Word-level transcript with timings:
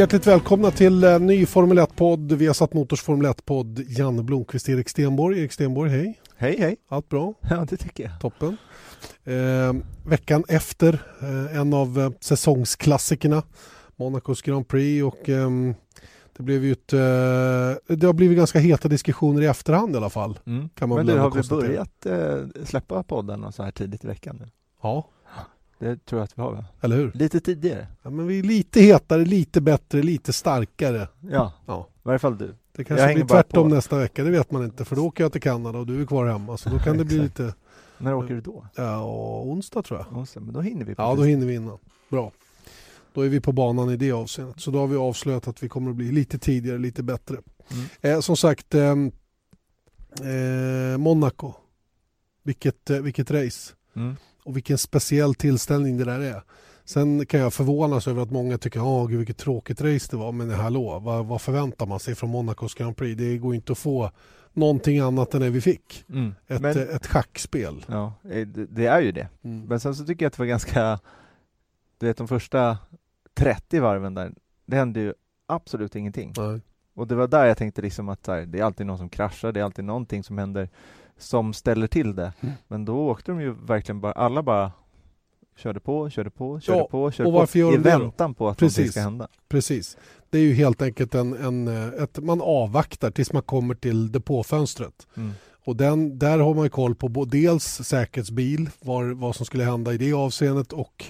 Hjärtligt 0.00 0.26
välkomna 0.26 0.70
till 0.70 1.04
en 1.04 1.26
ny 1.26 1.46
Formel 1.46 1.78
1-podd. 1.78 2.32
Vi 2.32 2.46
har 2.46 2.54
satt 2.54 2.74
Motors 2.74 3.02
Formel 3.02 3.26
1-podd. 3.26 3.84
Janne 3.88 4.22
Blomqvist, 4.22 4.68
Erik 4.68 4.88
Stenborg. 4.88 5.40
Erik 5.40 5.52
Stenborg, 5.52 5.90
hej. 5.90 6.20
Hej, 6.36 6.56
hej. 6.58 6.76
Allt 6.88 7.08
bra? 7.08 7.34
Ja, 7.50 7.66
det 7.70 7.76
tycker 7.76 8.04
jag. 8.04 8.20
Toppen. 8.20 8.56
Eh, 9.24 9.72
veckan 10.06 10.44
efter 10.48 11.02
eh, 11.22 11.56
en 11.56 11.74
av 11.74 12.00
eh, 12.00 12.10
säsongsklassikerna, 12.20 13.42
Monacos 13.96 14.42
Grand 14.42 14.68
Prix 14.68 15.04
och 15.04 15.28
eh, 15.28 15.50
det 16.36 16.42
blev 16.42 16.64
ju 16.64 16.72
ett, 16.72 16.92
eh, 16.92 17.96
det 17.96 18.06
har 18.06 18.12
blivit 18.12 18.38
ganska 18.38 18.58
heta 18.58 18.88
diskussioner 18.88 19.42
i 19.42 19.46
efterhand 19.46 19.94
i 19.94 19.96
alla 19.96 20.10
fall. 20.10 20.38
Mm. 20.46 20.68
Kan 20.68 20.88
man 20.88 20.96
Men 20.96 21.06
du, 21.06 21.18
har 21.18 21.30
vi 21.30 21.48
börjat 21.48 22.06
eh, 22.06 22.64
släppa 22.64 23.02
podden 23.02 23.52
så 23.52 23.62
här 23.62 23.70
tidigt 23.70 24.04
i 24.04 24.06
veckan 24.06 24.36
nu? 24.40 24.48
Ja, 24.82 25.08
Det 25.80 26.04
tror 26.06 26.18
jag 26.20 26.24
att 26.24 26.38
vi 26.38 26.42
har, 26.42 26.52
va? 26.52 26.64
eller 26.80 26.96
hur? 26.96 27.12
Lite 27.14 27.40
tidigare? 27.40 27.86
Ja, 28.02 28.10
men 28.10 28.26
vi 28.26 28.38
är 28.38 28.42
lite 28.42 28.80
hetare, 28.80 29.24
lite 29.24 29.60
bättre, 29.60 30.02
lite 30.02 30.32
starkare. 30.32 31.08
Ja, 31.20 31.52
Ja. 31.66 31.88
i 31.94 31.98
varje 32.02 32.18
fall 32.18 32.38
du. 32.38 32.46
Det 32.46 32.54
Jag 32.76 32.86
kanske 32.86 33.02
hänger 33.06 33.14
blir 33.24 33.26
tvärtom 33.26 33.68
på. 33.70 33.74
nästa 33.74 33.98
vecka, 33.98 34.24
det 34.24 34.30
vet 34.30 34.50
man 34.50 34.64
inte. 34.64 34.84
För 34.84 34.96
då 34.96 35.06
åker 35.06 35.24
jag 35.24 35.32
till 35.32 35.40
Kanada 35.40 35.78
och 35.78 35.86
du 35.86 36.02
är 36.02 36.06
kvar 36.06 36.26
hemma. 36.26 36.56
Så 36.56 36.68
då 36.68 36.78
kan 36.78 36.98
det 36.98 37.04
bli 37.04 37.18
lite, 37.18 37.54
När 37.98 38.14
åker 38.14 38.34
du 38.34 38.40
då? 38.40 38.66
ja, 38.74 39.04
onsdag 39.42 39.82
tror 39.82 40.00
jag. 40.08 40.18
Onsdag, 40.18 40.40
men 40.40 40.54
då 40.54 40.60
hinner 40.60 40.84
vi. 40.84 40.94
Ja, 40.98 41.14
då 41.14 41.22
hinner 41.22 41.46
vi 41.46 41.54
innan. 41.54 41.78
Bra. 42.08 42.32
Då 43.14 43.20
är 43.22 43.28
vi 43.28 43.40
på 43.40 43.52
banan 43.52 43.90
i 43.90 43.96
det 43.96 44.12
avseendet. 44.12 44.60
Så 44.60 44.70
då 44.70 44.78
har 44.78 44.86
vi 44.86 44.96
avslöjat 44.96 45.48
att 45.48 45.62
vi 45.62 45.68
kommer 45.68 45.90
att 45.90 45.96
bli 45.96 46.12
lite 46.12 46.38
tidigare, 46.38 46.78
lite 46.78 47.02
bättre. 47.02 47.36
Mm. 47.72 47.84
Eh, 48.16 48.20
som 48.20 48.36
sagt, 48.36 48.74
eh, 48.74 48.90
eh, 50.22 50.98
Monaco. 50.98 51.52
Vilket, 52.42 52.90
eh, 52.90 52.98
vilket 53.00 53.30
race. 53.30 53.72
Mm. 53.96 54.16
Och 54.50 54.56
vilken 54.56 54.78
speciell 54.78 55.34
tillställning 55.34 55.96
det 55.96 56.04
där 56.04 56.20
är. 56.20 56.42
Sen 56.84 57.26
kan 57.26 57.40
jag 57.40 57.54
förvånas 57.54 58.08
över 58.08 58.22
att 58.22 58.30
många 58.30 58.58
tycker 58.58 59.04
att 59.04 59.10
vilket 59.10 59.38
tråkigt 59.38 59.80
race 59.80 60.08
det 60.10 60.16
var. 60.16 60.32
Men 60.32 60.50
hallå, 60.50 60.98
vad, 60.98 61.26
vad 61.26 61.40
förväntar 61.40 61.86
man 61.86 62.00
sig 62.00 62.14
från 62.14 62.30
Monacos 62.30 62.74
Grand 62.74 62.96
Prix? 62.96 63.18
Det 63.18 63.38
går 63.38 63.54
inte 63.54 63.72
att 63.72 63.78
få 63.78 64.10
någonting 64.52 64.98
annat 64.98 65.34
än 65.34 65.40
det 65.40 65.50
vi 65.50 65.60
fick. 65.60 66.04
Mm. 66.08 66.34
Ett, 66.46 66.60
Men, 66.60 66.78
ett 66.78 67.06
schackspel. 67.06 67.84
ja, 67.88 68.12
eh, 68.30 68.46
det, 68.46 68.86
är 68.86 69.00
ju 69.00 69.12
det. 69.12 69.28
Mm. 69.42 69.66
Men 69.66 69.80
sen 69.80 69.94
så 69.94 70.04
tycker 70.04 70.24
jag 70.24 70.28
att 70.28 70.36
det 70.36 70.42
var 70.42 70.46
ganska, 70.46 70.98
du 71.98 72.06
vet 72.06 72.16
de 72.16 72.28
första 72.28 72.78
30 73.34 73.80
varven 73.80 74.14
där, 74.14 74.32
det 74.66 74.76
hände 74.76 75.00
ju 75.00 75.14
absolut 75.46 75.96
ingenting. 75.96 76.34
Nej. 76.36 76.60
Och 76.94 77.06
det 77.06 77.14
var 77.14 77.28
där 77.28 77.46
jag 77.46 77.56
tänkte 77.56 77.82
liksom 77.82 78.08
att 78.08 78.26
här, 78.26 78.46
det 78.46 78.58
är 78.58 78.64
alltid 78.64 78.86
någon 78.86 78.98
som 78.98 79.08
kraschar, 79.08 79.52
det 79.52 79.60
är 79.60 79.64
alltid 79.64 79.84
någonting 79.84 80.22
som 80.24 80.38
händer 80.38 80.68
som 81.20 81.52
ställer 81.52 81.86
till 81.86 82.14
det. 82.14 82.32
Mm. 82.40 82.54
Men 82.68 82.84
då 82.84 83.08
åkte 83.08 83.32
de 83.32 83.40
ju 83.40 83.52
verkligen 83.52 84.00
bara, 84.00 84.12
alla 84.12 84.42
bara 84.42 84.72
körde 85.56 85.80
på, 85.80 86.10
körde 86.10 86.30
på, 86.30 86.60
körde 86.60 86.78
Ja, 86.78 86.88
på, 86.90 87.10
körde 87.10 87.46
på 87.52 87.74
i 87.74 87.76
väntan 87.76 88.34
på 88.34 88.48
att 88.48 88.60
någonting 88.60 88.76
Precis. 88.76 88.90
ska 88.92 89.00
hända. 89.00 89.28
Precis. 89.48 89.96
Det 90.30 90.38
är 90.38 90.42
ju 90.42 90.54
helt 90.54 90.82
enkelt 90.82 91.14
en, 91.14 91.32
en, 91.32 91.68
eh, 91.68 92.02
ett, 92.02 92.18
man 92.18 92.40
avvaktar 92.40 93.10
tills 93.10 93.32
man 93.32 93.42
kommer 93.42 93.74
till 93.74 94.12
depåfönstret. 94.12 95.06
Mm. 95.16 95.32
Och 95.64 95.76
den, 95.76 96.18
där 96.18 96.38
har 96.38 96.54
man 96.54 96.64
ju 96.64 96.70
koll 96.70 96.94
på 96.94 97.24
dels 97.24 97.64
säkerhetsbil, 97.64 98.70
var, 98.80 99.04
vad 99.04 99.36
som 99.36 99.46
skulle 99.46 99.64
hända 99.64 99.92
i 99.92 99.98
det 99.98 100.12
avseendet 100.12 100.72
och 100.72 101.04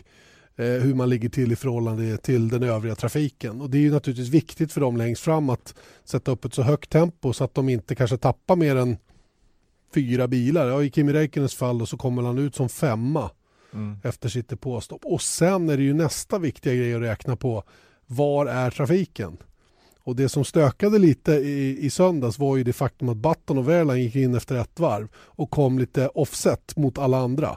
eh, 0.56 0.64
hur 0.64 0.94
man 0.94 1.08
ligger 1.08 1.28
till 1.28 1.52
i 1.52 1.56
förhållande 1.56 2.16
till 2.16 2.48
den 2.48 2.62
övriga 2.62 2.94
trafiken. 2.94 3.60
Och 3.60 3.70
det 3.70 3.78
är 3.78 3.82
ju 3.82 3.92
naturligtvis 3.92 4.28
viktigt 4.28 4.72
för 4.72 4.80
dem 4.80 4.96
längst 4.96 5.22
fram 5.22 5.50
att 5.50 5.74
sätta 6.04 6.30
upp 6.30 6.44
ett 6.44 6.54
så 6.54 6.62
högt 6.62 6.90
tempo 6.90 7.32
så 7.32 7.44
att 7.44 7.54
de 7.54 7.68
inte 7.68 7.94
kanske 7.94 8.16
tappar 8.16 8.56
mer 8.56 8.76
än 8.76 8.96
fyra 9.94 10.28
bilar. 10.28 10.66
Ja, 10.68 10.82
I 10.82 10.90
Kimi 10.90 11.12
Räikkönens 11.12 11.54
fall 11.54 11.78
då, 11.78 11.86
så 11.86 11.96
kommer 11.96 12.22
han 12.22 12.38
ut 12.38 12.54
som 12.54 12.68
femma 12.68 13.30
Mm. 13.72 13.96
efter 14.02 14.28
sitt 14.28 14.48
depåstopp. 14.48 15.00
Och 15.04 15.22
sen 15.22 15.68
är 15.68 15.76
det 15.76 15.82
ju 15.82 15.94
nästa 15.94 16.38
viktiga 16.38 16.74
grej 16.74 16.94
att 16.94 17.00
räkna 17.02 17.36
på. 17.36 17.62
Var 18.06 18.46
är 18.46 18.70
trafiken? 18.70 19.36
Och 20.02 20.16
det 20.16 20.28
som 20.28 20.44
stökade 20.44 20.98
lite 20.98 21.32
i, 21.32 21.78
i 21.86 21.90
söndags 21.90 22.38
var 22.38 22.56
ju 22.56 22.64
det 22.64 22.72
faktum 22.72 23.08
att 23.08 23.16
Button 23.16 23.58
och 23.58 23.68
Wehrlein 23.68 24.02
gick 24.02 24.16
in 24.16 24.34
efter 24.34 24.54
ett 24.56 24.80
varv 24.80 25.08
och 25.14 25.50
kom 25.50 25.78
lite 25.78 26.08
offset 26.08 26.76
mot 26.76 26.98
alla 26.98 27.18
andra. 27.18 27.56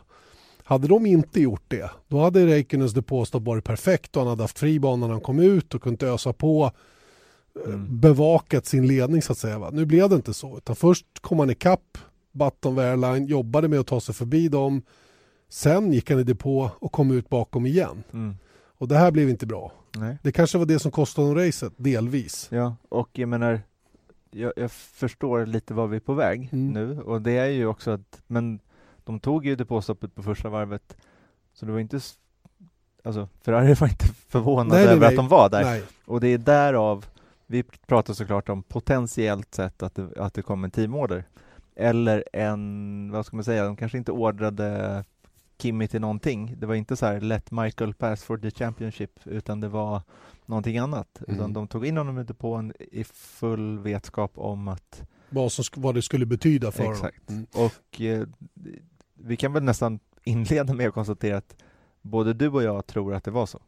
Hade 0.63 0.87
de 0.87 1.05
inte 1.05 1.41
gjort 1.41 1.63
det, 1.67 1.89
då 2.07 2.19
hade 2.19 2.45
Räikkönens 2.47 2.93
depåstopp 2.93 3.43
varit 3.43 3.63
perfekt 3.63 4.15
och 4.15 4.21
han 4.21 4.29
hade 4.29 4.43
haft 4.43 4.59
fri 4.59 4.79
bana 4.79 5.05
när 5.07 5.13
han 5.13 5.21
kom 5.21 5.39
ut 5.39 5.73
och 5.75 5.81
kunnat 5.81 6.03
ösa 6.03 6.33
på 6.33 6.71
eh, 7.65 7.73
Mm. 7.73 7.99
bevakat 7.99 8.65
sin 8.65 8.87
ledning 8.87 9.21
så 9.21 9.31
att 9.31 9.37
säga. 9.37 9.59
Va? 9.59 9.69
Nu 9.73 9.85
blev 9.85 10.09
det 10.09 10.15
inte 10.15 10.33
så, 10.33 10.57
utan 10.57 10.75
först 10.75 11.05
kom 11.21 11.39
han 11.39 11.49
ikapp 11.49 11.97
Button 12.33 12.75
Wehrlein, 12.75 13.25
jobbade 13.25 13.67
med 13.67 13.79
att 13.79 13.87
ta 13.87 13.99
sig 13.99 14.15
förbi 14.15 14.49
dem. 14.49 14.81
Sen 15.49 15.93
gick 15.93 16.09
han 16.09 16.19
i 16.19 16.23
depå 16.23 16.71
och 16.79 16.91
kom 16.91 17.11
ut 17.11 17.29
bakom 17.29 17.65
igen. 17.65 18.03
Mm. 18.13 18.35
Och 18.77 18.87
det 18.87 18.97
här 18.97 19.11
blev 19.11 19.29
inte 19.29 19.45
bra. 19.45 19.71
Nej. 19.97 20.17
Det 20.23 20.31
kanske 20.31 20.57
var 20.57 20.65
det 20.65 20.79
som 20.79 20.91
kostade 20.91 21.27
dem 21.27 21.37
racet, 21.37 21.73
delvis. 21.77 22.47
Ja, 22.51 22.75
och 22.89 23.09
jag 23.13 23.29
menar, 23.29 23.61
jag, 24.31 24.53
jag 24.55 24.71
förstår 24.71 25.45
lite 25.45 25.73
var 25.73 25.87
vi 25.87 25.95
är 25.95 25.99
på 25.99 26.13
väg 26.13 26.49
Mm. 26.51 26.73
nu 26.73 27.01
och 27.01 27.21
det 27.21 27.31
är 27.31 27.45
ju 27.47 27.65
också 27.65 27.91
att, 27.91 28.21
men 28.27 28.59
de 29.03 29.19
tog 29.19 29.45
ju 29.45 29.55
depåstoppet 29.55 30.15
på 30.15 30.23
första 30.23 30.49
varvet 30.49 30.97
så 31.53 31.65
det 31.65 31.71
var 31.71 31.79
inte, 31.79 31.99
alltså 33.03 33.27
Ferrari 33.41 33.73
var 33.73 33.87
inte 33.87 34.05
förvånade 34.05 34.81
över 34.81 34.99
nej. 34.99 35.09
att 35.09 35.15
de 35.15 35.27
var 35.27 35.49
där 35.49 35.63
Nej. 35.63 35.83
och 36.05 36.19
det 36.21 36.27
är 36.27 36.37
därav, 36.37 37.05
vi 37.47 37.63
pratar 37.63 38.13
såklart 38.13 38.49
om 38.49 38.63
potentiellt 38.63 39.55
sett 39.55 39.83
att 39.83 39.95
det, 39.95 40.07
att 40.17 40.33
det 40.33 40.41
kom 40.41 40.63
en 40.63 40.71
teamorder 40.71 41.23
eller 41.75 42.23
en, 42.33 43.11
vad 43.11 43.25
ska 43.25 43.35
man 43.35 43.43
säga, 43.43 43.65
de 43.65 43.75
kanske 43.75 43.97
inte 43.97 44.11
ordrade 44.11 45.03
Kimi 45.57 45.87
till 45.87 46.01
någonting. 46.01 46.55
Det 46.57 46.65
var 46.65 46.75
inte 46.75 46.95
så 46.95 47.05
här 47.05 47.21
let 47.21 47.51
Michael 47.51 47.93
pass 47.93 48.23
for 48.23 48.37
the 48.37 48.51
championship 48.51 49.19
utan 49.25 49.59
det 49.59 49.67
var 49.67 50.01
någonting 50.45 50.77
annat. 50.77 51.21
Mm. 51.27 51.35
Utan 51.35 51.53
de 51.53 51.67
tog 51.67 51.85
in 51.85 51.97
honom 51.97 52.17
ute 52.17 52.33
på 52.33 52.53
en 52.55 52.73
i 52.79 53.03
full 53.13 53.79
vetskap 53.79 54.31
om 54.35 54.67
att 54.67 55.03
Vad, 55.29 55.51
som, 55.51 55.63
vad 55.75 55.95
det 55.95 56.01
skulle 56.01 56.25
betyda 56.25 56.71
för 56.71 56.91
Exakt. 56.91 57.27
dem. 57.27 57.35
Mm. 57.35 57.47
och 57.53 58.01
eh, 58.01 58.27
vi 59.13 59.37
kan 59.37 59.53
väl 59.53 59.63
nästan 59.63 59.99
inleda 60.23 60.73
med 60.73 60.87
att 60.87 60.93
konstatera 60.93 61.37
att 61.37 61.55
både 62.01 62.33
du 62.33 62.49
och 62.49 62.63
jag 62.63 62.85
tror 62.85 63.13
att 63.13 63.23
det 63.23 63.31
var 63.31 63.45
så. 63.45 63.59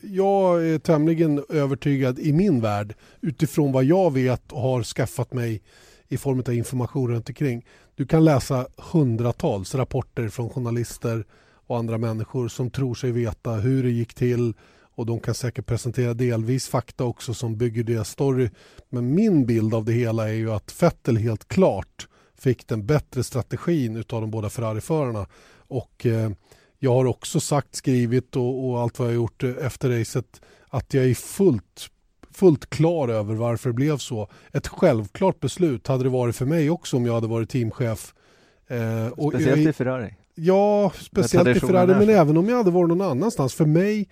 Jag 0.00 0.66
är 0.66 0.78
tämligen 0.78 1.44
övertygad 1.48 2.18
i 2.18 2.32
min 2.32 2.60
värld 2.60 2.94
utifrån 3.20 3.72
vad 3.72 3.84
jag 3.84 4.12
vet 4.12 4.52
och 4.52 4.60
har 4.60 4.82
skaffat 4.82 5.32
mig 5.32 5.62
i 6.08 6.16
form 6.16 6.38
av 6.38 6.52
information 6.54 7.10
runt 7.10 7.28
omkring. 7.28 7.66
Du 7.94 8.06
kan 8.06 8.24
läsa 8.24 8.66
hundratals 8.76 9.74
rapporter 9.74 10.28
från 10.28 10.50
journalister 10.50 11.24
och 11.66 11.78
andra 11.78 11.98
människor 11.98 12.48
som 12.48 12.70
tror 12.70 12.94
sig 12.94 13.12
veta 13.12 13.52
hur 13.52 13.82
det 13.82 13.90
gick 13.90 14.14
till 14.14 14.54
och 14.96 15.06
de 15.06 15.20
kan 15.20 15.34
säkert 15.34 15.66
presentera 15.66 16.14
delvis 16.14 16.68
fakta 16.68 17.04
också 17.04 17.34
som 17.34 17.56
bygger 17.56 17.82
deras 17.82 18.10
story. 18.10 18.50
Men 18.88 19.14
min 19.14 19.46
bild 19.46 19.74
av 19.74 19.84
det 19.84 19.92
hela 19.92 20.28
är 20.28 20.32
ju 20.32 20.52
att 20.52 20.82
Vettel 20.82 21.16
helt 21.16 21.48
klart 21.48 22.08
fick 22.38 22.68
den 22.68 22.86
bättre 22.86 23.22
strategin 23.22 23.96
utav 23.96 24.20
de 24.20 24.30
båda 24.30 24.50
Ferrari-förarna 24.50 25.26
och 25.56 26.06
eh, 26.06 26.30
jag 26.78 26.92
har 26.94 27.04
också 27.04 27.40
sagt, 27.40 27.74
skrivit 27.74 28.36
och, 28.36 28.68
och 28.68 28.80
allt 28.80 28.98
vad 28.98 29.08
jag 29.08 29.14
gjort 29.14 29.42
efter 29.42 29.98
racet 29.98 30.40
att 30.68 30.94
jag 30.94 31.04
är 31.04 31.14
fullt, 31.14 31.88
fullt 32.34 32.70
klar 32.70 33.08
över 33.08 33.34
varför 33.34 33.70
det 33.70 33.74
blev 33.74 33.96
så. 33.98 34.28
Ett 34.52 34.66
självklart 34.68 35.40
beslut 35.40 35.86
hade 35.86 36.02
det 36.04 36.08
varit 36.10 36.36
för 36.36 36.46
mig 36.46 36.70
också 36.70 36.96
om 36.96 37.06
jag 37.06 37.14
hade 37.14 37.26
varit 37.26 37.50
teamchef. 37.50 38.14
Eh, 38.68 39.28
Speciellt 39.30 39.68
i 39.68 39.72
Ferrari. 39.72 40.14
Ja, 40.34 40.92
speciellt 41.00 41.48
i 41.48 41.60
Ferrari 41.60 41.86
men 41.86 42.08
även 42.10 42.36
om 42.36 42.48
jag 42.48 42.56
hade 42.56 42.70
varit 42.70 42.88
någon 42.88 43.00
annanstans. 43.10 43.54
För 43.54 43.66
mig, 43.66 44.08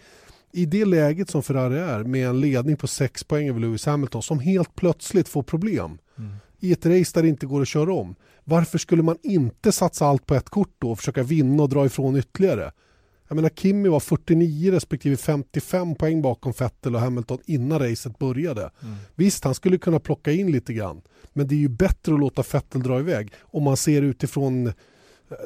i 0.53 0.67
det 0.67 0.85
läget 0.85 1.31
som 1.31 1.43
Ferrari 1.43 1.79
är 1.79 2.05
med 2.05 2.29
en 2.29 2.41
ledning 2.41 2.77
på 2.77 2.87
sex 2.87 3.25
poäng 3.25 3.49
över 3.49 3.61
Lewis 3.61 3.87
Hamilton 3.87 4.23
som 4.23 4.39
helt 4.41 4.75
plötsligt 4.75 5.29
får 5.29 5.43
problem 5.43 5.99
Mm. 6.19 6.33
i 6.61 6.73
ett 6.73 6.87
race 6.87 7.11
där 7.15 7.23
det 7.23 7.29
inte 7.29 7.47
går 7.47 7.63
att 7.63 7.69
köra 7.69 7.95
om. 7.95 8.15
Varför 8.45 8.79
skulle 8.79 9.03
man 9.03 9.17
inte 9.23 9.73
satsa 9.73 10.07
allt 10.07 10.27
på 10.27 10.35
ett 10.35 10.51
kort 10.51 10.75
då 10.79 10.91
och 10.91 10.99
försöka 10.99 11.23
vinna 11.23 11.63
och 11.63 11.69
dra 11.69 11.87
ifrån 11.87 12.17
ytterligare? 12.17 12.73
Jag 13.33 13.37
menar 13.37 13.49
Kimi 13.49 13.89
var 13.89 14.01
49 14.01 14.73
respektive 14.73 15.17
55 15.17 15.95
poäng 15.95 16.23
bakom 16.23 16.53
Vettel 16.59 16.95
och 16.95 17.01
Hamilton 17.01 17.39
innan 17.47 17.79
racet 17.79 18.19
började. 18.19 18.71
Mm. 18.83 18.95
Visst, 19.15 19.45
han 19.45 19.55
skulle 19.55 19.79
kunna 19.79 20.01
plocka 20.01 20.33
in 20.33 20.53
lite 20.53 20.73
grann. 20.73 21.03
Men 21.33 21.49
det 21.49 21.55
är 21.55 21.59
ju 21.59 21.69
bättre 21.69 22.15
att 22.15 22.21
låta 22.21 22.43
Vettel 22.53 22.83
dra 22.83 23.01
iväg 23.01 23.33
om 23.41 23.63
man 23.63 23.77
ser 23.77 24.03
utifrån 24.03 24.73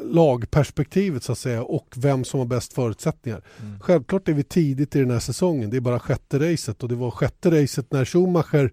lagperspektivet 0.02 1.22
så 1.22 1.32
att 1.32 1.38
säga 1.38 1.62
och 1.62 1.94
vem 1.96 2.24
som 2.24 2.40
har 2.40 2.46
bäst 2.46 2.72
förutsättningar. 2.72 3.42
Mm. 3.62 3.80
Självklart 3.80 4.28
är 4.28 4.32
vi 4.32 4.42
tidigt 4.42 4.96
i 4.96 4.98
den 4.98 5.10
här 5.10 5.20
säsongen. 5.20 5.70
Det 5.70 5.76
är 5.76 5.80
bara 5.80 6.00
sjätte 6.00 6.52
racet 6.52 6.82
och 6.82 6.88
det 6.88 6.94
var 6.94 7.10
sjätte 7.10 7.62
racet 7.62 7.92
när 7.92 8.04
Schumacher 8.04 8.72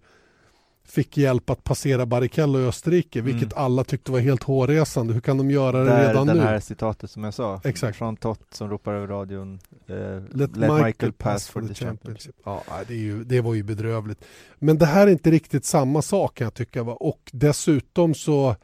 fick 0.87 1.17
hjälp 1.17 1.49
att 1.49 1.63
passera 1.63 2.05
Barrichello 2.05 2.59
i 2.59 2.65
Österrike, 2.65 3.19
Mm. 3.19 3.31
vilket 3.31 3.57
alla 3.57 3.83
tyckte 3.83 4.11
var 4.11 4.19
helt 4.19 4.43
hårresande. 4.43 5.13
Hur 5.13 5.21
kan 5.21 5.37
de 5.37 5.51
göra 5.51 5.79
det 5.79 5.85
Där, 5.85 6.07
redan 6.07 6.27
den 6.27 6.37
nu? 6.37 6.43
här 6.43 6.59
citatet 6.59 7.11
som 7.11 7.23
jag 7.23 7.33
sa, 7.33 7.61
Exakt. 7.63 7.97
från 7.97 8.15
Tott 8.17 8.39
som 8.51 8.69
ropar 8.69 8.93
över 8.93 9.07
radion 9.07 9.59
eh, 9.87 10.37
Let, 10.37 10.55
Michael, 10.55 11.13
pass 11.13 11.47
for 11.49 11.61
the 11.61 11.73
championship. 11.73 12.35
Ja, 12.45 12.63
nej, 12.69 12.83
det, 12.87 12.95
ju, 12.95 13.23
det 13.23 13.41
var 13.41 13.53
ju 13.53 13.63
bedrövligt. 13.63 14.25
Men 14.59 14.77
det 14.77 14.85
här 14.85 15.07
är 15.07 15.11
inte 15.11 15.31
riktigt 15.31 15.65
samma 15.65 16.01
sak 16.01 16.35
kan 16.37 16.45
jag 16.45 16.53
tycka. 16.53 16.83
Va? 16.83 16.93
Och 16.93 17.19
dessutom 17.33 18.13
så 18.13 18.55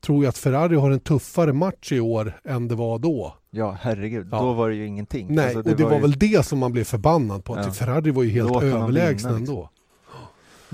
tror 0.00 0.24
jag 0.24 0.28
att 0.28 0.38
Ferrari 0.38 0.76
har 0.76 0.90
en 0.90 1.00
tuffare 1.00 1.52
match 1.52 1.92
i 1.92 2.00
år 2.00 2.40
än 2.44 2.68
det 2.68 2.74
var 2.74 2.98
då. 2.98 3.34
Ja, 3.50 3.76
herregud, 3.80 4.28
Ja. 4.32 4.38
då 4.40 4.52
var 4.52 4.68
det 4.68 4.74
ju 4.74 4.86
ingenting. 4.86 5.26
Nej, 5.34 5.44
Alltså, 5.56 5.70
och 5.70 5.76
det 5.76 5.84
var, 5.84 5.94
ju- 5.94 6.00
väl 6.00 6.12
det 6.18 6.46
som 6.46 6.58
man 6.58 6.72
blev 6.72 6.84
förbannad 6.84 7.44
på. 7.44 7.54
Att 7.54 7.66
Ja. 7.66 7.72
Ferrari 7.72 8.10
var 8.10 8.22
ju 8.22 8.30
helt 8.30 8.48
honom 8.48 8.64
överlägsna 8.82 9.28
vinna, 9.28 9.38
liksom. 9.40 9.68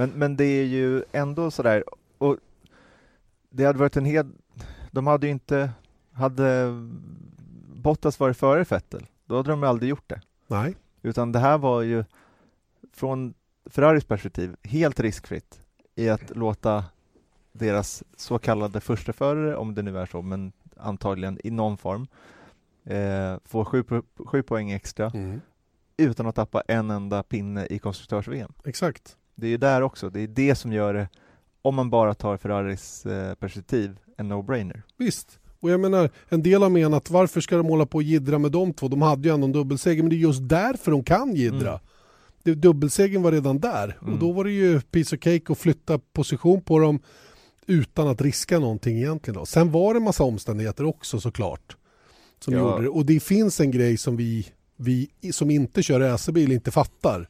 Men, 0.00 0.10
men 0.10 0.36
det 0.36 0.44
är 0.44 0.64
ju 0.64 1.04
ändå 1.12 1.50
sådär, 1.50 1.84
och 2.18 2.36
det 3.50 3.64
hade 3.64 3.78
varit 3.78 3.96
en 3.96 4.04
hel... 4.04 4.32
De 4.90 5.06
hade 5.06 5.26
ju 5.26 5.32
inte... 5.32 5.70
Hade 6.12 6.66
Bottas 7.74 8.20
varit 8.20 8.36
före 8.36 8.64
Vettel, 8.64 9.06
då 9.24 9.36
hade 9.36 9.50
de 9.50 9.62
ju 9.62 9.68
aldrig 9.68 9.90
gjort 9.90 10.08
det. 10.08 10.20
Nej, 10.46 10.74
Utan 11.02 11.32
det 11.32 11.38
här 11.38 11.58
var 11.58 11.82
ju 11.82 12.04
från 12.92 13.34
Ferraris 13.66 14.04
perspektiv 14.04 14.56
helt 14.62 15.00
riskfritt 15.00 15.60
i 15.94 16.08
att 16.08 16.36
låta 16.36 16.84
deras 17.52 18.02
så 18.16 18.38
kallade 18.38 18.80
förstaförare, 18.80 19.56
om 19.56 19.74
det 19.74 19.82
nu 19.82 19.98
är 19.98 20.06
så, 20.06 20.22
men 20.22 20.52
antagligen 20.76 21.38
i 21.44 21.50
någon 21.50 21.76
form, 21.76 22.06
eh, 22.84 23.36
få 23.44 23.64
sju, 23.64 23.82
po- 23.82 24.26
sju 24.26 24.42
poäng 24.42 24.70
extra 24.70 25.10
mm. 25.14 25.40
utan 25.96 26.26
att 26.26 26.34
tappa 26.34 26.62
en 26.68 26.90
enda 26.90 27.22
pinne 27.22 27.66
i 27.66 27.78
konstruktörs-VM. 27.78 28.52
exakt. 28.64 29.16
Det 29.40 29.46
är 29.46 29.50
ju 29.50 29.56
där 29.56 29.82
också, 29.82 30.10
det 30.10 30.20
är 30.20 30.26
det 30.28 30.54
som 30.54 30.72
gör 30.72 30.94
det, 30.94 31.08
om 31.62 31.74
man 31.74 31.90
bara 31.90 32.14
tar 32.14 32.36
Ferraris 32.36 33.06
eh, 33.06 33.34
perspektiv, 33.34 33.96
en 34.16 34.32
no-brainer. 34.32 34.82
Visst. 34.96 35.38
Och 35.60 35.70
jag 35.70 35.80
menar, 35.80 36.10
en 36.28 36.42
del 36.42 36.62
har 36.62 36.70
menat 36.70 37.10
varför 37.10 37.40
ska 37.40 37.56
de 37.56 37.66
hålla 37.66 37.86
på 37.86 37.96
och 37.98 38.02
jiddra 38.02 38.38
med 38.38 38.52
de 38.52 38.72
två? 38.72 38.88
De 38.88 39.02
hade 39.02 39.28
ju 39.28 39.34
ändå 39.34 39.44
en 39.46 39.52
dubbelseger, 39.52 40.02
men 40.02 40.10
det 40.10 40.16
är 40.16 40.18
just 40.18 40.48
därför 40.48 40.90
de 40.90 41.04
kan 41.04 41.34
jiddra. 41.36 41.68
Mm. 41.70 41.80
Det, 42.42 42.54
dubbelsegern 42.54 43.22
var 43.22 43.32
redan 43.32 43.58
där 43.60 43.96
Mm. 44.02 44.12
och 44.14 44.20
då 44.20 44.32
var 44.32 44.44
det 44.44 44.50
ju 44.50 44.80
piece 44.80 45.16
of 45.16 45.22
cake 45.22 45.52
att 45.52 45.58
flytta 45.58 45.98
position 46.12 46.62
på 46.62 46.78
dem 46.78 47.00
utan 47.66 48.08
att 48.08 48.20
riska 48.20 48.58
någonting 48.58 48.96
egentligen. 48.96 49.38
Då. 49.38 49.46
Sen 49.46 49.70
var 49.72 49.94
det 49.94 49.98
en 49.98 50.04
massa 50.04 50.24
omständigheter 50.24 50.84
också 50.84 51.20
såklart. 51.20 51.76
Som 52.44 52.54
Ja. 52.54 52.60
gjorde 52.60 52.82
det. 52.82 52.88
Och 52.88 53.06
det 53.06 53.20
finns 53.20 53.60
en 53.60 53.70
grej 53.70 53.96
som 53.96 54.16
vi, 54.16 54.46
vi 54.76 55.08
som 55.32 55.50
inte 55.50 55.82
kör 55.82 56.00
racerbil 56.00 56.52
inte 56.52 56.70
fattar 56.70 57.28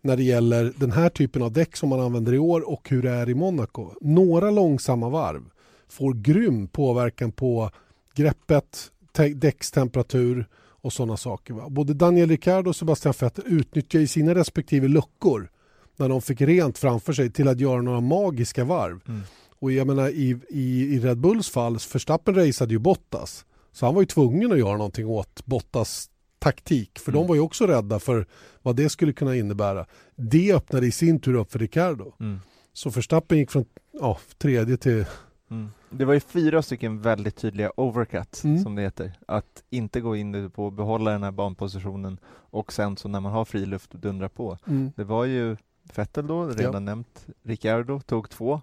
när 0.00 0.16
det 0.16 0.22
gäller 0.22 0.72
den 0.76 0.92
här 0.92 1.08
typen 1.08 1.42
av 1.42 1.52
däck 1.52 1.76
som 1.76 1.88
man 1.88 2.00
använder 2.00 2.34
i 2.34 2.38
år 2.38 2.70
och 2.70 2.90
hur 2.90 3.02
det 3.02 3.10
är 3.10 3.28
i 3.28 3.34
Monaco. 3.34 3.90
Några 4.00 4.50
långsamma 4.50 5.08
varv 5.08 5.42
får 5.88 6.14
grym 6.14 6.68
påverkan 6.68 7.32
på 7.32 7.70
greppet, 8.14 8.90
te- 9.12 9.34
däckstemperatur 9.34 10.46
och 10.54 10.92
sådana 10.92 11.16
saker. 11.16 11.54
Va? 11.54 11.68
Både 11.68 11.94
Daniel 11.94 12.28
Ricciardo 12.28 12.68
och 12.68 12.76
Sebastian 12.76 13.14
Vettel 13.20 13.44
utnyttjar 13.46 14.00
i 14.00 14.06
sina 14.06 14.34
respektive 14.34 14.88
luckor 14.88 15.50
när 15.96 16.08
de 16.08 16.22
fick 16.22 16.40
rent 16.40 16.78
framför 16.78 17.12
sig 17.12 17.30
till 17.30 17.48
att 17.48 17.60
göra 17.60 17.82
några 17.82 18.00
magiska 18.00 18.64
varv. 18.64 19.00
Mm. 19.08 19.20
Och 19.58 19.72
jag 19.72 19.86
menar 19.86 20.08
i, 20.08 20.38
i, 20.48 20.94
i 20.94 21.00
Red 21.00 21.18
Bulls 21.18 21.50
fall, 21.50 21.78
Verstappen 21.92 22.34
raceade 22.34 22.72
ju 22.72 22.78
Bottas. 22.78 23.44
Så 23.72 23.86
han 23.86 23.94
var 23.94 24.02
ju 24.02 24.06
tvungen 24.06 24.52
att 24.52 24.58
göra 24.58 24.76
någonting 24.76 25.06
åt 25.06 25.46
Bottas 25.46 26.10
taktik. 26.38 26.98
För 26.98 27.12
Mm. 27.12 27.20
de 27.22 27.28
var 27.28 27.34
ju 27.34 27.40
också 27.40 27.66
rädda 27.66 27.98
för 27.98 28.26
vad 28.62 28.76
det 28.76 28.88
skulle 28.88 29.12
kunna 29.12 29.36
innebära. 29.36 29.86
Det 30.16 30.52
öppnade 30.54 30.86
i 30.86 30.92
sin 30.92 31.20
tur 31.20 31.34
upp 31.34 31.52
för 31.52 31.58
Ricciardo. 31.58 32.12
Mm. 32.20 32.40
Så 32.72 32.90
Verstappen 32.90 33.38
gick 33.38 33.50
från 33.50 33.64
ja, 33.92 34.18
tredje 34.38 34.76
till... 34.76 35.04
Mm. 35.50 35.68
Det 35.90 36.04
var 36.04 36.14
ju 36.14 36.20
fyra 36.20 36.62
stycken 36.62 37.00
väldigt 37.02 37.36
tydliga 37.36 37.72
overcuts, 37.76 38.44
Mm. 38.44 38.62
som 38.62 38.74
det 38.74 38.82
heter. 38.82 39.12
Att 39.28 39.62
inte 39.70 40.00
gå 40.00 40.16
in 40.16 40.50
på 40.50 40.66
att 40.68 40.74
behålla 40.74 41.10
den 41.10 41.22
här 41.22 41.30
banpositionen 41.32 42.18
och 42.28 42.72
sen 42.72 42.96
så 42.96 43.08
när 43.08 43.20
man 43.20 43.32
har 43.32 43.44
fri 43.44 43.66
luft 43.66 43.92
dundra 43.92 44.28
på. 44.28 44.58
Mm. 44.66 44.92
Det 44.96 45.04
var 45.04 45.24
ju 45.24 45.56
Vettel 45.94 46.26
då, 46.26 46.48
redan 46.48 46.72
Ja. 46.74 46.80
nämnt. 46.80 47.26
Ricciardo 47.42 48.00
tog 48.00 48.30
två. 48.30 48.60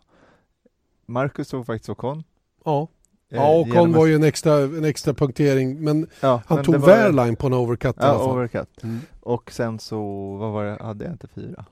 Marcus 1.06 1.48
tog 1.50 1.66
faktiskt 1.66 1.90
Ocon. 1.90 2.24
Ja, 2.66 2.88
ja 3.34 3.48
och 3.60 3.76
att- 3.76 3.90
var 3.96 4.06
ju 4.06 4.16
en 4.16 4.24
extra, 4.24 4.54
en 4.60 4.86
extra 4.86 5.14
punktering. 5.14 5.84
Men 5.84 6.08
ja, 6.22 6.42
han 6.46 6.56
men 6.56 6.66
tog 6.66 6.76
Wehrlein 6.86 7.36
på 7.36 7.48
en 7.48 7.54
overcut 7.54 7.98
i 7.98 8.00
alla 8.00 8.14
Ja, 8.14 8.20
fall. 8.20 8.30
overcut. 8.30 8.84
Mm. 8.84 9.00
Och 9.22 9.52
sen 9.52 9.80
så, 9.80 10.02
vad 10.36 10.52
var 10.52 10.66
det, 10.66 10.84
hade 10.84 11.06
jag 11.06 11.14
inte 11.14 11.28
fyra? 11.28 11.66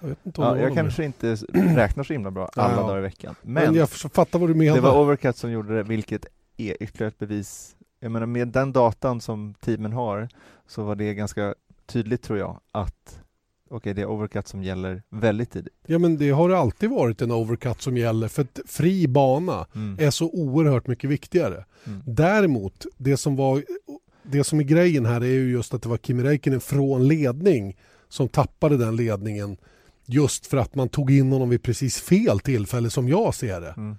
Jag 0.00 0.08
vet 0.08 0.18
inte 0.22 0.40
om 0.40 0.46
Ja, 0.46 0.58
jag 0.62 0.74
kanske 0.74 1.04
inte 1.04 1.34
räknar 1.52 2.04
så 2.04 2.12
himla 2.12 2.30
bra 2.30 2.50
alla 2.56 2.74
Ja. 2.74 2.80
dagar 2.80 2.98
i 2.98 3.02
veckan. 3.02 3.34
Men, 3.42 3.64
Men 3.64 3.74
jag 3.74 3.90
fattar 3.90 4.38
vad 4.38 4.48
du 4.50 4.54
menar. 4.54 4.74
det 4.74 4.80
var 4.80 5.00
overcut 5.00 5.36
som 5.36 5.50
gjorde 5.50 5.76
det, 5.76 5.82
vilket 5.82 6.26
är 6.56 6.76
ytterligare 6.82 7.08
ett 7.08 7.18
bevis. 7.18 7.74
Jag 8.00 8.10
menar 8.12 8.26
med 8.26 8.48
den 8.48 8.72
datan 8.72 9.20
som 9.20 9.54
teamen 9.60 9.92
har 9.92 10.28
så 10.66 10.82
var 10.82 10.94
det 10.96 11.14
ganska 11.14 11.54
tydligt 11.86 12.22
tror 12.22 12.38
jag 12.38 12.60
att 12.72 13.20
okej, 13.70 13.94
det 13.94 14.02
är 14.02 14.10
overcut 14.10 14.48
som 14.48 14.62
gäller 14.62 15.02
väldigt 15.10 15.50
tidigt. 15.50 15.72
Ja 15.86 15.98
men 15.98 16.16
det 16.16 16.30
har 16.30 16.50
alltid 16.50 16.90
varit 16.90 17.22
en 17.22 17.30
overcut 17.30 17.82
som 17.82 17.96
gäller 17.96 18.28
för 18.28 18.42
att 18.42 18.60
fri 18.66 19.08
bana 19.08 19.66
Mm. 19.74 19.96
är 20.00 20.10
så 20.10 20.30
oerhört 20.30 20.86
mycket 20.86 21.10
viktigare. 21.10 21.64
Mm. 21.86 22.02
Däremot, 22.06 22.86
det 22.96 23.16
som, 23.16 23.36
var, 23.36 23.62
det 24.22 24.44
som 24.44 24.58
är 24.60 24.64
grejen 24.64 25.06
här 25.06 25.20
är 25.20 25.26
ju 25.26 25.50
just 25.50 25.74
att 25.74 25.82
det 25.82 25.88
var 25.88 25.98
Kimi 25.98 26.22
Räikkönen 26.22 26.60
från 26.60 27.08
ledning 27.08 27.76
som 28.08 28.28
tappade 28.28 28.76
den 28.76 28.96
ledningen 28.96 29.56
just 30.06 30.46
för 30.46 30.56
att 30.56 30.74
man 30.74 30.88
tog 30.88 31.10
in 31.10 31.32
honom 31.32 31.48
vid 31.48 31.62
precis 31.62 32.00
fel 32.00 32.40
tillfälle 32.40 32.90
som 32.90 33.08
jag 33.08 33.34
ser 33.34 33.60
det. 33.60 33.74
Mm. 33.76 33.96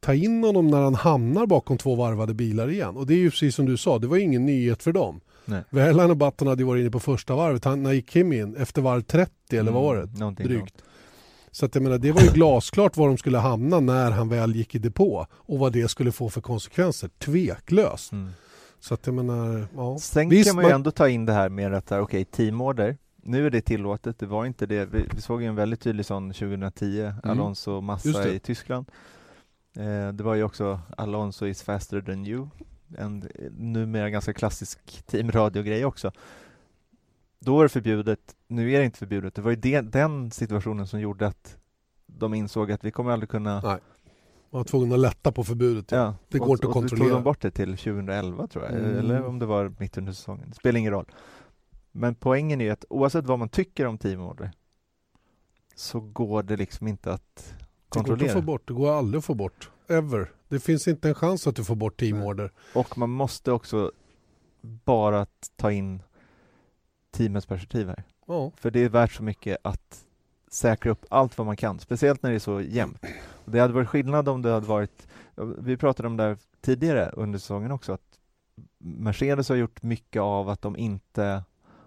Ta 0.00 0.14
in 0.14 0.44
honom 0.44 0.68
när 0.68 0.80
han 0.82 0.94
hamnar 0.94 1.46
bakom 1.46 1.78
två 1.78 1.94
varvade 1.94 2.34
bilar 2.34 2.70
igen. 2.70 2.96
Och 2.96 3.06
det 3.06 3.14
är 3.14 3.18
ju 3.18 3.30
precis 3.30 3.54
som 3.54 3.66
du 3.66 3.76
sa, 3.76 3.98
det 3.98 4.06
var 4.06 4.16
ingen 4.16 4.46
nyhet 4.46 4.82
för 4.82 4.92
dem. 4.92 5.20
Nej. 5.48 6.10
Och 6.10 6.16
Button 6.16 6.48
hade 6.48 6.62
ju 6.62 6.66
varit 6.66 6.80
inne 6.80 6.90
på 6.90 7.00
första 7.00 7.36
varvet. 7.36 7.64
Han, 7.64 7.82
när 7.82 7.92
gick 7.92 8.10
Kimi 8.10 8.38
in? 8.38 8.56
Efter 8.56 8.82
varv 8.82 9.00
30 9.02 9.32
eller 9.58 9.72
vad 9.72 9.82
var 9.82 9.96
det? 9.96 10.02
Mm, 10.02 10.14
Någonting 10.14 10.46
Drygt. 10.46 10.60
sånt. 10.60 10.82
Så 11.50 11.66
att 11.66 11.74
jag 11.74 11.82
menar, 11.82 11.98
det 11.98 12.12
var 12.12 12.22
ju 12.22 12.28
glasklart 12.28 12.96
var 12.96 13.08
de 13.08 13.16
skulle 13.16 13.38
hamna 13.38 13.80
när 13.80 14.10
han 14.10 14.28
väl 14.28 14.56
gick 14.56 14.74
i 14.74 14.78
depå 14.78 15.26
och 15.32 15.58
vad 15.58 15.72
det 15.72 15.88
skulle 15.88 16.12
få 16.12 16.28
för 16.28 16.40
konsekvenser. 16.40 17.10
Tveklöst. 17.18 18.12
Mm. 18.12 18.30
Så 18.80 18.94
att 18.94 19.06
jag 19.06 19.14
menar, 19.14 19.66
ja. 19.76 19.98
Sen 19.98 20.28
Visst, 20.28 20.48
kan 20.48 20.56
man 20.56 20.64
ju 20.64 20.70
ändå 20.70 20.90
ta 20.90 21.08
in 21.08 21.26
det 21.26 21.32
här 21.32 21.48
med 21.48 21.74
att, 21.74 21.92
okej, 21.92 22.24
teamorder, 22.24 22.96
nu 23.22 23.46
är 23.46 23.50
det 23.50 23.60
tillåtet, 23.60 24.18
det 24.18 24.26
var 24.26 24.46
inte 24.46 24.66
det. 24.66 24.84
Vi, 24.84 25.04
vi 25.14 25.20
såg 25.20 25.42
ju 25.42 25.48
en 25.48 25.54
väldigt 25.54 25.80
tydlig 25.80 26.06
sån 26.06 26.32
2010, 26.32 27.12
Alonso 27.22 27.74
Just 27.74 27.84
Massa 27.84 28.28
i 28.28 28.38
Tyskland. 28.38 28.86
Eh, 29.76 30.12
det 30.12 30.24
var 30.24 30.34
ju 30.34 30.42
också 30.42 30.80
Alonso 30.96 31.46
is 31.46 31.62
faster 31.62 32.00
than 32.00 32.26
you, 32.26 32.48
en 32.98 33.28
numera 33.58 34.10
ganska 34.10 34.32
klassisk 34.34 35.06
teamradiogrej 35.06 35.84
också. 35.84 36.12
Då 37.40 37.56
var 37.56 37.62
det 37.62 37.68
förbjudet, 37.68 38.36
nu 38.46 38.72
är 38.72 38.78
det 38.78 38.84
inte 38.84 38.98
förbjudet. 38.98 39.34
Det 39.34 39.42
var 39.42 39.50
ju 39.50 39.56
det, 39.56 39.80
den 39.80 40.30
situationen 40.30 40.86
som 40.86 41.00
gjorde 41.00 41.26
att 41.26 41.56
de 42.06 42.34
insåg 42.34 42.72
att 42.72 42.84
vi 42.84 42.90
kommer 42.90 43.10
aldrig 43.12 43.28
kunna 43.28 43.60
Nej, 43.60 43.78
Man 44.50 44.58
var 44.58 44.64
tvungen 44.64 44.92
att 44.92 44.98
lätta 44.98 45.32
på 45.32 45.44
förbudet. 45.44 45.90
Ja, 45.92 46.14
Det 46.28 46.38
går 46.38 46.46
och, 46.46 46.52
inte 46.52 46.66
att 46.66 46.68
och 46.68 46.72
kontrollera. 46.72 47.08
tog 47.08 47.16
de 47.16 47.24
bort 47.24 47.40
det 47.40 47.50
till 47.50 47.76
2011 47.76 48.46
tror 48.46 48.64
jag, 48.64 48.74
Mm. 48.74 48.96
eller 48.98 49.24
om 49.24 49.38
det 49.38 49.46
var 49.46 49.74
mitt 49.78 49.98
under 49.98 50.12
säsongen. 50.12 50.48
Det 50.48 50.54
spelar 50.56 50.78
ingen 50.78 50.92
roll. 50.92 51.06
Men 51.92 52.14
poängen 52.14 52.60
är 52.60 52.72
att 52.72 52.84
oavsett 52.90 53.24
vad 53.24 53.38
man 53.38 53.48
tycker 53.48 53.86
om 53.86 53.98
teamorder 53.98 54.50
så 55.74 56.00
går 56.00 56.42
det 56.42 56.56
liksom 56.56 56.88
inte 56.88 57.12
att 57.12 57.36
Det 57.36 57.42
går 57.44 57.54
inte 57.54 57.64
att 57.64 57.88
kontrollera. 58.06 58.32
få 58.32 58.42
bort. 58.42 58.68
Det 58.68 58.74
går 58.74 58.90
aldrig 58.98 59.18
att 59.18 59.24
få 59.24 59.34
bort. 59.34 59.70
Ever. 59.88 60.30
Det 60.48 60.60
finns 60.60 60.88
inte 60.88 61.08
en 61.08 61.14
chans 61.14 61.46
att 61.46 61.56
du 61.56 61.64
får 61.64 61.76
bort 61.76 62.00
teamorder. 62.00 62.52
Och 62.74 62.98
man 62.98 63.10
måste 63.10 63.52
också 63.52 63.92
bara 64.60 65.26
ta 65.56 65.72
in 65.72 66.02
teamets 67.10 67.46
perspektiv 67.46 67.88
här. 67.88 68.04
Ja. 68.26 68.52
För 68.56 68.70
det 68.70 68.80
är 68.84 68.88
värt 68.88 69.12
så 69.12 69.22
mycket 69.22 69.56
att 69.64 70.04
säkra 70.50 70.92
upp 70.92 71.04
allt 71.08 71.38
vad 71.38 71.46
man 71.46 71.56
kan, 71.56 71.78
speciellt 71.78 72.22
när 72.22 72.30
det 72.30 72.36
är 72.36 72.40
så 72.40 72.60
jämnt. 72.60 73.04
Och 73.44 73.52
Det 73.52 73.58
hade 73.60 73.74
varit 73.74 73.88
skillnad 73.88 74.28
om 74.28 74.42
det 74.42 74.50
hade 74.50 74.66
varit, 74.66 75.08
vi 75.58 75.76
pratade 75.76 76.06
om 76.08 76.16
det 76.16 76.22
här 76.22 76.38
tidigare 76.60 77.10
under 77.12 77.38
säsongen 77.38 77.72
också, 77.72 77.92
att 77.92 78.18
Mercedes 78.78 79.48
har 79.48 79.56
gjort 79.56 79.82
mycket 79.82 80.22
av 80.22 80.48
att 80.48 80.62
de 80.62 80.76
inte 80.76 81.42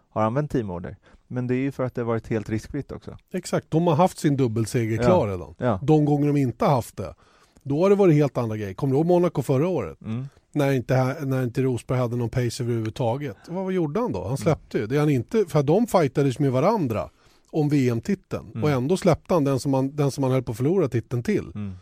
har 0.09 0.21
använt 0.21 0.51
teamorder. 0.51 0.97
Men 1.27 1.47
det 1.47 1.55
är 1.55 1.59
ju 1.59 1.71
för 1.71 1.83
att 1.83 1.95
det 1.95 2.01
har 2.01 2.05
varit 2.05 2.27
helt 2.27 2.49
riskfritt 2.49 2.91
också. 2.91 3.17
Exakt, 3.31 3.71
de 3.71 3.87
har 3.87 3.95
haft 3.95 4.17
sin 4.17 4.37
dubbelseger 4.37 4.97
Ja. 4.97 5.03
klar 5.03 5.27
redan. 5.27 5.55
Ja. 5.57 5.79
De 5.83 6.05
gånger 6.05 6.27
de 6.27 6.37
inte 6.37 6.65
haft 6.65 6.97
det, 6.97 7.15
då 7.63 7.83
har 7.83 7.89
det 7.89 7.95
varit 7.95 8.15
helt 8.15 8.37
andra 8.37 8.57
grejer. 8.57 8.73
Kommer 8.73 8.93
du 8.93 8.97
ihåg 8.97 9.05
Monaco 9.05 9.41
förra 9.41 9.67
året? 9.67 10.01
Mm. 10.01 10.25
När 10.51 10.71
inte, 10.71 11.25
när 11.25 11.43
inte 11.43 11.61
Rosberg 11.61 11.99
hade 11.99 12.15
någon 12.15 12.29
pace 12.29 12.63
överhuvudtaget. 12.63 13.37
Vad 13.47 13.73
gjorde 13.73 13.99
han 13.99 14.11
då? 14.11 14.27
Han 14.27 14.37
släppte 14.37 14.77
ju. 14.77 14.87
Det 14.87 14.97
han 14.97 15.09
inte, 15.09 15.45
för 15.47 15.63
de 15.63 15.87
fightades 15.87 16.39
med 16.39 16.51
varandra 16.51 17.09
om 17.51 17.69
VM-titeln. 17.69 18.51
Mm. 18.51 18.63
Och 18.63 18.69
ändå 18.69 18.97
släppte 18.97 19.33
han 19.33 19.43
den 19.43 19.59
som 19.59 19.73
han, 19.73 19.95
den 19.95 20.11
som 20.11 20.23
han 20.23 20.33
höll 20.33 20.43
på 20.43 20.51
att 20.51 20.57
förlora 20.57 20.89
titeln 20.89 21.23
till. 21.23 21.51
Mm. 21.55 21.73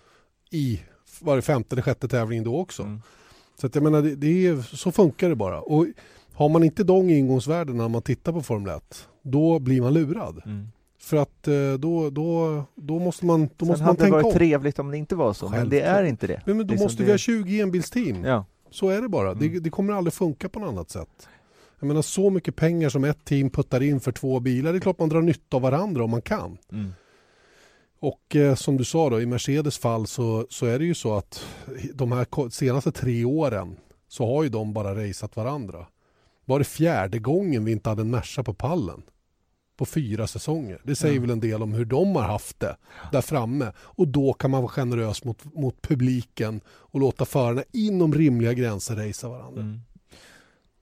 I 0.52 0.82
var 1.22 1.36
det 1.36 1.42
femte 1.42 1.76
eller 1.76 1.84
sjätte 1.84 2.08
tävlingen 2.08 2.44
då 2.44 2.58
också. 2.58 2.84
Mm. 2.84 3.02
Så 3.62 3.68
att 3.68 3.76
jag 3.76 3.84
menar, 3.84 4.02
det, 4.02 4.16
det 4.16 4.48
är, 4.48 4.62
så 4.76 4.92
funkar 4.92 5.30
det 5.30 5.36
bara. 5.36 5.62
Och 5.62 5.88
har 6.34 6.50
man 6.50 6.64
inte 6.64 6.84
de 6.84 7.10
ingångsvärdena 7.10 7.84
när 7.84 7.90
man 7.90 8.02
tittar 8.02 8.32
på 8.32 8.42
Formel 8.42 8.78
1, 8.78 9.08
då 9.22 9.60
blir 9.60 9.82
man 9.82 9.94
lurad. 9.94 10.42
Mm. 10.46 10.68
För 11.10 11.18
att 11.18 11.48
eh, 11.48 11.74
då, 11.80 12.10
då, 12.10 12.64
då 12.76 13.00
måste 13.00 13.26
man, 13.26 13.42
då 13.42 13.66
Sen 13.66 13.68
måste 13.68 13.84
man 13.84 13.88
hade 13.88 13.98
det 13.98 14.04
tänka 14.04 14.16
varit 14.16 14.26
om. 14.26 14.32
trevligt 14.34 14.80
om 14.80 14.92
det 14.92 14.98
inte 14.98 15.16
var 15.16 15.34
så, 15.34 15.50
men 15.50 15.70
det 15.70 15.76
Självklart. 15.82 16.00
är 16.00 16.04
inte 16.04 16.28
det. 16.28 16.42
Men, 16.46 16.58
men 16.58 16.68
då 16.68 16.72
Liksom 16.72 16.86
måste 16.86 17.02
det- 17.04 17.06
vi 17.06 17.12
ha 17.12 17.18
20 17.18 17.62
enbilsteam. 17.62 18.24
Ja. 18.24 18.46
Så 18.72 18.90
är 18.90 19.02
det 19.02 19.10
bara. 19.10 19.34
Det, 19.34 19.46
Mm. 19.46 19.64
det 19.64 19.70
kommer 19.70 19.94
aldrig 19.94 20.14
funka 20.14 20.50
på 20.50 20.60
något 20.60 20.70
annat 20.70 20.90
sätt. 20.90 21.28
Jag 21.80 21.88
menar 21.88 22.02
så 22.02 22.30
mycket 22.30 22.56
pengar 22.56 22.90
som 22.90 23.04
ett 23.04 23.26
team 23.26 23.50
puttar 23.50 23.84
in 23.84 24.00
för 24.00 24.12
två 24.12 24.40
bilar, 24.40 24.72
det 24.72 24.78
är 24.78 24.82
klart 24.82 25.00
man 25.00 25.10
drar 25.10 25.22
nytta 25.22 25.56
av 25.58 25.62
varandra 25.62 26.04
om 26.04 26.10
man 26.12 26.22
kan. 26.22 26.58
Mm. 26.72 26.94
Och 28.00 28.36
eh, 28.36 28.56
som 28.56 28.78
du 28.78 28.86
sa 28.86 29.10
då, 29.10 29.22
i 29.22 29.26
Mercedes 29.26 29.78
fall 29.78 30.08
så, 30.08 30.46
så 30.50 30.66
är 30.66 30.80
det 30.80 30.86
ju 30.86 30.94
så 30.94 31.14
att 31.16 31.46
de 31.94 32.12
här 32.12 32.50
senaste 32.50 32.92
tre 32.92 33.26
åren 33.26 33.76
så 34.08 34.26
har 34.36 34.44
ju 34.44 34.50
de 34.50 34.74
bara 34.74 35.08
raceat 35.08 35.36
varandra. 35.36 35.86
Var 36.46 36.60
det 36.60 36.66
fjärde 36.66 37.20
gången 37.20 37.66
vi 37.66 37.72
inte 37.72 37.90
hade 37.90 38.02
en 38.02 38.10
Merca 38.10 38.44
på 38.44 38.54
pallen? 38.54 39.02
På 39.80 39.86
fyra 39.86 40.28
säsonger. 40.28 40.82
Det 40.84 40.96
säger 40.96 41.16
Ja. 41.16 41.22
väl 41.22 41.30
en 41.30 41.40
del 41.40 41.62
om 41.64 41.74
hur 41.74 41.86
de 41.86 42.16
har 42.16 42.24
haft 42.24 42.60
det 42.60 42.78
där 43.12 43.22
framme. 43.22 43.72
Och 43.78 44.08
då 44.08 44.34
kan 44.34 44.52
man 44.52 44.62
vara 44.62 44.72
generös 44.72 45.24
mot, 45.24 45.54
mot 45.56 45.82
publiken 45.82 46.62
och 46.68 47.00
låta 47.00 47.26
förarna 47.26 47.64
inom 47.72 48.14
rimliga 48.14 48.54
gränser 48.54 48.96
racea 48.96 49.30
varandra. 49.30 49.62
Mm. 49.62 49.80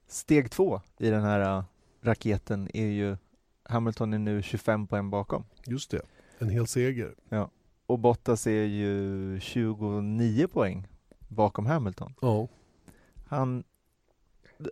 Steg 0.08 0.52
två 0.52 0.82
i 1.00 1.10
den 1.10 1.24
här 1.24 1.58
äh, 1.58 1.64
raketen 2.02 2.70
är 2.74 2.86
ju 2.88 3.18
Hamilton 3.64 4.14
är 4.14 4.20
nu 4.20 4.42
25 4.42 4.88
poäng 4.88 5.10
bakom 5.10 5.44
Just 5.66 5.92
det, 5.92 6.02
en 6.40 6.50
hel 6.50 6.68
seger. 6.68 7.16
och 7.86 8.00
Bottas 8.00 8.48
är 8.48 8.64
ju 8.66 9.40
29 9.40 10.48
poäng 10.48 10.88
bakom 11.28 11.66
Hamilton. 11.66 12.14
Ja. 12.22 12.48
Han, 13.28 13.64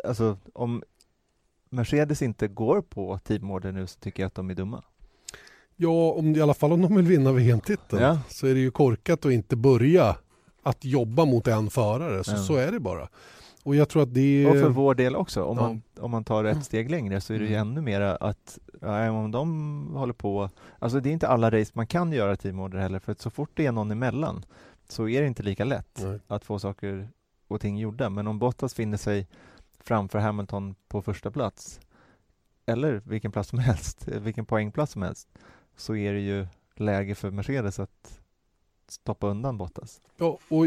alltså 0.04 0.38
om 0.54 0.84
Mercedes 1.70 2.22
inte 2.22 2.48
går 2.48 2.82
på 2.82 3.20
teamorder 3.24 3.72
nu 3.72 3.88
så 3.88 4.00
tycker 4.00 4.24
jag 4.24 4.28
att 4.28 4.36
de 4.36 4.50
är 4.50 4.56
dumma. 4.56 4.84
Ja, 5.76 6.12
om, 6.12 6.36
i 6.36 6.42
alla 6.42 6.54
fall 6.54 6.72
om 6.74 6.82
de 6.82 6.96
vill 6.96 7.06
vinna 7.06 7.32
VM-titeln 7.32 8.02
Ja. 8.04 8.20
så 8.30 8.48
är 8.48 8.54
det 8.54 8.60
ju 8.60 8.72
korkat 8.72 9.26
att 9.26 9.32
inte 9.32 9.56
börja 9.56 10.16
att 10.64 10.86
jobba 10.86 11.26
mot 11.26 11.48
en 11.48 11.70
förare. 11.70 12.24
Så, 12.24 12.32
Ja. 12.32 12.38
så 12.38 12.56
är 12.56 12.72
det 12.72 12.80
bara. 12.80 13.08
Och 13.64 13.76
jag 13.76 13.90
tror 13.90 14.04
att 14.04 14.14
det 14.14 14.46
Och 14.48 14.54
för 14.54 14.70
vår 14.70 14.96
del 14.96 15.16
också, 15.16 15.44
om, 15.44 15.58
Ja. 15.58 15.64
man, 15.68 15.82
om 16.00 16.12
man 16.12 16.24
tar 16.24 16.44
ett 16.44 16.66
steg 16.66 16.92
längre 16.92 17.22
så 17.22 17.34
är 17.34 17.40
det 17.40 17.46
ju 17.46 17.56
Mm. 17.56 17.68
ännu 17.68 17.82
mera 17.82 18.16
att 18.16 18.60
ja, 18.82 19.12
om 19.12 19.32
de 19.32 19.88
håller 19.96 20.14
på, 20.14 20.50
alltså 20.80 21.00
det 21.00 21.10
är 21.10 21.14
inte 21.14 21.28
alla 21.28 21.52
race 21.52 21.72
man 21.76 21.88
kan 21.88 22.12
göra 22.12 22.36
teamorder 22.36 22.80
heller 22.80 23.00
för 23.00 23.12
att 23.12 23.22
så 23.22 23.30
fort 23.30 23.50
det 23.54 23.66
är 23.66 23.72
någon 23.72 23.92
emellan 23.92 24.46
så 24.90 25.08
är 25.10 25.22
det 25.22 25.28
inte 25.28 25.44
lika 25.44 25.66
lätt 25.66 26.00
Nej. 26.04 26.20
att 26.28 26.46
få 26.46 26.60
saker 26.60 27.08
och 27.48 27.62
ting 27.62 27.78
gjorda. 27.78 28.10
Men 28.10 28.28
om 28.28 28.40
Bottas 28.40 28.74
finner 28.74 28.98
sig 28.98 29.28
framför 29.86 30.20
Hamilton 30.20 30.76
på 30.88 31.02
första 31.02 31.32
plats 31.32 31.80
eller 32.66 33.02
vilken 33.06 33.32
plats 33.32 33.50
som 33.50 33.60
helst, 33.60 34.08
vilken 34.08 34.46
poängplats 34.46 34.92
som 34.92 35.02
helst 35.02 35.28
så 35.78 35.96
är 35.96 36.14
det 36.14 36.20
ju 36.20 36.48
läge 36.76 37.16
för 37.16 37.32
Mercedes 37.32 37.80
att 37.80 38.20
stoppa 38.88 39.28
undan 39.28 39.58
Bottas. 39.58 40.02
Ja, 40.18 40.40
och 40.50 40.66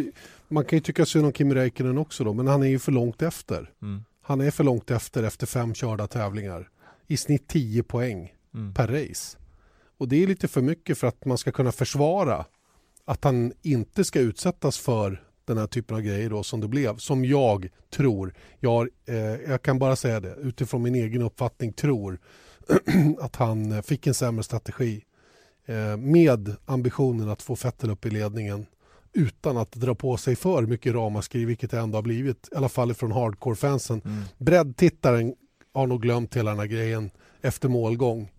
man 0.48 0.64
kan 0.64 0.76
ju 0.76 0.80
tycka 0.80 1.06
synd 1.06 1.26
om 1.26 1.32
Kimi 1.32 1.54
Räikkönen 1.54 1.98
också 1.98 2.24
då, 2.24 2.32
men 2.32 2.46
han 2.46 2.62
är 2.62 2.66
ju 2.66 2.78
för 2.78 2.92
långt 2.92 3.22
efter. 3.22 3.70
Mm. 3.82 4.04
Han 4.22 4.40
är 4.40 4.50
för 4.50 4.64
långt 4.64 4.90
efter 4.90 5.22
efter 5.22 5.46
fem 5.46 5.74
körda 5.74 6.06
tävlingar. 6.06 6.70
I 7.06 7.16
snitt 7.16 7.48
10 7.48 7.82
poäng 7.82 8.34
Mm. 8.54 8.74
per 8.74 8.88
race. 8.88 9.38
Och 9.98 10.08
det 10.08 10.22
är 10.22 10.26
lite 10.26 10.48
för 10.48 10.60
mycket 10.62 10.98
för 10.98 11.06
att 11.06 11.24
man 11.24 11.38
ska 11.38 11.52
kunna 11.52 11.72
försvara 11.72 12.44
att 13.04 13.24
han 13.24 13.52
inte 13.62 14.04
ska 14.04 14.20
utsättas 14.20 14.78
för 14.78 15.27
den 15.48 15.58
här 15.58 15.66
typen 15.66 15.96
av 15.96 16.02
grejer 16.02 16.30
då 16.30 16.42
som 16.42 16.60
det 16.60 16.68
blev. 16.68 16.96
Som 16.96 17.24
jag 17.24 17.68
tror, 17.90 18.34
jag, 18.60 18.88
eh, 19.06 19.16
jag 19.16 19.62
kan 19.62 19.78
bara 19.78 19.96
säga 19.96 20.20
det 20.20 20.34
utifrån 20.34 20.82
min 20.82 20.94
egen 20.94 21.22
uppfattning, 21.22 21.72
tror 21.72 22.18
att 23.20 23.36
han 23.36 23.72
eh, 23.72 23.82
fick 23.82 24.06
en 24.06 24.14
sämre 24.14 24.42
strategi 24.42 25.04
eh, 25.66 25.96
med 25.96 26.56
ambitionen 26.64 27.28
att 27.28 27.42
få 27.42 27.54
Vettel 27.54 27.90
upp 27.90 28.06
i 28.06 28.10
ledningen 28.10 28.66
utan 29.12 29.56
att 29.56 29.72
dra 29.72 29.94
på 29.94 30.16
sig 30.16 30.36
för 30.36 30.62
mycket 30.62 30.94
ramaskri, 30.94 31.44
vilket 31.44 31.70
det 31.70 31.78
ändå 31.78 31.98
har 31.98 32.02
blivit, 32.02 32.48
i 32.52 32.56
alla 32.56 32.68
fall 32.68 32.94
från 32.94 33.12
hardcore-fansen. 33.12 34.02
Mm. 34.04 34.22
Breddtittaren 34.38 35.34
har 35.72 35.86
nog 35.86 36.02
glömt 36.02 36.36
hela 36.36 36.50
den 36.50 36.58
här 36.58 36.66
grejen 36.66 37.10
efter 37.42 37.68
målgång. 37.68 38.30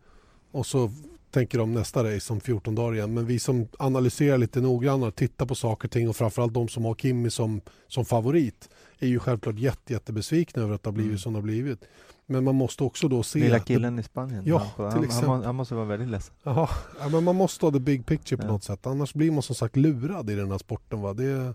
Och 0.52 0.66
så 0.66 0.92
tänker 1.32 1.58
de 1.58 1.74
nästa 1.74 2.16
race 2.16 2.34
om 2.34 2.40
14 2.42 2.76
dagar 2.76 2.96
igen. 2.96 3.14
Men 3.14 3.26
vi 3.26 3.40
som 3.40 3.68
analyserar 3.80 4.38
lite 4.38 4.62
noggrannare, 4.62 5.12
tittar 5.12 5.46
på 5.46 5.56
saker 5.56 5.88
och 5.88 5.92
ting 5.92 6.10
och 6.10 6.16
framförallt 6.16 6.54
de 6.54 6.68
som 6.68 6.86
har 6.86 6.96
Kimi 6.96 7.30
som, 7.30 7.62
som 7.88 8.06
favorit 8.06 8.70
är 9.00 9.08
ju 9.08 9.20
självklart 9.20 9.56
jätte, 9.60 9.94
jättebesvikna 9.94 10.64
över 10.64 10.76
att 10.76 10.84
det 10.84 10.88
har 10.88 10.94
blivit 10.94 11.10
Mm. 11.10 11.20
som 11.20 11.34
det 11.34 11.38
har 11.40 11.44
blivit. 11.44 11.86
Men 12.26 12.44
man 12.44 12.56
måste 12.56 12.84
också 12.84 13.08
då 13.08 13.24
se... 13.24 13.40
Lilla 13.40 13.56
att 13.56 13.66
det- 13.68 13.74
killen 13.74 14.00
i 14.00 14.04
Spanien, 14.04 14.44
Ja, 14.46 14.58
han, 14.58 14.68
till 14.76 14.84
han, 14.84 14.92
han, 14.94 15.04
exempel. 15.04 15.30
må- 15.30 15.44
han 15.44 15.56
måste 15.56 15.76
vara 15.76 15.86
väldigt 15.86 16.10
ledsen. 16.10 16.36
Jaha, 16.44 16.70
ja, 17.00 17.10
men 17.10 17.24
man 17.24 17.36
måste 17.36 17.66
ha 17.66 17.72
the 17.72 17.80
big 17.80 18.06
picture 18.06 18.38
på 18.38 18.44
Ja. 18.48 18.52
något 18.52 18.64
sätt. 18.64 18.86
Annars 18.88 19.14
blir 19.14 19.32
man 19.32 19.42
som 19.42 19.56
sagt 19.56 19.76
lurad 19.76 20.30
i 20.30 20.36
den 20.36 20.52
här 20.52 20.58
sporten. 20.58 21.02
Va? 21.02 21.14
Det, 21.14 21.54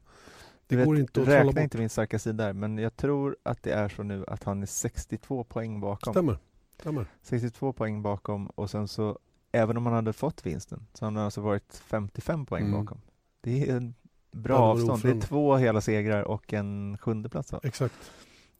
det 0.66 0.76
vet, 0.76 0.86
går 0.86 0.98
inte 0.98 1.22
att 1.22 1.28
Räkna 1.28 1.62
inte 1.62 1.78
min 1.78 1.88
starka 1.90 2.18
sida 2.18 2.44
där, 2.44 2.52
men 2.52 2.78
jag 2.78 2.96
tror 2.96 3.36
att 3.42 3.62
det 3.62 3.70
är 3.72 3.88
så 3.88 4.02
nu 4.02 4.24
att 4.28 4.44
han 4.44 4.62
är 4.62 4.66
62 4.66 5.44
poäng 5.44 5.80
bakom. 5.80 6.12
Stämmer. 6.12 6.38
Stämmer. 6.80 7.06
62 7.22 7.72
poäng 7.72 8.02
bakom 8.02 8.46
och 8.46 8.70
sen 8.70 8.88
så, 8.88 9.18
även 9.54 9.76
om 9.76 9.86
han 9.86 9.94
hade 9.94 10.12
fått 10.12 10.46
vinsten, 10.46 10.86
så 10.94 11.04
han 11.04 11.16
alltså 11.16 11.40
varit 11.40 11.82
55 11.86 12.46
poäng 12.46 12.64
Mm. 12.66 12.80
bakom. 12.84 13.00
Det 13.42 13.70
är 13.70 13.76
en 13.76 13.94
bra 14.32 14.54
Ja, 14.54 14.60
det 14.60 14.92
avstånd. 14.92 15.02
Det 15.02 15.24
är 15.24 15.28
två 15.28 15.56
hela 15.56 15.80
segrar 15.80 16.22
och 16.22 16.52
en 16.52 16.98
sjunde 16.98 17.28
plats. 17.28 17.52
va? 17.52 17.60
Exakt. 17.62 17.94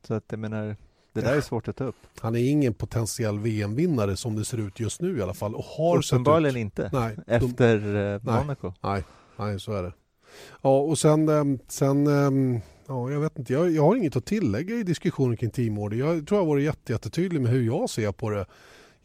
Så 0.07 0.15
att 0.15 0.25
jag 0.29 0.39
menar, 0.39 0.77
det 1.13 1.21
där 1.21 1.37
är 1.37 1.41
svårt 1.41 1.69
att 1.69 1.77
ta 1.77 1.85
upp. 1.85 1.97
Han 2.21 2.35
är 2.37 2.51
ingen 2.51 2.75
potentiell 2.75 3.39
VM-vinnare 3.39 4.17
som 4.17 4.37
det 4.37 4.45
ser 4.45 4.59
ut 4.59 4.81
just 4.81 5.01
nu 5.01 5.19
i 5.19 5.23
alla 5.23 5.35
fall. 5.35 5.55
Och 5.55 5.65
har 5.65 5.99
Uppenbarligen 5.99 6.57
inte, 6.57 6.91
Nej, 6.93 7.17
de, 7.27 7.35
efter 7.35 7.77
eh, 8.15 8.21
Nej. 8.25 8.41
Monaco. 8.41 8.73
nej, 9.37 9.61
så 9.61 9.73
är 9.73 9.83
det. 9.83 9.93
Ja, 10.63 10.81
och 10.81 10.99
sen, 10.99 11.29
ehm, 11.29 11.59
sen 11.69 12.07
ehm, 12.07 12.61
ja, 12.89 13.11
jag 13.11 13.21
vet 13.21 13.39
inte, 13.39 13.53
jag, 13.53 13.71
jag 13.71 13.83
har 13.83 13.97
inget 13.97 14.17
att 14.17 14.25
tillägga 14.27 14.75
i 14.77 14.83
diskussionen 14.83 15.37
kring 15.37 15.51
teamorder. 15.51 15.97
Jag 15.97 16.27
tror 16.27 16.39
jag 16.39 16.45
har 16.45 16.49
varit 16.49 16.65
jätte, 16.65 16.93
jättetydlig 16.93 17.41
med 17.41 17.51
hur 17.51 17.63
jag 17.63 17.91
ser 17.91 18.13
på 18.13 18.31
det. 18.31 18.47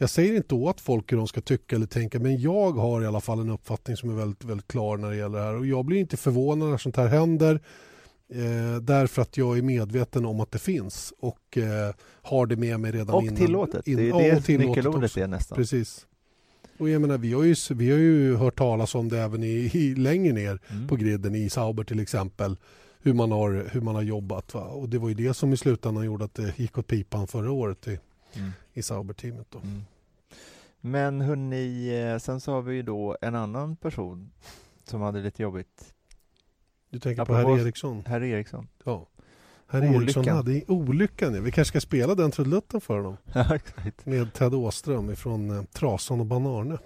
Jag 0.01 0.09
säger 0.09 0.35
inte 0.35 0.55
åt 0.55 0.81
folk 0.81 1.11
hur 1.11 1.17
de 1.17 1.27
ska 1.27 1.41
tycka 1.41 1.75
eller 1.75 1.85
tänka, 1.85 2.19
men 2.19 2.41
jag 2.41 2.71
har 2.71 3.01
i 3.01 3.05
alla 3.05 3.21
fall 3.21 3.39
en 3.39 3.49
uppfattning 3.49 3.97
som 3.97 4.09
är 4.09 4.13
väldigt, 4.13 4.43
väldigt 4.43 4.67
klar 4.67 4.97
när 4.97 5.09
det 5.09 5.15
gäller 5.15 5.39
det 5.39 5.45
här. 5.45 5.55
Och 5.55 5.65
jag 5.65 5.85
blir 5.85 5.97
inte 5.99 6.17
förvånad 6.17 6.69
när 6.69 6.77
sånt 6.77 6.95
här 6.97 7.07
händer. 7.07 7.59
Eh, 8.33 8.81
därför 8.81 9.21
att 9.21 9.37
jag 9.37 9.57
är 9.57 9.61
medveten 9.61 10.25
om 10.25 10.39
att 10.39 10.51
det 10.51 10.59
finns 10.59 11.13
och 11.19 11.57
eh, 11.57 11.93
har 12.21 12.45
det 12.45 12.55
med 12.55 12.79
mig 12.79 12.91
redan 12.91 13.15
Och 13.15 13.23
innan. 13.23 13.35
tillåtet, 13.35 13.87
in- 13.87 13.97
det 13.97 14.03
är 14.03 14.07
ja, 14.09 14.17
det 14.17 14.37
och 14.37 14.43
tillåtet 14.45 14.67
nyckelordet 14.75 15.17
är 15.17 15.27
nästan. 15.27 15.55
Precis. 15.55 16.05
Och 16.77 16.89
jag 16.89 17.01
menar, 17.01 17.17
vi 17.17 17.33
har 17.33 17.43
ju, 17.43 17.55
vi 17.69 17.91
har 17.91 17.97
ju 17.97 18.35
hört 18.35 18.57
talas 18.57 18.95
om 18.95 19.09
det 19.09 19.19
även 19.19 19.43
i, 19.43 19.47
i 19.73 19.95
längre 19.95 20.33
ner 20.33 20.59
Mm. 20.71 20.87
på 20.87 20.95
griden 20.95 21.35
i 21.35 21.49
Sauber 21.49 21.83
till 21.83 21.99
exempel. 21.99 22.57
Hur 23.01 23.13
man 23.13 23.31
har, 23.31 23.65
hur 23.71 23.81
man 23.81 23.95
har 23.95 24.01
jobbat. 24.01 24.53
Va? 24.53 24.61
Och 24.61 24.89
det 24.89 24.97
var 24.97 25.09
ju 25.09 25.15
det 25.15 25.33
som 25.33 25.53
i 25.53 25.57
slutändan 25.57 26.05
gjorde 26.05 26.25
att 26.25 26.33
det 26.33 26.59
gick 26.59 26.77
åt 26.77 26.87
pipan 26.87 27.27
förra 27.27 27.51
året 27.51 27.87
i, 27.87 27.99
Mm. 28.35 28.51
i 28.73 28.81
Sauber-teamet. 28.81 29.47
Då. 29.49 29.59
Mm. 29.59 29.81
Men 30.81 31.21
hörni, 31.21 31.89
eh, 32.13 32.17
sen 32.19 32.39
så 32.41 32.51
har 32.51 32.61
vi 32.61 32.75
ju 32.75 32.81
då 32.81 33.17
en 33.21 33.35
annan 33.35 33.75
person 33.75 34.31
som 34.83 35.01
hade 35.01 35.19
lite 35.21 35.43
jobbigt. 35.43 35.93
Du 36.89 36.99
tänker 36.99 37.25
på 37.25 37.33
Apropå- 37.33 37.55
herr 37.55 37.65
Eriksson? 37.65 38.03
Herr 38.07 38.23
Eriksson. 38.23 38.67
Ja. 38.83 39.07
Herr 39.67 39.81
Eriksson 39.83 39.95
Olyckan. 40.21 40.35
hade 40.35 40.51
i 40.53 40.65
olyckan. 40.67 41.33
ja. 41.35 41.41
Vi 41.41 41.51
kanske 41.51 41.69
ska 41.71 41.81
spela 41.81 42.15
den 42.15 42.31
trudelutten 42.31 42.81
för 42.81 42.97
honom. 42.97 43.17
Ja. 43.33 43.59
Med 44.03 44.33
Ted 44.33 44.53
Åström 44.53 45.15
från 45.15 45.49
eh, 45.57 45.63
Trasan 45.63 46.19
och 46.19 46.25
Banarne. 46.25 46.77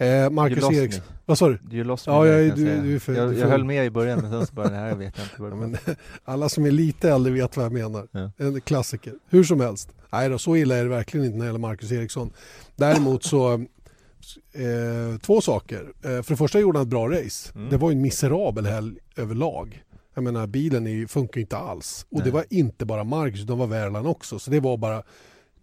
Eh, 0.00 0.30
Marcus 0.30 0.64
Eriksson. 0.70 1.02
Vad 1.26 1.38
sa 1.38 1.48
du? 1.48 1.58
You 1.76 1.84
lost 1.84 2.06
me 2.06 2.12
Ja, 2.12 2.26
jag- 2.26 2.54
kan 2.56 2.64
du- 2.64 2.82
du 2.82 3.00
för- 3.00 3.14
jag, 3.14 3.38
jag 3.38 3.48
höll 3.48 3.64
med 3.64 3.86
i 3.86 3.90
början 3.90 4.18
men 4.22 4.30
sen 4.30 4.46
så 4.46 4.54
bara, 4.54 4.68
det 4.68 4.76
här 4.76 4.94
vet 4.94 5.14
jag 5.18 5.26
inte 5.26 5.56
det 5.56 5.60
men, 5.66 5.76
alla 6.24 6.48
som 6.48 6.66
är 6.66 6.70
lite 6.70 7.10
äldre 7.10 7.32
vet 7.32 7.56
vad 7.56 7.64
jag 7.66 7.72
menar. 7.72 8.08
Ja. 8.12 8.30
En 8.36 8.60
klassiker. 8.60 9.12
Hur 9.28 9.44
som 9.44 9.60
helst. 9.60 9.88
Nej 10.12 10.28
då, 10.28 10.38
så 10.38 10.56
illa 10.56 10.76
är 10.76 10.82
det 10.82 10.88
verkligen 10.88 11.26
inte 11.26 11.38
när 11.38 11.44
det 11.44 11.48
gäller 11.48 11.58
Marcus 11.58 11.92
Eriksson. 11.92 12.30
Däremot 12.76 13.24
så, 13.24 13.52
eh, 13.52 15.18
två 15.22 15.40
saker. 15.40 15.80
Eh, 16.02 16.22
för 16.22 16.30
det 16.30 16.36
första 16.36 16.60
gjorde 16.60 16.78
han 16.78 16.86
ett 16.86 16.90
bra 16.90 17.08
race. 17.10 17.52
Mm. 17.54 17.70
Det 17.70 17.76
var 17.76 17.90
ju 17.90 17.96
en 17.96 18.02
miserabel 18.02 18.66
helg 18.66 18.96
överlag. 19.16 19.82
Jag 20.14 20.24
menar 20.24 20.46
bilen 20.46 20.86
är, 20.86 21.06
funkar 21.06 21.40
inte 21.40 21.56
alls. 21.56 22.06
Och 22.10 22.18
det 22.18 22.24
Nej. 22.24 22.32
var 22.32 22.44
inte 22.50 22.84
bara 22.86 23.04
Marcus, 23.04 23.40
utan 23.40 23.56
det 23.58 23.60
var 23.60 23.66
Verlan 23.66 24.06
också. 24.06 24.38
Så 24.38 24.50
det 24.50 24.60
var 24.60 24.76
bara, 24.76 25.02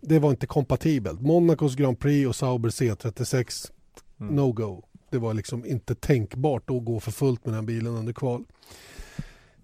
det 0.02 0.20
var 0.20 0.30
inte 0.30 0.48
kompatibelt. 0.48 1.22
Monacos 1.22 1.76
Grand 1.76 2.00
Prix 2.00 2.28
och 2.28 2.36
Sauber 2.36 2.70
C36, 2.70 3.72
Mm. 4.20 4.36
no 4.36 4.52
go. 4.52 4.84
Det 5.12 5.18
var 5.18 5.34
liksom 5.34 5.66
inte 5.66 5.96
tänkbart 5.96 6.70
att 6.70 6.86
gå 6.86 7.00
för 7.00 7.12
fullt 7.12 7.46
med 7.46 7.54
den 7.56 7.66
bilen 7.66 7.96
under 7.96 8.14
kval. 8.14 8.44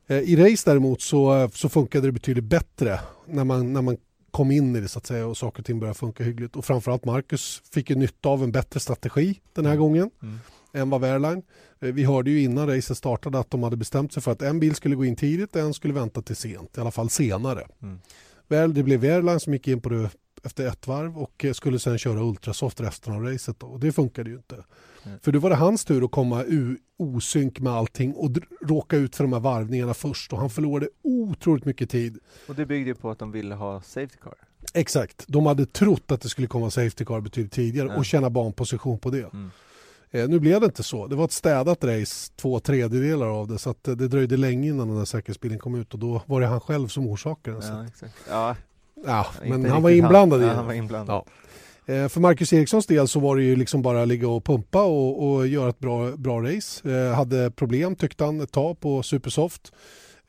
Eh, 0.08 0.18
I 0.18 0.36
race 0.36 0.70
däremot 0.70 1.02
så, 1.02 1.50
så 1.54 1.70
funkade 1.70 2.08
det 2.08 2.12
betydligt 2.12 2.44
bättre 2.44 3.00
när 3.28 3.44
man, 3.44 3.74
när 3.74 3.82
man 3.82 3.98
kom 4.32 4.52
in 4.52 4.76
i 4.76 4.80
det 4.80 4.88
så 4.88 5.00
att 5.00 5.06
säga 5.06 5.28
och 5.28 5.38
saker 5.38 5.60
och 5.62 5.66
ting 5.66 5.80
började 5.80 6.00
funka 6.00 6.24
hyggligt. 6.24 6.56
Och 6.56 6.66
framförallt 6.66 7.06
Marcus 7.06 7.62
fick 7.74 7.90
ju 7.90 7.96
nytta 7.96 8.30
av 8.30 8.44
en 8.44 8.52
bättre 8.52 8.80
strategi 8.80 9.40
den 9.54 9.66
här 9.66 9.72
Mm. 9.74 9.82
gången. 9.84 10.10
Mm. 10.24 10.40
Envav 10.74 11.04
Airline. 11.04 11.42
Eh, 11.82 11.94
vi 11.94 12.04
hörde 12.04 12.32
ju 12.32 12.42
innan 12.42 12.68
racet 12.68 12.98
startade 12.98 13.40
att 13.40 13.50
de 13.52 13.64
hade 13.64 13.78
bestämt 13.78 14.14
sig 14.14 14.24
för 14.24 14.32
att 14.32 14.42
en 14.42 14.60
bil 14.60 14.76
skulle 14.76 14.96
gå 14.96 15.06
in 15.06 15.16
tidigt 15.16 15.56
och 15.56 15.62
en 15.62 15.74
skulle 15.74 15.94
vänta 15.94 16.22
till 16.22 16.36
sent, 16.36 16.78
i 16.78 16.82
alla 16.82 16.92
fall 16.92 17.10
senare. 17.10 17.68
Mm. 17.82 18.00
Väl, 18.48 18.74
det 18.74 18.84
blev 18.84 19.04
Airline 19.04 19.40
som 19.40 19.54
gick 19.54 19.68
in 19.68 19.82
på 19.82 19.90
det 19.90 20.10
efter 20.44 20.68
ett 20.68 20.88
varv 20.88 21.18
och 21.18 21.46
eh, 21.46 21.54
skulle 21.54 21.80
sen 21.80 21.98
köra 21.98 22.20
Ultrasoft 22.24 22.82
resten 22.82 23.14
av 23.14 23.24
racet. 23.24 23.60
Då. 23.60 23.68
Och 23.68 23.80
det 23.80 23.92
funkade 23.92 24.30
ju 24.30 24.36
inte. 24.36 24.64
Mm. 25.06 25.20
För 25.20 25.32
då 25.32 25.40
var 25.40 25.50
det 25.50 25.56
hans 25.56 25.86
tur 25.86 26.06
att 26.06 26.12
komma 26.12 26.44
ur 26.44 26.78
osynk 26.98 27.60
med 27.60 27.74
allting 27.74 28.14
och 28.14 28.32
råka 28.62 28.98
ut 28.98 29.16
för 29.16 29.24
de 29.24 29.34
här 29.34 29.40
varvningarna 29.40 29.94
först 29.94 30.34
och 30.34 30.40
han 30.40 30.50
förlorade 30.50 30.90
otroligt 31.02 31.66
mycket 31.66 31.90
tid. 31.90 32.20
Och 32.48 32.56
det 32.56 32.66
byggde 32.66 32.90
ju 32.90 32.96
på 32.96 33.10
att 33.12 33.20
de 33.20 33.32
ville 33.32 33.56
ha 33.56 33.82
Safety 33.82 34.18
Car. 34.22 34.34
Exakt, 34.74 35.26
de 35.28 35.46
hade 35.46 35.66
trott 35.66 36.12
att 36.12 36.22
det 36.22 36.30
skulle 36.30 36.48
komma 36.48 36.70
Safety 36.70 37.06
Car 37.06 37.22
betydligt 37.22 37.52
tidigare 37.54 37.88
Ja. 37.88 37.96
och 37.96 38.06
tjäna 38.06 38.30
banposition 38.30 39.00
på 39.00 39.10
det. 39.10 39.34
Mm. 39.34 39.52
Eh, 40.12 40.28
nu 40.30 40.40
blev 40.40 40.60
det 40.60 40.66
inte 40.66 40.84
så. 40.84 41.08
Det 41.08 41.16
var 41.16 41.26
ett 41.26 41.32
städat 41.32 41.84
race, 41.84 42.32
två 42.36 42.60
tredjedelar 42.60 43.28
av 43.28 43.48
det. 43.48 43.58
Så 43.58 43.70
att 43.70 43.88
eh, 43.88 43.96
det 43.96 44.08
dröjde 44.08 44.38
länge 44.38 44.68
innan 44.70 44.88
den 44.88 44.98
där 44.98 45.06
säkerhetsbilen 45.06 45.60
kom 45.60 45.76
ut 45.76 45.94
och 45.94 46.00
då 46.00 46.22
var 46.26 46.42
det 46.42 46.48
han 46.48 46.62
själv 46.62 46.88
som 46.88 47.08
orsakade 47.08 47.60
den. 47.60 47.76
Ja, 47.78 47.88
exakt. 47.88 48.14
Ja, 48.30 48.56
Ja, 49.06 49.26
men 49.46 49.66
han 49.66 49.82
var 49.82 49.90
inblandad 49.90 50.42
i 50.42 50.44
ja, 50.44 50.50
det. 50.50 50.56
han 50.56 50.66
var 50.66 50.74
inblandad. 50.74 51.16
Ja. 51.86 51.94
Eh, 51.94 52.08
För 52.08 52.20
Marcus 52.20 52.54
Erikssons 52.54 52.86
del 52.86 53.08
så 53.08 53.20
var 53.20 53.36
det 53.36 53.44
ju 53.44 53.56
liksom 53.56 53.82
bara 53.82 54.06
ligga 54.06 54.28
och 54.30 54.46
pumpa 54.46 54.84
och, 54.84 55.32
och 55.34 55.48
göra 55.48 55.70
ett 55.70 55.80
bra, 55.80 56.12
bra 56.12 56.42
race. 56.42 56.90
Eh, 56.92 57.14
hade 57.16 57.52
problem 57.52 57.96
tyckte 57.96 58.24
han 58.24 58.42
ett 58.42 58.52
tag 58.52 58.80
på 58.80 59.04
Supersoft. 59.04 59.72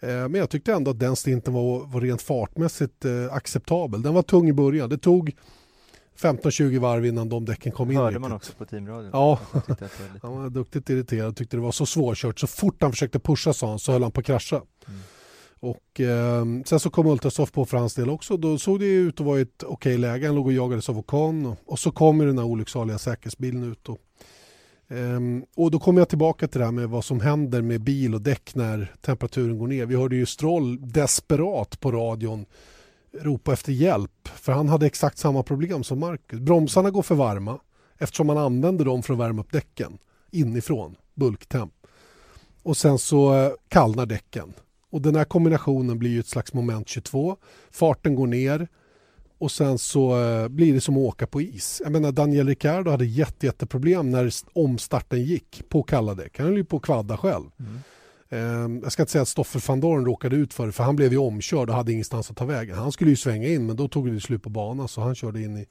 Eh, 0.01 0.09
men 0.09 0.35
jag 0.35 0.51
tyckte 0.51 0.73
ändå 0.73 0.91
att 0.91 0.99
den 0.99 1.17
stinten 1.17 1.55
var, 1.55 1.87
var 1.87 2.01
rent 2.01 2.23
fartmässigt 2.23 3.05
eh, 3.05 3.33
acceptabel. 3.35 4.03
Den 4.03 4.15
var 4.15 4.23
tung 4.23 4.49
i 4.49 4.53
början. 4.53 4.89
Det 4.91 4.99
tog 4.99 5.33
15-20 6.21 6.79
varv 6.79 7.07
innan 7.07 7.29
de 7.29 7.45
däcken 7.45 7.73
kom 7.73 7.91
in. 7.91 7.97
Hörde 7.97 8.09
riktigt. 8.09 8.21
man 8.23 8.33
också 8.33 8.53
på 8.59 8.65
teamradion. 8.65 9.11
Ja. 9.13 9.39
Lite- 9.69 9.89
Han 10.23 10.37
var 10.43 10.51
duktigt 10.51 10.91
irriterad 10.91 11.37
tyckte 11.37 11.57
det 11.57 11.61
var 11.61 11.73
så 11.73 11.87
svårkört. 11.87 12.39
Så 12.39 12.47
fort 12.47 12.83
han 12.83 12.91
försökte 12.93 13.19
pusha 13.19 13.53
sa 13.53 13.69
han 13.69 13.79
så 13.79 13.93
höll 13.93 14.03
han 14.03 14.13
på 14.13 14.21
att 14.21 14.27
krascha. 14.27 14.57
Mm. 14.89 15.01
Och 15.65 16.01
eh, 16.01 16.45
sen 16.65 16.81
så 16.81 16.91
kom 16.91 17.07
Ultrasoft 17.07 17.55
på 17.55 17.65
för 17.65 17.77
hans 17.77 17.95
del 17.95 18.11
också. 18.11 18.37
Då 18.37 18.59
såg 18.59 18.81
det 18.81 18.87
ut 18.87 19.21
att 19.21 19.27
vara 19.27 19.41
ett 19.41 19.63
okej 19.63 19.99
läge. 19.99 20.27
Han 20.27 20.37
låg 20.37 20.47
och 20.47 20.53
jagades 20.53 20.89
av 20.89 20.99
Ocon. 20.99 21.47
Och, 21.47 21.59
och 21.67 21.79
så 21.79 21.91
kom 21.91 22.19
den 22.19 22.39
här 22.39 22.45
olycksaliga 22.45 22.99
säkerhetsbilen 22.99 23.73
ut. 23.73 23.89
Och, 23.89 23.99
eh, 24.97 25.21
och 25.57 25.71
då 25.71 25.79
kommer 25.79 26.01
jag 26.01 26.09
tillbaka 26.09 26.49
till 26.49 26.59
det 26.59 26.65
här 26.65 26.73
med 26.73 26.89
vad 26.89 27.05
som 27.05 27.21
händer 27.21 27.63
med 27.63 27.81
bil 27.81 28.15
och 28.15 28.21
däck 28.21 28.55
när 28.55 28.95
temperaturen 29.01 29.59
går 29.59 29.67
ner. 29.67 29.87
Vi 29.87 29.97
hörde 29.97 30.17
ju 30.17 30.27
Stroll 30.27 30.93
desperat 30.93 31.81
på 31.81 31.93
radion 31.93 32.47
ropa 33.21 33.53
efter 33.53 33.73
hjälp. 33.73 34.29
För 34.35 34.53
han 34.53 34.69
hade 34.69 34.87
exakt 34.87 35.19
samma 35.19 35.43
problem 35.43 35.85
som 35.85 36.01
Marcus. 36.01 36.41
Bromsarna 36.41 36.91
går 36.91 37.03
för 37.03 37.15
varma 37.15 37.61
eftersom 37.99 38.27
man 38.27 38.39
använder 38.39 38.85
dem 38.85 39.03
för 39.03 39.13
att 39.13 39.21
värma 39.21 39.43
upp 39.43 39.53
däcken 39.53 39.99
inifrån, 40.31 40.97
bulktemp. 41.15 41.73
Och 42.63 42.77
sen 42.77 42.99
så 42.99 43.35
eh, 43.35 43.53
kallnar 43.69 44.07
däcken. 44.07 44.55
Och 44.95 45.03
den 45.03 45.15
här 45.15 45.25
kombinationen 45.25 45.99
blir 45.99 46.11
ju 46.11 46.21
ett 46.21 46.27
slags 46.27 46.53
moment 46.53 46.89
22. 46.89 47.37
Farten 47.71 48.15
går 48.15 48.27
ner 48.27 48.69
och 49.39 49.51
sen 49.51 49.79
så 49.79 50.23
eh, 50.23 50.49
blir 50.49 50.75
det 50.75 50.81
som 50.81 50.97
att 50.97 51.01
åka 51.01 51.27
på 51.27 51.41
is. 51.41 51.81
Jag 51.85 51.93
menar 51.93 52.13
Daniel 52.13 52.49
Ricciardo 52.49 52.91
hade 52.91 53.05
jätte, 53.05 53.47
jätteproblem 53.47 54.11
när 54.11 54.33
omstarten 54.53 55.23
gick 55.23 55.63
på 55.69 55.83
kalla 55.83 56.15
däck. 56.15 56.39
Han 56.39 56.47
höll 56.47 56.57
ju 56.57 56.65
på 56.65 56.77
att 56.77 56.83
kvadda 56.83 57.17
själv. 57.17 57.45
Mm. 57.59 57.79
Eh, 58.29 58.81
jag 58.83 58.93
ska 58.93 59.03
inte 59.03 59.13
säga 59.13 59.23
att 59.23 59.29
Stoffer 59.29 59.65
van 59.69 59.81
Dorn 59.81 60.05
råkade 60.05 60.37
ut 60.37 60.55
för 60.55 60.67
det 60.67 60.73
för 60.73 60.85
han 60.85 60.97
blev 60.97 61.13
ju 61.13 61.19
omkörd 61.19 61.69
och 61.69 61.77
hade 61.77 61.93
ingenstans 61.93 62.31
att 62.31 62.37
ta 62.37 62.45
vägen. 62.45 62.77
Han 62.77 62.93
skulle 62.93 63.11
ju 63.11 63.17
svänga 63.17 63.49
in 63.49 63.67
men 63.67 63.77
då 63.77 63.89
tog 63.89 64.13
det 64.13 64.21
slut 64.21 64.43
på 64.43 64.51
banan 64.51 64.89
så 64.89 65.01
han 65.01 65.15
körde 65.15 65.43
in 65.43 65.57
i, 65.57 65.67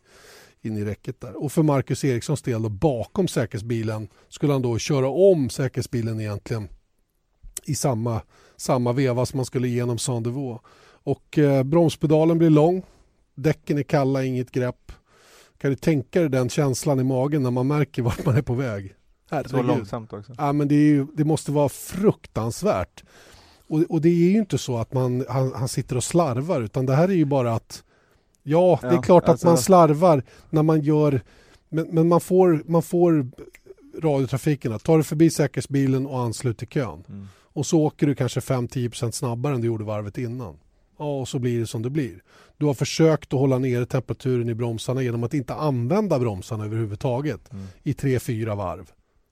in 0.62 0.77
i 0.77 0.86
räcket 0.86 1.22
där. 1.22 1.44
Och 1.44 1.51
för 1.51 1.63
Marcus 1.63 2.03
Erikssons 2.03 2.42
del 2.42 2.62
då, 2.62 2.70
bakom 2.70 3.27
säkerhetsbilen 3.27 4.08
skulle 4.30 4.53
han 4.53 4.62
då 4.62 4.77
köra 4.77 5.10
om 5.10 5.50
säkerhetsbilen 5.50 6.20
egentligen 6.20 6.68
i 7.65 7.75
samma, 7.75 8.22
samma 8.57 8.91
veva 8.93 9.25
som 9.25 9.38
man 9.38 9.45
skulle 9.45 9.67
igenom 9.67 9.98
Sandevaux. 9.98 10.63
Och 11.05 11.38
eh, 11.38 11.63
bromspedalen 11.63 12.38
blir 12.38 12.50
lång, 12.50 12.83
däcken 13.36 13.77
är 13.77 13.83
kalla, 13.83 14.24
inget 14.24 14.51
grepp. 14.51 14.91
Kan 15.57 15.69
du 15.69 15.75
tänka 15.75 16.19
dig 16.19 16.29
den 16.29 16.50
känslan 16.50 17.00
i 17.00 17.03
magen 17.03 17.43
när 17.43 17.51
man 17.51 17.67
märker 17.67 18.01
vart 18.01 18.25
man 18.25 18.36
är 18.38 18.41
på 18.41 18.54
väg? 18.54 18.95
Så 19.30 19.36
Herregud. 19.36 19.65
långsamt 19.65 20.13
också. 20.13 20.34
Ja, 20.38 20.54
men 20.54 20.67
det, 20.67 20.75
ju, 20.75 21.08
det 21.13 21.23
måste 21.23 21.51
vara 21.51 21.69
fruktansvärt. 21.69 23.04
Och, 23.67 23.80
och 23.89 24.01
det 24.01 24.10
är 24.10 24.30
ju 24.30 24.38
inte 24.38 24.58
så 24.58 24.78
att 24.78 24.93
man, 24.93 25.25
han, 25.30 25.54
han 25.54 25.67
sitter 25.67 25.95
och 25.97 26.04
slarvar 26.04 26.62
utan 26.62 26.86
det 26.86 26.95
här 26.95 27.10
är 27.10 27.13
ju 27.13 27.25
bara 27.25 27.54
att 27.56 27.84
Ja, 28.43 28.80
det 28.82 28.88
är 28.88 28.93
Ja, 28.93 29.01
klart 29.01 29.23
att 29.23 29.30
alltså- 29.30 29.47
man 29.47 29.58
slarvar 29.58 30.23
när 30.49 30.63
man 30.63 30.82
gör 30.82 31.21
men, 31.69 31.88
men 31.91 32.08
man, 32.08 32.21
får, 32.21 32.63
man 32.65 32.82
får 32.84 33.28
radiotrafiken 34.01 34.73
att 34.73 34.84
ta 34.84 34.95
dig 34.95 35.04
förbi 35.04 35.30
säkerhetsbilen 35.30 36.06
och 36.06 36.19
anslut 36.19 36.58
till 36.58 36.67
kön. 36.67 37.04
Mm. 37.10 37.28
Och 37.54 37.66
så 37.66 37.80
åker 37.82 38.08
du 38.08 38.16
kanske 38.16 38.39
5-10% 38.39 39.12
snabbare 39.12 39.56
än 39.56 39.62
du 39.62 39.68
gjorde 39.68 39.84
varvet 39.84 40.18
innan. 40.18 40.58
Ja, 41.00 41.20
och 41.20 41.28
så 41.28 41.39
blir 41.39 41.60
det 41.60 41.68
som 41.68 41.82
det 41.82 41.89
blir. 41.89 42.24
Du 42.58 42.66
har 42.66 42.74
försökt 42.74 43.34
att 43.34 43.39
hålla 43.39 43.58
nere 43.60 43.86
temperaturen 43.86 44.50
i 44.50 44.54
bromsarna 44.54 45.02
genom 45.02 45.24
att 45.24 45.34
inte 45.34 45.54
använda 45.56 46.20
bromsarna 46.20 46.66
överhuvudtaget 46.66 47.52
Mm. 47.54 47.66
i 47.84 47.94
3-4 47.94 48.56
varv. 48.56 48.92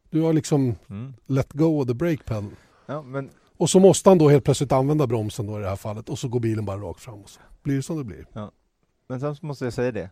Du 0.09 0.21
har 0.21 0.33
liksom 0.33 0.75
Mm. 0.89 1.13
let 1.27 1.53
go 1.53 1.81
of 1.81 1.87
the 1.87 1.93
brake 1.93 2.23
pedal. 2.23 2.45
Ja, 2.85 3.01
men 3.01 3.29
Och 3.57 3.69
så 3.69 3.79
måste 3.79 4.09
han 4.09 4.17
då 4.17 4.29
helt 4.29 4.43
plötsligt 4.43 4.71
använda 4.71 5.07
bromsen 5.07 5.47
då 5.47 5.59
i 5.59 5.61
det 5.61 5.69
här 5.69 5.75
fallet 5.75 6.09
och 6.09 6.19
så 6.19 6.27
går 6.27 6.39
bilen 6.39 6.65
bara 6.65 6.77
rakt 6.77 6.99
fram 7.01 7.19
och 7.21 7.29
så 7.29 7.39
blir 7.63 7.75
det 7.75 7.83
som 7.83 7.97
det 7.97 8.03
blir. 8.03 8.25
Men 9.09 9.19
sen 9.19 9.35
måste 9.41 9.63
jag 9.65 9.73
säga 9.73 9.91
det, 9.91 10.09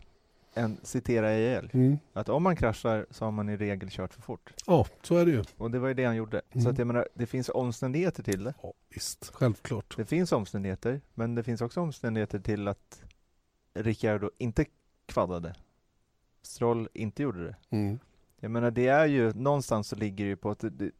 en, 0.54 0.80
citera 0.82 1.36
ihjäl, 1.38 1.70
Mm. 1.72 1.98
att 2.12 2.28
om 2.28 2.42
man 2.42 2.56
kraschar 2.56 3.06
så 3.10 3.24
har 3.24 3.32
man 3.32 3.48
i 3.48 3.56
regel 3.56 3.88
kört 3.90 4.14
för 4.14 4.22
fort. 4.22 4.54
Ja, 4.66 4.86
så 5.02 5.16
är 5.16 5.24
det 5.26 5.30
ju. 5.32 5.44
Och 5.56 5.70
det 5.70 5.78
var 5.78 5.88
ju 5.88 5.94
det 5.94 6.04
han 6.04 6.16
gjorde. 6.16 6.40
Mm. 6.50 6.64
Så 6.64 6.70
att 6.70 6.78
jag 6.78 6.86
menar, 6.86 7.08
det 7.14 7.26
finns 7.26 7.48
omständigheter 7.48 8.22
till 8.22 8.44
det. 8.44 8.54
Ja, 8.62 8.72
visst, 8.94 9.30
självklart. 9.34 9.96
Det 9.96 10.04
finns 10.04 10.32
omständigheter, 10.32 11.00
men 11.14 11.34
det 11.34 11.42
finns 11.42 11.60
också 11.60 11.80
omständigheter 11.80 12.38
till 12.40 12.68
att 12.68 13.02
Ricciardo 13.74 14.30
inte 14.38 14.64
kvaddade. 15.06 15.54
Stroll 16.42 16.88
inte 16.94 17.22
gjorde 17.22 17.44
det. 17.44 17.56
Mm. 17.70 17.98
Jag 18.40 18.50
menar, 18.50 18.70
det 18.70 18.86
är 18.88 19.06
ju, 19.06 19.32
någonstans 19.32 19.88
så 19.88 19.96
ligger 19.96 20.24
det 20.24 20.28
ju 20.28 20.36
på 20.36 20.50
att 20.50 20.58
det, 20.58 20.70
det, 20.70 20.90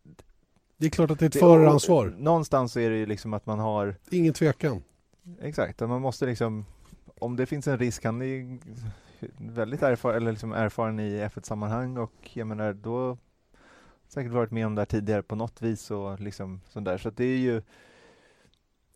Det 0.77 0.87
är 0.87 0.91
klart 0.91 1.11
att 1.11 1.19
det 1.19 1.25
är 1.25 1.29
ett 1.29 1.39
föraransvar. 1.41 2.15
Någonstans 2.19 2.77
är 2.77 2.91
det 2.91 2.97
ju 2.97 3.07
liksom 3.07 3.35
att 3.35 3.47
man 3.47 3.59
har, 3.59 3.97
Ingen 4.11 4.35
tvekan. 4.35 4.83
exakt, 5.41 5.81
man 5.81 6.01
måste 6.01 6.27
liksom, 6.27 6.65
om 7.19 7.37
det 7.37 7.47
finns 7.47 7.67
en 7.69 7.79
risk, 7.79 8.05
han 8.05 8.23
är 8.23 8.59
väldigt 9.39 9.83
erfaren, 9.83 10.17
eller 10.17 10.31
liksom 10.31 10.53
erfaren 10.53 11.01
i 11.01 11.29
F1-sammanhang 11.29 11.97
och 11.97 12.31
jag 12.33 12.47
menar, 12.47 12.73
då 12.73 13.19
säkert 14.09 14.33
varit 14.33 14.51
med 14.51 14.67
om 14.67 14.75
det 14.75 14.81
här 14.81 14.87
tidigare 14.87 15.23
på 15.23 15.35
något 15.35 15.63
vis 15.63 15.91
och 15.91 16.21
liksom 16.21 16.61
sånt 16.69 16.85
där. 16.85 16.99
Så 16.99 17.11
det 17.11 17.25
är 17.25 17.39
ju 17.39 17.63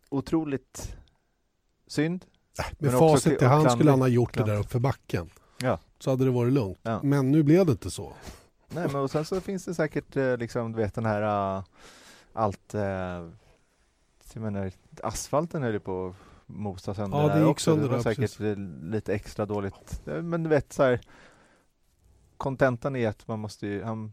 otroligt 0.09 0.97
synd. 1.87 2.25
Med 2.79 2.93
Men 2.93 2.99
facit 2.99 3.43
i 3.43 3.45
hand 3.45 3.71
skulle 3.71 3.91
han 3.91 4.01
ha 4.01 4.09
gjort 4.09 4.35
det 4.35 4.41
där 4.41 4.45
Klantigt. 4.45 4.67
uppe 4.67 4.73
för 4.73 4.79
backen. 4.79 5.31
Ja. 5.61 5.79
Så 5.99 6.11
hade 6.11 6.25
det 6.25 6.31
varit 6.31 6.53
lugnt. 6.53 6.79
Ja. 6.83 7.01
Men 7.03 7.31
nu 7.31 7.43
blev 7.43 7.67
det 7.67 7.73
inte 7.73 7.91
så. 7.91 8.13
Nej, 8.69 8.89
men 8.93 8.97
och 8.97 9.11
sen 9.11 9.25
så 9.25 9.41
finns 9.41 9.65
det 9.65 9.75
säkert 9.75 10.17
eh, 10.17 10.37
liksom, 10.37 10.73
du 10.73 10.79
vet 10.79 10.95
den 10.95 11.07
här 11.07 11.57
uh, 11.57 11.65
allt, 12.33 12.75
uh, 12.75 12.81
jag 14.33 14.43
menar, 14.43 14.73
asfalten 15.03 15.63
höll 15.63 15.73
ju 15.73 15.81
på 15.81 16.15
mosa 16.47 16.95
sönder 16.95 17.19
Ja, 17.19 17.23
det 17.29 17.33
där 17.35 17.41
gick 17.41 17.49
också. 17.51 17.71
sönder 17.71 17.89
det 17.89 17.95
var 17.97 18.03
säkert 18.03 18.39
precis. 18.39 18.59
lite 18.83 19.15
extra 19.15 19.47
dåligt. 19.47 20.01
Men 20.05 20.43
du 20.43 20.49
vet 20.49 20.73
så 20.73 20.83
här, 20.83 21.01
kontentan 22.37 22.97
är 22.97 23.09
att 23.09 23.29
man 23.29 23.39
måste 23.39 23.67
ju, 23.67 23.83
han, 23.83 24.13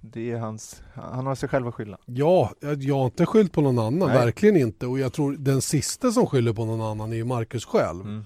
det 0.00 0.30
är 0.30 0.38
hans, 0.38 0.82
han 0.94 1.26
har 1.26 1.34
sig 1.34 1.48
själv 1.48 1.68
att 1.68 1.74
skylla. 1.74 1.98
Ja, 2.04 2.52
jag 2.60 2.82
jag 2.82 2.94
har 2.94 3.04
inte 3.04 3.26
skyllt 3.26 3.52
på 3.52 3.60
någon 3.60 3.78
annan, 3.78 4.08
Nej. 4.08 4.18
verkligen 4.18 4.56
inte. 4.56 4.86
Och 4.86 4.98
jag 4.98 5.12
tror 5.12 5.32
den 5.32 5.62
sista 5.62 6.10
som 6.12 6.26
skyller 6.26 6.52
på 6.52 6.64
någon 6.64 6.80
annan 6.80 7.12
är 7.12 7.16
ju 7.16 7.24
Marcus 7.24 7.64
själv. 7.64 8.00
Mm. 8.00 8.24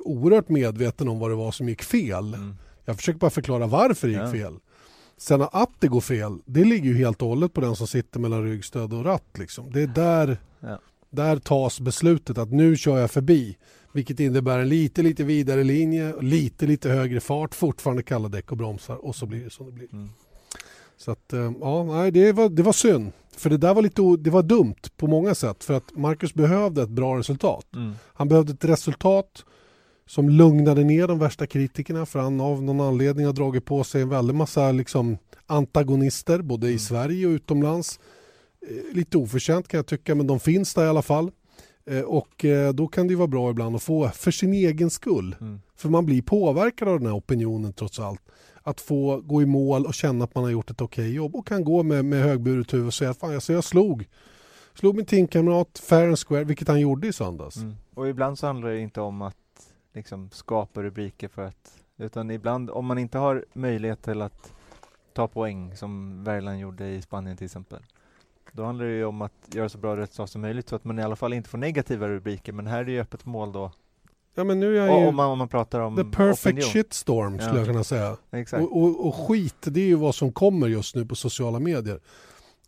Oerhört 0.00 0.48
medveten 0.48 1.08
om 1.08 1.18
vad 1.18 1.30
det 1.30 1.34
var 1.34 1.52
som 1.52 1.68
gick 1.68 1.82
fel. 1.82 2.34
Mm. 2.34 2.56
Jag 2.84 2.96
försöker 2.96 3.18
bara 3.18 3.30
förklara 3.30 3.66
varför 3.66 4.06
det 4.08 4.12
gick 4.12 4.22
Ja. 4.22 4.30
fel. 4.32 4.58
Sen 5.16 5.42
att 5.52 5.70
det 5.78 5.88
går 5.88 6.00
fel, 6.00 6.38
det 6.44 6.64
ligger 6.64 6.90
ju 6.90 6.96
helt 6.96 7.22
och 7.22 7.28
hållet 7.28 7.52
på 7.52 7.60
den 7.60 7.76
som 7.76 7.86
sitter 7.86 8.20
mellan 8.20 8.42
ryggstöd 8.44 8.92
och 8.92 9.04
ratt. 9.04 9.38
Liksom. 9.38 9.72
Det 9.72 9.82
är 9.82 9.86
där, 9.86 10.38
Ja. 10.60 10.78
Där 11.16 11.36
tas 11.36 11.80
beslutet 11.80 12.38
att 12.38 12.52
nu 12.52 12.76
kör 12.76 12.98
jag 12.98 13.10
förbi. 13.10 13.56
Vilket 13.92 14.20
innebär 14.20 14.58
en 14.58 14.68
lite, 14.68 15.02
lite 15.02 15.24
vidare 15.24 15.64
linje, 15.64 16.14
lite, 16.20 16.66
lite 16.66 16.88
högre 16.88 17.20
fart, 17.20 17.54
fortfarande 17.54 18.02
kalla 18.02 18.28
däck 18.28 18.52
och 18.52 18.56
bromsar 18.56 19.04
och 19.06 19.16
så 19.16 19.26
blir 19.26 19.44
det 19.44 19.50
som 19.50 19.66
det 19.66 19.72
blir. 19.72 19.92
Mm. 19.92 20.08
Så 20.96 21.10
att, 21.10 21.32
eh, 21.32 21.52
ja, 21.60 21.84
nej, 21.84 22.10
det 22.10 22.32
var, 22.32 22.48
det 22.48 22.62
var 22.62 22.72
synd. 22.72 23.12
För 23.36 23.50
det 23.50 23.56
där 23.56 23.74
var 23.74 23.82
lite 23.82 24.02
det 24.18 24.30
var 24.30 24.42
dumt 24.42 24.74
på 24.96 25.06
många 25.06 25.34
sätt. 25.34 25.64
För 25.64 25.74
att 25.74 25.96
Marcus 25.96 26.34
behövde 26.34 26.82
ett 26.82 26.88
bra 26.88 27.18
resultat. 27.18 27.66
Mm. 27.74 27.94
Han 28.14 28.28
behövde 28.28 28.52
ett 28.52 28.64
resultat 28.64 29.44
som 30.06 30.28
lugnade 30.28 30.84
ner 30.84 31.08
de 31.08 31.18
värsta 31.18 31.46
kritikerna 31.46 32.06
för 32.06 32.18
han 32.18 32.40
av 32.40 32.62
någon 32.62 32.80
anledning 32.80 33.26
har 33.26 33.32
dragit 33.32 33.64
på 33.64 33.84
sig 33.84 34.02
en 34.02 34.08
väldig 34.08 34.34
massa 34.34 34.72
liksom, 34.72 35.18
antagonister 35.46 36.42
både 36.42 36.66
i 36.66 36.70
Mm. 36.70 36.78
Sverige 36.78 37.26
och 37.26 37.30
utomlands. 37.30 38.00
Eh, 38.60 38.94
Lite 38.94 39.18
oförtjänt 39.18 39.68
kan 39.68 39.78
jag 39.78 39.86
tycka 39.86 40.14
men 40.14 40.26
de 40.26 40.40
finns 40.40 40.74
där 40.74 40.84
i 40.84 40.88
alla 40.88 41.02
fall. 41.02 41.30
Eh, 41.90 42.00
och 42.00 42.44
eh, 42.44 42.72
då 42.72 42.86
kan 42.88 43.08
det 43.08 43.16
vara 43.16 43.26
bra 43.28 43.50
ibland 43.50 43.76
att 43.76 43.82
få, 43.82 44.08
för 44.08 44.30
sin 44.30 44.52
egen 44.52 44.90
skull, 44.90 45.36
Mm. 45.40 45.60
för 45.76 45.88
man 45.88 46.06
blir 46.06 46.22
påverkad 46.22 46.88
av 46.88 46.98
den 46.98 47.06
här 47.08 47.16
opinionen 47.16 47.72
trots 47.72 48.00
allt, 48.00 48.20
att 48.62 48.80
få 48.80 49.20
gå 49.20 49.42
i 49.42 49.46
mål 49.46 49.86
och 49.86 49.94
känna 49.94 50.24
att 50.24 50.34
man 50.34 50.44
har 50.44 50.50
gjort 50.50 50.70
ett 50.70 50.80
okej 50.80 51.14
jobb 51.14 51.36
och 51.36 51.46
kan 51.46 51.64
gå 51.64 51.82
med, 51.82 52.04
med 52.04 52.22
högburet 52.22 52.74
huvud 52.74 52.86
och 52.86 52.94
säga 52.94 53.10
att 53.10 53.18
fan, 53.18 53.34
alltså 53.34 53.52
jag 53.52 53.64
slog, 53.64 54.08
slog 54.74 54.96
min 54.96 55.06
teamkamrat 55.06 55.78
fair 55.78 56.08
and 56.08 56.18
square, 56.18 56.44
vilket 56.44 56.68
han 56.68 56.80
gjorde 56.80 57.06
i 57.08 57.12
söndags. 57.12 57.56
Mm. 57.56 57.74
Och 57.94 58.08
ibland 58.08 58.38
så 58.38 58.46
handlar 58.46 58.68
det 58.68 58.78
inte 58.80 59.00
om 59.00 59.22
att 59.22 59.36
liksom 59.94 60.30
skapa 60.32 60.82
rubriker 60.82 61.28
för 61.28 61.42
att 61.44 61.78
utan 61.98 62.30
ibland 62.30 62.70
om 62.70 62.86
man 62.86 62.98
inte 62.98 63.18
har 63.18 63.44
möjlighet 63.52 64.02
till 64.02 64.22
att 64.22 64.52
ta 65.12 65.28
poäng 65.28 65.76
som 65.76 66.24
Värland 66.24 66.60
gjorde 66.60 66.88
i 66.88 67.02
Spanien 67.02 67.36
till 67.36 67.44
exempel. 67.44 67.82
Då 68.56 68.64
handlar 68.64 68.84
det 68.84 68.92
ju 68.92 69.04
om 69.04 69.22
att 69.22 69.32
göra 69.52 69.68
så 69.68 69.78
bra 69.78 69.96
resultat 69.96 70.30
som 70.30 70.40
möjligt 70.40 70.68
så 70.68 70.76
att 70.76 70.84
man 70.84 70.98
i 70.98 71.02
alla 71.02 71.16
fall 71.16 71.32
inte 71.32 71.48
får 71.48 71.58
negativa 71.58 72.08
rubriker 72.08 72.52
men 72.52 72.66
här 72.66 72.78
är 72.78 72.84
det 72.84 72.92
ju 72.92 73.00
öppet 73.00 73.24
mål 73.26 73.52
då. 73.52 73.72
Ja 74.34 74.44
men 74.44 74.60
nu 74.60 74.78
är 74.78 74.86
jag 74.86 75.00
ju 75.00 75.06
om, 75.06 75.16
man, 75.16 75.30
om 75.30 75.38
man 75.38 75.48
pratar 75.48 75.80
om 75.80 75.96
the 75.96 76.04
perfect 76.04 76.46
opinion. 76.46 76.70
shitstorm 76.70 77.38
skulle 77.38 77.50
Ja. 77.52 77.58
jag 77.58 77.66
kunna 77.66 77.84
säga. 77.84 78.16
Exakt. 78.32 78.62
Och, 78.62 78.82
och, 78.82 79.06
och 79.06 79.14
skit, 79.14 79.56
det 79.62 79.80
är 79.80 79.86
ju 79.86 79.94
vad 79.94 80.14
som 80.14 80.32
kommer 80.32 80.66
just 80.68 80.94
nu 80.94 81.06
på 81.06 81.14
sociala 81.14 81.58
medier. 81.58 82.00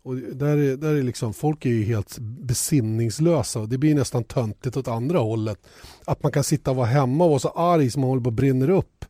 Och 0.03 0.15
där 0.15 0.57
är, 0.57 0.77
där 0.77 0.95
är 0.95 1.03
liksom, 1.03 1.33
folk 1.33 1.65
är 1.65 1.69
ju 1.69 1.83
helt 1.83 2.17
besinningslösa 2.19 3.59
och 3.59 3.69
det 3.69 3.77
blir 3.77 3.95
nästan 3.95 4.23
töntigt 4.23 4.77
åt 4.77 4.87
andra 4.87 5.19
hållet. 5.19 5.67
Att 6.05 6.23
man 6.23 6.31
kan 6.31 6.43
sitta 6.43 6.71
och 6.71 6.77
vara 6.77 6.87
hemma 6.87 7.23
och 7.23 7.29
vara 7.29 7.39
så 7.39 7.49
arg 7.49 7.89
som 7.91 8.01
man 8.01 8.09
håller 8.09 8.23
på 8.23 8.29
att 8.29 8.33
brinner 8.35 8.69
upp 8.69 9.05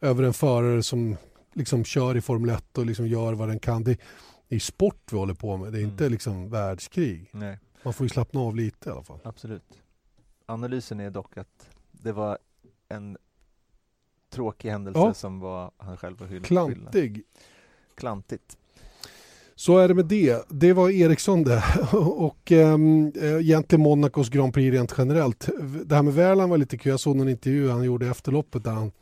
över 0.00 0.22
en 0.22 0.32
förare 0.32 0.82
som 0.82 1.16
liksom 1.54 1.84
kör 1.84 2.16
i 2.16 2.20
Formel 2.20 2.50
1 2.50 2.78
och 2.78 2.86
liksom 2.86 3.06
gör 3.06 3.32
vad 3.32 3.48
den 3.48 3.58
kan. 3.58 3.84
Det, 3.84 3.96
det 4.50 4.56
är 4.56 4.60
sport 4.60 5.02
vi 5.12 5.16
håller 5.18 5.34
på 5.34 5.56
med, 5.56 5.72
det 5.72 5.78
är 5.78 5.82
Mm. 5.82 5.90
inte 5.90 6.08
liksom 6.08 6.50
världskrig. 6.50 7.28
Nej, 7.32 7.58
Man 7.82 7.92
får 7.94 8.04
ju 8.04 8.08
slappna 8.10 8.40
av 8.40 8.56
lite 8.56 8.88
i 8.88 8.92
alla 8.92 9.02
fall. 9.02 9.18
absolut. 9.24 9.62
Analysen 10.46 11.00
är 11.00 11.10
dock 11.10 11.36
att 11.36 11.68
det 11.92 12.12
var 12.12 12.38
en 12.88 13.16
tråkig 14.30 14.70
händelse 14.70 15.00
Ja. 15.00 15.14
som 15.14 15.40
var 15.40 15.70
han 15.76 15.96
själv 15.96 16.18
var 16.20 16.26
hyll- 16.26 16.30
hyllad. 16.32 16.46
Klantig. 16.46 17.22
Klantigt. 17.94 18.56
Så 19.54 19.78
är 19.78 19.88
det 19.88 19.94
med 19.94 20.04
det. 20.06 20.44
Det 20.48 20.72
var 20.72 20.90
Eriksson 20.90 21.44
det. 21.44 21.62
Och 21.98 22.52
ähm, 22.52 23.12
egentligen 23.16 23.82
Monacos 23.82 24.28
Grand 24.28 24.54
Prix 24.54 24.72
rent 24.74 24.94
generellt. 24.98 25.48
Det 25.84 25.94
här 25.94 26.02
med 26.02 26.14
Värland 26.14 26.50
var 26.50 26.58
lite 26.58 26.78
kul. 26.78 26.90
Jag 26.90 27.00
såg 27.00 27.16
någon 27.16 27.28
intervju 27.28 27.68
han 27.70 27.82
gjorde 27.84 28.06
efter 28.08 28.32
loppet 28.32 28.64
där 28.64 28.70
han, 28.72 28.92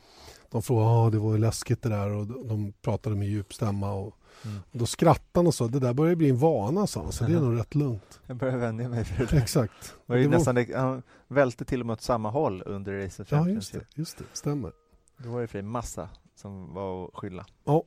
de 0.51 0.63
frågade 0.63 0.89
ah, 0.91 1.11
det 1.11 1.19
var 1.19 1.39
läskigt 1.39 1.83
det 1.83 1.89
där 1.89 2.11
och 2.11 2.27
de 2.27 2.73
pratade 2.83 3.17
med 3.17 3.29
djup 3.29 3.55
stämma. 3.55 3.93
Och, 3.93 4.15
Mm. 4.45 4.59
då 4.73 4.87
skrattade 4.87 5.29
han 5.39 5.47
och 5.47 5.55
sa 5.55 5.69
det 5.69 5.79
där 5.81 5.93
börjar 5.95 6.15
bli 6.15 6.31
en 6.31 6.37
vana 6.37 6.87
sa 6.87 7.03
han, 7.03 7.13
så 7.13 7.25
det 7.25 7.33
är 7.33 7.41
nog 7.41 7.59
rätt 7.59 7.75
lugnt. 7.75 8.21
Jag 8.27 8.37
börjar 8.37 8.57
vänja 8.57 8.89
mig 8.89 9.05
för 9.05 9.25
det 9.25 9.31
där. 9.31 9.39
Exakt. 9.43 9.95
var 10.07 10.17
ju 10.17 10.23
Det 10.23 10.29
nästan, 10.29 10.55
det- 10.55 10.77
han 10.77 11.03
välte 11.29 11.65
till 11.65 11.81
och 11.81 11.87
med 11.87 11.95
åt 11.95 12.03
samma 12.03 12.31
håll 12.31 12.63
under 12.67 12.99
Race 13.05 13.23
of 13.23 13.33
Ja 13.33 13.49
just 13.49 13.73
det, 13.73 13.81
just 13.95 14.19
det, 14.19 14.25
stämmer. 14.33 14.73
Då 15.17 15.31
var 15.31 15.41
det 15.41 15.47
för 15.47 15.59
en 15.59 15.69
massa 15.69 16.09
som 16.35 16.75
var 16.75 17.05
att 17.05 17.11
skylla. 17.15 17.47
Ja. 17.65 17.83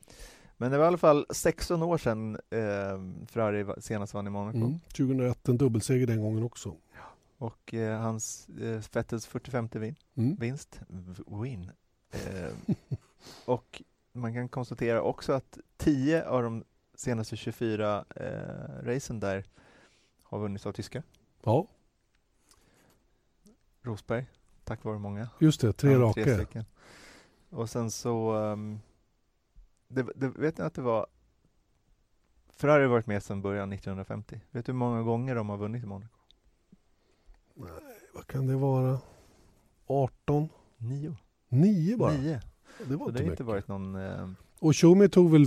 Men 0.58 0.72
det 0.72 0.78
var 0.78 0.86
i 0.86 0.88
alla 0.88 0.98
fall 0.98 1.26
16 1.30 1.84
år 1.84 1.98
sedan 1.98 2.36
eh, 2.50 3.28
Ferrari 3.28 3.66
senast 3.82 4.14
vann 4.14 4.28
i 4.28 4.30
Monaco. 4.30 4.58
Mm. 4.58 4.80
2001 4.98 5.48
en 5.50 5.58
dubbelseger 5.58 6.08
den 6.08 6.22
gången 6.22 6.44
också. 6.44 6.76
Och 7.38 7.74
eh, 7.74 8.00
hans 8.02 8.48
eh, 8.62 8.82
Vettels 8.94 9.26
45 9.26 9.70
vin, 9.74 9.96
Mm. 10.16 10.36
vinst, 10.36 10.80
win. 11.42 11.72
Eh, 12.12 12.76
och 13.46 13.82
man 14.12 14.34
kan 14.34 14.50
konstatera 14.50 15.02
också 15.02 15.34
att 15.34 15.58
10 15.78 16.26
av 16.26 16.44
de 16.44 16.64
senaste 16.96 17.36
24 17.38 18.06
eh, 18.16 18.84
racen 18.84 19.20
där 19.20 19.46
har 20.24 20.40
vunnits 20.40 20.66
av 20.66 20.72
tyskar. 20.72 21.04
Ja, 21.44 21.68
Rosberg, 23.82 24.26
tack 24.64 24.84
vare 24.84 25.00
många. 25.00 25.30
just 25.40 25.62
det, 25.62 25.74
tre 25.74 25.92
Ja, 25.92 26.00
raka. 26.00 26.36
stycken. 26.36 26.66
Och 27.50 27.70
sen 27.70 27.92
så, 27.92 28.32
ehm, 28.32 28.80
det, 29.88 30.06
det, 30.16 30.28
vet 30.30 30.58
ni 30.58 30.64
att 30.64 30.74
det 30.74 30.82
var 30.82 31.08
Ferrari 32.50 32.82
har 32.82 32.90
varit 32.90 33.08
med 33.08 33.24
sedan 33.24 33.42
början 33.42 33.74
1950. 33.74 34.42
Vet 34.52 34.66
du 34.66 34.72
hur 34.72 34.78
många 34.80 35.02
gånger 35.02 35.36
de 35.36 35.50
har 35.50 35.58
vunnit 35.58 35.84
i 35.84 35.86
Monaco? 35.86 36.18
Vad 38.14 38.28
kan 38.28 38.48
det 38.48 38.56
vara? 38.56 39.00
18? 39.88 40.50
Nio. 40.78 41.16
9 41.48 41.98
bara? 41.98 42.12
Nio. 42.14 42.42
Det 42.86 42.96
var 42.96 43.06
Så 43.06 43.12
det 43.12 43.20
inte 43.20 43.24
har 43.24 43.32
inte 43.32 43.44
varit 43.44 43.68
någon... 43.68 43.96
ehm, 43.96 44.36
Och 44.60 44.76
Schumi 44.76 45.10
tog 45.10 45.32
väl 45.32 45.46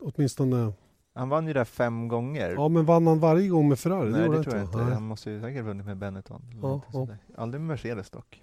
åtminstone... 0.00 0.72
han 1.14 1.28
vann 1.28 1.46
ju 1.46 1.52
där 1.52 1.64
fem 1.64 2.08
gånger. 2.08 2.50
Ja 2.50 2.68
men 2.68 2.84
vann 2.84 3.06
han 3.06 3.18
varje 3.20 3.48
gång 3.48 3.68
med 3.68 3.78
Ferrari? 3.78 4.10
Nej, 4.10 4.28
det 4.28 4.34
han 4.34 4.42
tror 4.44 4.56
jag 4.56 4.64
inte. 4.64 4.76
Nej. 4.78 4.94
Han 4.94 5.02
måste 5.02 5.30
ju 5.30 5.40
säkert 5.40 5.64
vunnit 5.64 5.86
med 5.86 5.96
Benetton. 5.96 6.42
Ja, 6.62 6.80
ja. 6.92 7.08
Aldrig 7.36 7.60
med 7.60 7.68
Mercedes 7.68 8.10
dock. 8.10 8.42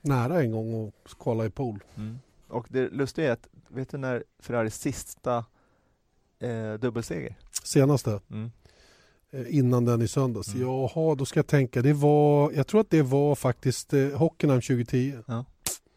Nära 0.00 0.42
en 0.42 0.52
gång 0.52 0.86
att 0.88 1.18
kvala 1.18 1.46
i 1.46 1.50
pool. 1.50 1.84
Mm. 1.96 2.18
Och 2.48 2.66
det 2.70 2.88
lustiga 2.90 3.28
är 3.28 3.32
att, 3.32 3.48
vet 3.68 3.90
du 3.90 3.96
när 3.98 4.24
Ferraris 4.38 4.74
sista 4.74 5.44
eh, 6.38 6.74
dubbelseger? 6.80 7.34
Senaste, 7.64 8.20
Mm. 8.30 8.50
eh, 9.30 9.56
innan 9.58 9.84
den 9.84 10.02
i 10.02 10.08
söndags. 10.08 10.54
Mm. 10.54 10.66
Jaha, 10.68 11.14
då 11.14 11.24
ska 11.24 11.38
jag 11.38 11.46
tänka. 11.46 11.82
Det 11.82 11.92
var, 11.92 12.52
jag 12.52 12.66
tror 12.66 12.80
att 12.80 12.90
det 12.90 13.02
var 13.02 13.34
faktiskt 13.34 13.92
eh, 13.94 14.08
Hockenheim 14.08 14.60
2010. 14.60 15.14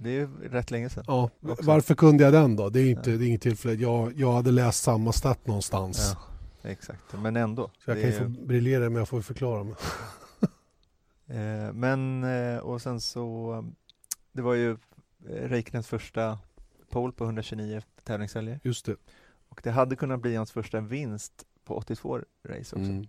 Det 0.04 0.10
är 0.10 0.28
rätt 0.28 0.72
länge 0.72 0.90
sedan. 0.90 1.04
Ja, 1.08 1.30
Också. 1.42 1.66
varför 1.66 1.96
kunde 1.96 2.24
jag 2.24 2.34
den 2.34 2.56
då? 2.56 2.70
Det 2.70 2.80
är 2.80 2.90
inte, 2.90 3.12
Ja. 3.12 3.18
det 3.18 3.26
är 3.26 3.28
inget 3.28 3.42
tillfälle. 3.42 3.74
Jag, 3.82 4.14
jag 4.18 4.34
hade 4.34 4.52
läst 4.52 4.84
samma 4.84 5.12
stat 5.12 5.48
någonstans. 5.48 6.16
Ja, 6.62 6.70
exakt. 6.70 7.14
Men 7.14 7.36
ändå. 7.36 7.72
Så 7.86 7.92
jag 7.92 8.02
kan 8.02 8.10
ju 8.10 8.18
få 8.18 8.26
briljera 8.26 8.84
men 8.90 8.96
jag 8.96 9.08
får 9.08 9.22
förklara 9.22 9.64
mig. 9.64 9.76
Eh, 11.28 11.74
men, 11.74 12.24
eh, 12.24 12.58
och 12.58 12.82
sen 12.82 13.02
så, 13.02 13.66
det 14.32 14.42
var 14.42 14.54
ju 14.54 14.72
eh, 14.72 14.78
Räikkönens 15.50 15.88
första 15.88 16.40
pole 16.90 17.14
på 17.14 17.24
129 17.24 17.82
tävlingshelger 18.04 18.60
Just 18.64 18.86
det. 18.86 18.96
och 19.50 19.62
det 19.64 19.72
hade 19.72 19.96
kunnat 19.96 20.20
bli 20.22 20.36
hans 20.36 20.52
första 20.52 20.80
vinst 20.82 21.46
på 21.64 21.76
82 21.76 22.18
race 22.44 22.76
också. 22.76 22.92
Mm. 22.92 23.08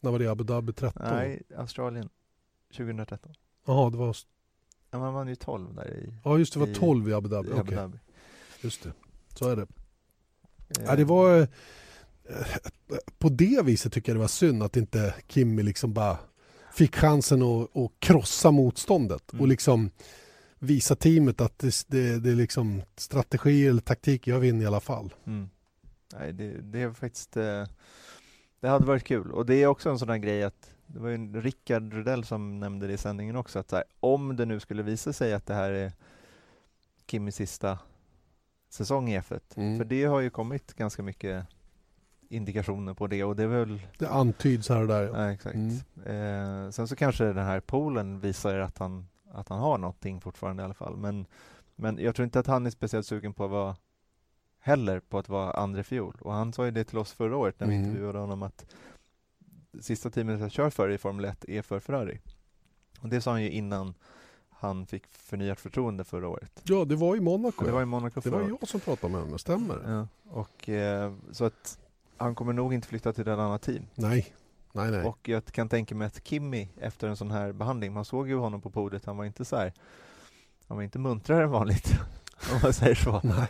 När 0.00 0.10
var 0.10 0.18
det? 0.18 0.26
Abu 0.26 0.44
Dhabi 0.44 0.72
13? 0.72 1.02
Nej, 1.10 1.42
Australien 1.56 2.08
2013. 2.76 3.32
Jaha, 3.66 3.90
det 3.90 3.96
var... 3.96 4.16
Ja, 4.90 4.98
man 4.98 5.14
vann 5.14 5.28
ju 5.28 5.34
12 5.34 5.74
där 5.74 5.88
i, 5.94 6.12
Ja 6.24 6.38
just 6.38 6.52
det, 6.54 6.60
var 6.60 6.66
12 6.74 7.08
i 7.08 7.12
Abu 7.14 7.28
Dhabi. 7.28 7.48
i 7.48 7.52
Abu 7.58 7.74
Dhabi. 7.74 7.98
just 8.60 8.82
det. 8.82 8.92
Så 9.34 9.48
är 9.48 9.56
det. 9.56 9.62
Eh, 9.62 10.84
Ja, 10.86 10.96
det 10.96 11.04
var... 11.04 11.40
eh, 11.40 11.46
På 13.18 13.28
det 13.28 13.62
viset 13.64 13.92
tycker 13.92 14.12
jag 14.12 14.16
det 14.16 14.20
var 14.20 14.28
synd 14.28 14.62
att 14.62 14.76
inte 14.76 15.14
Kimmy 15.28 15.62
liksom 15.62 15.92
bara 15.92 16.18
fick 16.72 16.96
chansen 16.96 17.42
att, 17.42 17.76
att 17.76 17.90
krossa 17.98 18.50
motståndet 18.50 19.32
Mm. 19.32 19.40
och 19.42 19.48
liksom 19.48 19.90
visa 20.58 20.96
teamet 20.96 21.40
att 21.40 21.58
det, 21.58 21.84
det, 21.88 22.18
det 22.18 22.30
är 22.30 22.34
liksom 22.34 22.82
strategi 22.96 23.66
eller 23.66 23.80
taktik, 23.82 24.26
jag 24.26 24.40
vinner 24.40 24.62
i 24.64 24.66
alla 24.66 24.80
fall. 24.80 25.14
Mm. 25.26 25.48
Nej, 26.18 26.32
det, 26.32 26.60
det 26.62 26.80
är 26.82 26.92
faktiskt 26.92 27.36
eh, 27.36 27.64
Det 28.60 28.68
hade 28.68 28.86
varit 28.86 29.04
kul 29.04 29.30
och 29.32 29.46
det 29.46 29.54
är 29.54 29.66
också 29.66 29.90
en 29.90 29.98
sån 29.98 30.08
där 30.08 30.16
grej 30.16 30.42
att 30.42 30.70
det 30.92 30.98
var 31.00 31.08
ju 31.08 31.40
Rickard 31.40 31.92
Rudell 31.92 32.24
som 32.24 32.60
nämnde 32.60 32.86
det 32.86 32.92
i 32.92 32.96
sändningen 32.98 33.36
också 33.36 33.58
att 33.58 33.70
så 33.70 33.76
här, 33.76 33.84
om 34.00 34.36
det 34.36 34.46
nu 34.46 34.60
skulle 34.60 34.82
visa 34.82 35.12
sig 35.12 35.34
att 35.34 35.46
det 35.46 35.54
här 35.54 35.70
är 35.70 35.92
Kimmys 37.06 37.34
sista 37.36 37.78
säsong 38.68 39.08
i 39.08 39.18
F1 39.20 39.40
Mm. 39.56 39.78
för 39.78 39.84
det 39.84 40.04
har 40.04 40.20
ju 40.20 40.30
kommit 40.30 40.74
ganska 40.74 41.02
mycket 41.02 41.46
indikationer 42.28 42.94
på 42.94 43.06
det 43.06 43.24
och 43.24 43.36
det 43.36 43.42
är 43.42 43.46
väl 43.46 43.80
Det 43.98 44.08
antyds 44.08 44.68
här 44.68 44.80
och 44.80 44.86
där. 44.88 45.02
Ja. 45.02 45.22
ja, 45.24 45.32
exakt. 45.32 45.54
Mm. 45.56 46.64
Eh, 46.66 46.70
sen 46.70 46.88
så 46.88 46.96
kanske 46.96 47.24
den 47.24 47.46
här 47.46 47.60
poolen 47.60 48.20
visar 48.20 48.58
att 48.58 48.78
han, 48.78 49.06
att 49.32 49.48
han 49.48 49.58
har 49.60 49.78
någonting 49.78 50.20
fortfarande 50.20 50.62
i 50.62 50.64
alla 50.64 50.74
fall 50.74 50.96
men, 50.96 51.26
men 51.76 51.98
jag 51.98 52.14
tror 52.14 52.24
inte 52.24 52.40
att 52.40 52.46
han 52.46 52.66
är 52.66 52.70
speciellt 52.70 53.06
sugen 53.06 53.32
på 53.34 53.44
att 53.44 53.50
vara 53.50 53.76
heller 54.58 55.00
på 55.00 55.18
att 55.18 55.28
vara 55.28 55.52
andra 55.52 55.82
fiol 55.82 56.16
och 56.20 56.32
han 56.32 56.52
sa 56.52 56.64
ju 56.64 56.70
det 56.70 56.84
till 56.84 56.98
oss 56.98 57.12
förra 57.12 57.36
året 57.36 57.60
när 57.60 57.66
vi 57.66 57.74
Mm. 57.74 57.86
intervjuade 57.88 58.18
honom 58.18 58.42
att 58.42 58.66
sista 59.80 60.10
teamet 60.10 60.40
jag 60.40 60.50
kör 60.50 60.70
för 60.70 60.88
i 60.88 60.98
Formel 60.98 61.24
1 61.24 61.44
är 61.48 61.62
för 61.62 61.80
Ferrari 61.80 62.20
och 63.00 63.08
det 63.08 63.20
sa 63.20 63.30
han 63.30 63.42
ju 63.42 63.50
innan 63.50 63.94
han 64.48 64.86
fick 64.86 65.06
förnyat 65.06 65.60
förtroende 65.60 66.04
förra 66.04 66.28
året. 66.28 66.60
ja, 66.64 66.84
det 66.84 66.96
var 66.96 67.16
i 67.16 67.20
Monaco. 67.20 67.64
Det 67.64 67.72
var 67.72 67.82
i 67.82 67.84
Monaco 67.84 68.20
det 68.20 68.30
var 68.30 68.40
jag 68.40 68.68
som 68.68 68.80
pratade 68.80 69.12
med 69.12 69.20
honom, 69.20 69.38
stämmer 69.38 69.76
det? 69.76 69.90
Ja, 69.90 70.08
och 70.30 70.68
eh, 70.68 71.12
så 71.32 71.44
att 71.44 71.78
han 72.16 72.34
kommer 72.34 72.52
nog 72.52 72.74
inte 72.74 72.88
flytta 72.88 73.12
till 73.12 73.28
ett 73.28 73.38
annat 73.38 73.62
team. 73.62 73.86
Nej, 73.94 74.34
nej, 74.72 74.90
nej. 74.90 75.04
Och 75.04 75.28
jag 75.28 75.44
kan 75.44 75.68
tänka 75.68 75.94
mig 75.94 76.06
att 76.06 76.26
Kimmy 76.26 76.68
efter 76.76 77.08
en 77.08 77.16
sån 77.16 77.30
här 77.30 77.52
behandling, 77.52 77.92
man 77.92 78.04
såg 78.04 78.28
ju 78.28 78.36
honom 78.36 78.60
på 78.60 78.70
podiet, 78.70 79.04
han 79.04 79.16
var 79.16 79.24
inte 79.24 79.44
så 79.44 79.56
här, 79.56 79.72
han 80.66 80.76
var 80.76 80.84
inte 80.84 80.98
muntrare 80.98 81.42
än 81.42 81.50
vanligt, 81.50 81.94
om 82.52 82.58
man 82.62 82.72
säger 82.72 82.94
så. 82.94 83.20
nej. 83.24 83.48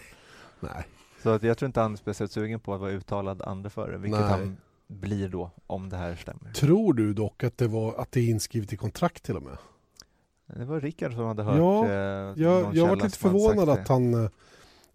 nej. 0.60 0.86
Så 1.22 1.30
att 1.30 1.42
jag 1.42 1.58
tror 1.58 1.66
inte 1.66 1.80
han 1.80 1.92
är 1.92 1.96
speciellt 1.96 2.32
sugen 2.32 2.60
på 2.60 2.74
att 2.74 2.80
vara 2.80 2.90
uttalad 2.90 3.42
andeförare, 3.42 3.98
vilket 3.98 4.20
Nej. 4.20 4.30
han 4.30 4.56
blir 4.90 5.28
då, 5.28 5.50
om 5.66 5.88
det 5.88 5.96
här 5.96 6.16
stämmer. 6.16 6.52
Tror 6.52 6.94
du 6.94 7.14
dock 7.14 7.44
att 7.44 7.58
det, 7.58 7.68
var, 7.68 7.94
att 7.94 8.12
det 8.12 8.20
är 8.20 8.28
inskrivet 8.28 8.72
i 8.72 8.76
kontrakt 8.76 9.22
till 9.22 9.36
och 9.36 9.42
med? 9.42 9.56
Det 10.46 10.64
var 10.64 10.80
Rickard 10.80 11.12
som 11.12 11.24
hade 11.24 11.42
hört 11.42 11.56
Ja, 11.58 11.84
eh, 11.86 11.92
Jag, 12.42 12.74
jag 12.76 12.86
var 12.88 12.96
lite 12.96 13.18
förvånad 13.18 13.68
att 13.68 13.88
han... 13.88 14.14
eh, 14.24 14.30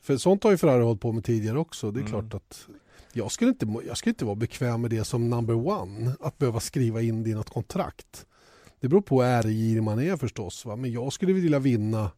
För 0.01 0.17
sånt 0.17 0.43
har 0.43 0.51
ju 0.51 0.57
Ferrari 0.57 0.83
hållit 0.83 1.01
på 1.01 1.11
med 1.11 1.23
tidigare 1.23 1.59
också. 1.59 1.91
Det 1.91 1.99
är 1.99 2.01
Mm. 2.01 2.11
klart 2.11 2.33
att... 2.33 2.67
Jag 3.13 3.31
skulle, 3.31 3.49
inte, 3.51 3.75
jag 3.87 3.97
skulle 3.97 4.11
inte 4.11 4.25
vara 4.25 4.35
bekväm 4.35 4.81
med 4.81 4.89
det 4.91 5.03
som 5.03 5.29
number 5.29 5.67
one. 5.67 6.15
Att 6.19 6.37
behöva 6.37 6.59
skriva 6.59 7.01
in 7.01 7.23
det 7.23 7.29
i 7.29 7.33
något 7.33 7.49
kontrakt. 7.49 8.25
Det 8.79 8.87
beror 8.87 9.01
på 9.01 9.21
hur 9.23 9.29
ärgirig 9.29 9.83
man 9.83 9.99
är 9.99 10.17
förstås. 10.17 10.65
Va? 10.65 10.75
Men 10.75 10.91
jag 10.91 11.13
skulle 11.13 11.33
vilja 11.33 11.59
vinna. 11.59 12.11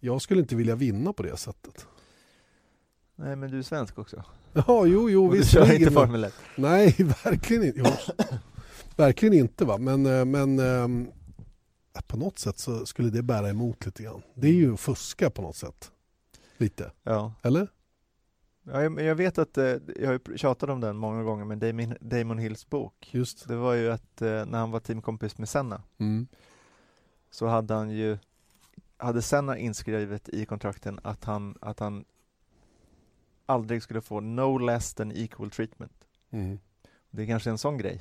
Jag 0.00 0.22
skulle 0.22 0.40
inte 0.40 0.56
vilja 0.56 0.74
vinna 0.76 1.12
på 1.12 1.22
det 1.22 1.36
sättet. 1.36 1.86
Nej, 3.16 3.36
men 3.36 3.50
du 3.50 3.58
är 3.58 3.62
svensk 3.62 3.98
också. 3.98 4.24
Ja, 4.52 4.86
jo, 4.86 5.10
jo, 5.10 5.26
Och 5.26 5.32
du 5.32 5.38
visst. 5.38 5.50
kör 5.50 5.72
inte 5.74 5.90
Formel 5.90 6.24
1. 6.24 6.34
Nej, 6.56 6.96
verkligen 7.24 7.62
inte. 7.64 7.78
Jo, 7.84 8.14
verkligen 8.96 9.34
inte. 9.34 9.64
Va? 9.64 9.78
Men, 9.78 10.06
eh, 10.06 10.24
men 10.24 10.58
ehm, 10.58 11.08
på 12.06 12.16
något 12.16 12.38
sätt 12.38 12.58
så 12.58 12.86
skulle 12.86 13.10
det 13.10 13.22
bära 13.22 13.48
emot 13.50 13.86
lite 13.86 14.02
grann. 14.02 14.22
Det 14.34 14.48
är 14.48 14.52
ju 14.52 14.74
att 14.74 14.80
fuska 14.80 15.30
på 15.30 15.42
något 15.42 15.56
sätt. 15.56 15.90
Lite, 16.56 16.90
Ja. 17.02 17.32
eller? 17.42 17.68
Ja, 18.62 18.82
jag, 18.82 19.14
vet 19.14 19.38
att, 19.38 19.58
eh, 19.58 19.64
jag 20.00 20.06
har 20.10 20.36
tjatat 20.36 20.70
om 20.70 20.80
den 20.80 20.96
många 20.96 21.22
gånger, 21.22 21.44
men 21.44 21.58
Damon, 21.58 21.94
Damon 22.00 22.38
Hills 22.38 22.70
bok, 22.70 23.08
Just. 23.12 23.48
det 23.48 23.56
var 23.56 23.74
ju 23.74 23.90
att 23.92 24.22
eh, 24.22 24.46
när 24.46 24.58
han 24.58 24.70
var 24.70 24.80
teamkompis 24.80 25.38
med 25.38 25.48
Senna, 25.48 25.82
Mm. 25.98 26.26
så 27.30 27.46
hade 27.46 27.74
han 27.74 27.90
ju, 27.90 28.18
hade 28.96 29.22
Senna 29.22 29.58
inskrivet 29.58 30.28
i 30.28 30.46
kontrakten 30.46 31.00
att 31.02 31.24
han, 31.24 31.58
att 31.60 31.80
han 31.80 32.04
aldrig 33.50 33.82
skulle 33.82 34.00
få 34.00 34.20
no 34.20 34.58
less 34.58 34.94
than 34.94 35.12
equal 35.12 35.50
treatment. 35.50 36.04
Mm. 36.30 36.58
Det 37.10 37.22
är 37.22 37.26
kanske 37.26 37.50
en 37.50 37.58
sån 37.58 37.78
grej, 37.78 38.00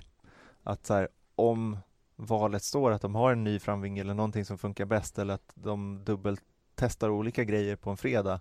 att 0.64 0.86
så 0.86 0.94
här, 0.94 1.08
om 1.36 1.78
valet 2.16 2.64
står 2.64 2.92
att 2.92 3.02
de 3.02 3.16
har 3.16 3.32
en 3.32 3.44
ny 3.44 3.60
framvinge 3.60 4.02
eller 4.02 4.14
någonting 4.14 4.46
som 4.46 4.58
funkar 4.58 4.86
bäst 4.86 5.20
eller 5.20 5.34
att 5.34 5.52
de 5.56 6.02
dubbeltestar 6.06 7.10
olika 7.10 7.44
grejer 7.44 7.76
på 7.76 7.90
en 7.90 7.98
fredag, 7.98 8.40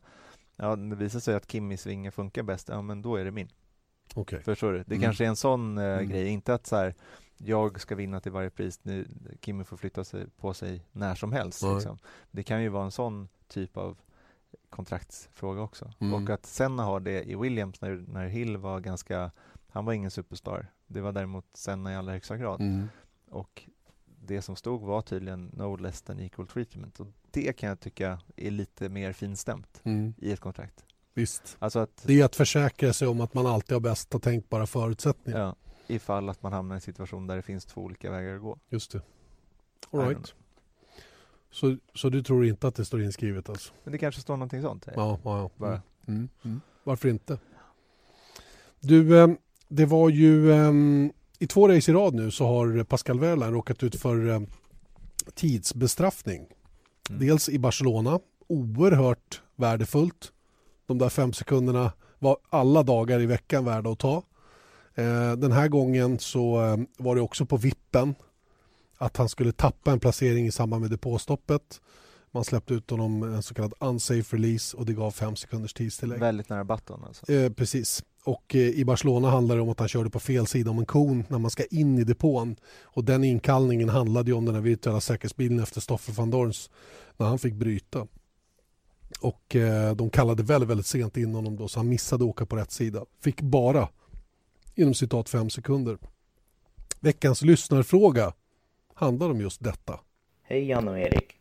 ja, 0.57 0.77
det 0.77 0.97
visar 0.97 1.21
sig 1.21 1.35
att 1.35 1.51
Kimmis 1.53 1.87
vinge 1.87 2.11
funkar 2.11 2.43
bäst, 2.43 2.69
ja 2.69 2.83
men 2.83 3.03
då 3.03 3.17
är 3.17 3.25
det 3.25 3.31
min. 3.31 3.49
Okej. 4.15 4.41
Förstår 4.43 4.73
du? 4.73 4.79
Det 4.79 4.95
Mm. 4.95 5.03
kanske 5.03 5.25
är 5.25 5.29
en 5.29 5.37
sån 5.37 5.79
eh, 5.79 5.85
Mm. 5.85 6.09
grej, 6.09 6.29
inte 6.29 6.55
att 6.55 6.67
så 6.67 6.77
här, 6.77 6.95
jag 7.37 7.81
ska 7.81 7.95
vinna 7.95 8.21
till 8.21 8.33
varje 8.33 8.51
pris, 8.51 8.81
nu, 8.85 9.09
Kimmy 9.41 9.65
får 9.65 9.77
flytta 9.77 10.05
sig 10.05 10.27
på 10.37 10.55
sig 10.55 10.85
när 10.93 11.15
som 11.15 11.33
helst. 11.33 11.63
Liksom. 11.75 11.99
Det 12.31 12.43
kan 12.43 12.63
ju 12.63 12.69
vara 12.69 12.85
en 12.85 12.91
sån 12.91 13.29
typ 13.49 13.77
av 13.77 13.97
kontraktsfråga 14.71 15.61
också. 15.61 15.93
Mm. 16.01 16.15
Och 16.15 16.31
att 16.31 16.47
Senna 16.47 16.83
har 16.83 17.01
det 17.01 17.23
i 17.31 17.37
Williams 17.37 17.81
när, 17.81 18.05
när 18.09 18.27
Hill 18.27 18.57
var 18.57 18.81
ganska, 18.81 19.31
han 19.69 19.85
var 19.85 19.93
ingen 19.93 20.11
superstar. 20.11 20.67
Det 20.87 21.01
var 21.01 21.13
däremot 21.13 21.47
Senna 21.55 21.93
i 21.93 21.97
allra 21.97 22.13
högsta 22.13 22.37
grad. 22.37 22.61
Mm. 22.61 22.89
Och 23.31 23.63
det 24.05 24.43
som 24.43 24.57
stod 24.57 24.81
var 24.81 25.03
tydligen 25.03 25.51
no 25.53 25.77
less 25.77 26.03
than 26.03 26.21
equal 26.21 26.47
treatment. 26.47 27.01
Och 27.01 27.07
det 27.31 27.53
kan 27.53 27.69
jag 27.69 27.81
tycka 27.81 28.21
är 28.37 28.51
lite 28.51 28.89
mer 28.89 29.13
finstämt 29.13 29.81
Mm. 29.85 30.15
i 30.19 30.33
ett 30.33 30.41
kontrakt. 30.41 30.85
Visst. 31.15 31.57
Alltså 31.59 31.79
att 31.79 32.03
Det 32.07 32.21
är 32.21 32.25
att 32.25 32.37
försäkra 32.37 32.93
sig 32.93 33.09
om 33.09 33.21
att 33.21 33.35
man 33.35 33.47
alltid 33.47 33.73
har 33.73 33.81
bästa 33.81 34.19
tänkbara 34.19 34.67
förutsättningar. 34.67 35.41
Ja, 35.41 35.57
ifall 35.87 36.29
att 36.29 36.43
man 36.43 36.53
hamnar 36.53 36.75
i 36.75 36.77
en 36.77 36.81
situation 36.81 37.27
där 37.27 37.37
det 37.37 37.43
finns 37.43 37.65
två 37.65 37.81
olika 37.81 38.11
vägar 38.11 38.35
att 38.35 38.43
gå. 38.43 38.59
Just 38.69 38.93
det. 38.93 39.03
All 39.91 40.01
right. 40.09 40.35
Så, 41.51 41.77
så 41.95 42.09
du 42.09 42.23
tror 42.23 42.47
inte 42.47 42.69
att 42.69 42.75
det 42.75 42.85
står 42.85 43.03
inskrivet 43.03 43.49
alltså? 43.49 43.73
Men 43.85 43.93
det 43.93 43.99
kanske 43.99 44.21
står 44.21 44.37
någonting 44.37 44.63
sånt? 44.63 44.87
Ja, 44.97 45.19
ja, 45.25 45.39
ja. 45.39 45.51
Bara. 45.57 45.83
Mm. 46.07 46.29
Mm. 46.45 46.61
Varför 46.85 47.09
inte? 47.09 47.39
Du, 48.81 49.19
eh, 49.19 49.29
det 49.69 49.87
var 49.87 50.09
ju 50.09 50.53
eh, 50.53 50.73
i 51.39 51.47
två 51.47 51.69
race 51.69 51.91
i 51.91 51.95
rad 51.95 52.15
nu 52.15 52.31
så 52.31 52.47
har 52.47 52.85
Pascal 52.85 53.21
Wehrlein 53.21 53.53
råkat 53.53 53.83
ut 53.83 53.97
för 53.97 54.29
eh, 54.29 54.41
tidsbestraffning. 55.35 56.47
Mm. 57.11 57.21
Dels 57.27 57.49
i 57.49 57.59
Barcelona, 57.59 58.21
oerhört 58.47 59.43
värdefullt. 59.57 60.33
De 60.87 60.99
där 60.99 61.09
fem 61.09 61.33
sekunderna 61.33 61.93
var 62.19 62.37
alla 62.51 62.83
dagar 62.83 63.21
i 63.21 63.27
veckan 63.27 63.65
värda 63.65 63.91
att 63.91 63.99
ta. 63.99 64.23
Eh, 64.95 65.33
Den 65.33 65.53
här 65.53 65.69
gången 65.69 66.19
så 66.19 66.57
var 66.99 67.15
det 67.15 67.21
också 67.21 67.47
på 67.47 67.57
vippen 67.57 68.15
att 68.99 69.17
han 69.17 69.29
skulle 69.29 69.53
tappa 69.53 69.93
en 69.93 70.01
placering 70.01 70.47
i 70.47 70.53
samband 70.53 70.81
med 70.81 70.91
depåstoppet. 70.91 71.81
Man 72.31 72.45
släppte 72.45 72.75
ut 72.75 72.91
honom 72.91 73.23
en 73.23 73.43
så 73.43 73.55
kallad 73.55 73.75
unsafe 73.81 74.37
release 74.37 74.77
och 74.77 74.87
det 74.87 74.93
gav 74.93 75.11
fem 75.11 75.37
sekunders 75.37 75.75
tidstillägg. 75.75 76.21
Väldigt 76.21 76.49
nära 76.49 76.65
button 76.65 77.05
alltså. 77.05 77.33
Eh, 77.33 77.53
precis. 77.53 78.05
Och 78.25 78.55
eh, 78.55 78.61
i 78.61 78.85
Barcelona 78.85 79.31
handlar 79.31 79.57
det 79.57 79.63
om 79.63 79.69
att 79.69 79.79
han 79.79 79.89
körde 79.89 80.11
på 80.11 80.21
fel 80.21 80.47
sida 80.47 80.71
om 80.71 80.79
en 80.79 80.87
kon 80.87 81.25
när 81.29 81.39
man 81.39 81.51
ska 81.51 81.65
in 81.65 81.99
i 81.99 82.05
depån. 82.05 82.57
Och 82.83 83.05
den 83.05 83.25
inkallningen 83.25 83.89
handlade 83.89 84.33
om 84.33 84.45
den 84.45 84.55
här 84.55 84.63
virtuella 84.63 85.01
säkerhetsbilen 85.01 85.61
efter 85.61 85.81
Stoffer 85.81 86.13
van 86.13 86.31
Dorns 86.31 86.71
när 87.17 87.27
han 87.27 87.39
fick 87.39 87.55
bryta. 87.55 88.07
Och 89.21 89.57
eh, 89.57 89.95
de 89.95 90.11
kallade 90.11 90.43
väldigt, 90.43 90.71
väldigt 90.71 90.87
sent 90.87 91.17
in 91.17 91.35
honom 91.35 91.57
då 91.57 91.69
så 91.69 91.79
han 91.79 91.89
missade 91.89 92.25
att 92.25 92.29
åka 92.29 92.47
på 92.47 92.57
rätt 92.57 92.73
sida. 92.73 93.05
Fick 93.21 93.41
bara, 93.41 93.89
inom 94.75 94.95
citat, 94.95 95.29
fem 95.29 95.51
sekunder. 95.51 95.99
Veckans 97.01 97.43
lyssnarfråga 97.43 98.33
handlar 98.99 99.31
om 99.31 99.41
just 99.41 99.65
detta. 99.65 100.01
Hej 100.43 100.69
Janne 100.69 100.91
och 100.91 100.99
Erik. 100.99 101.37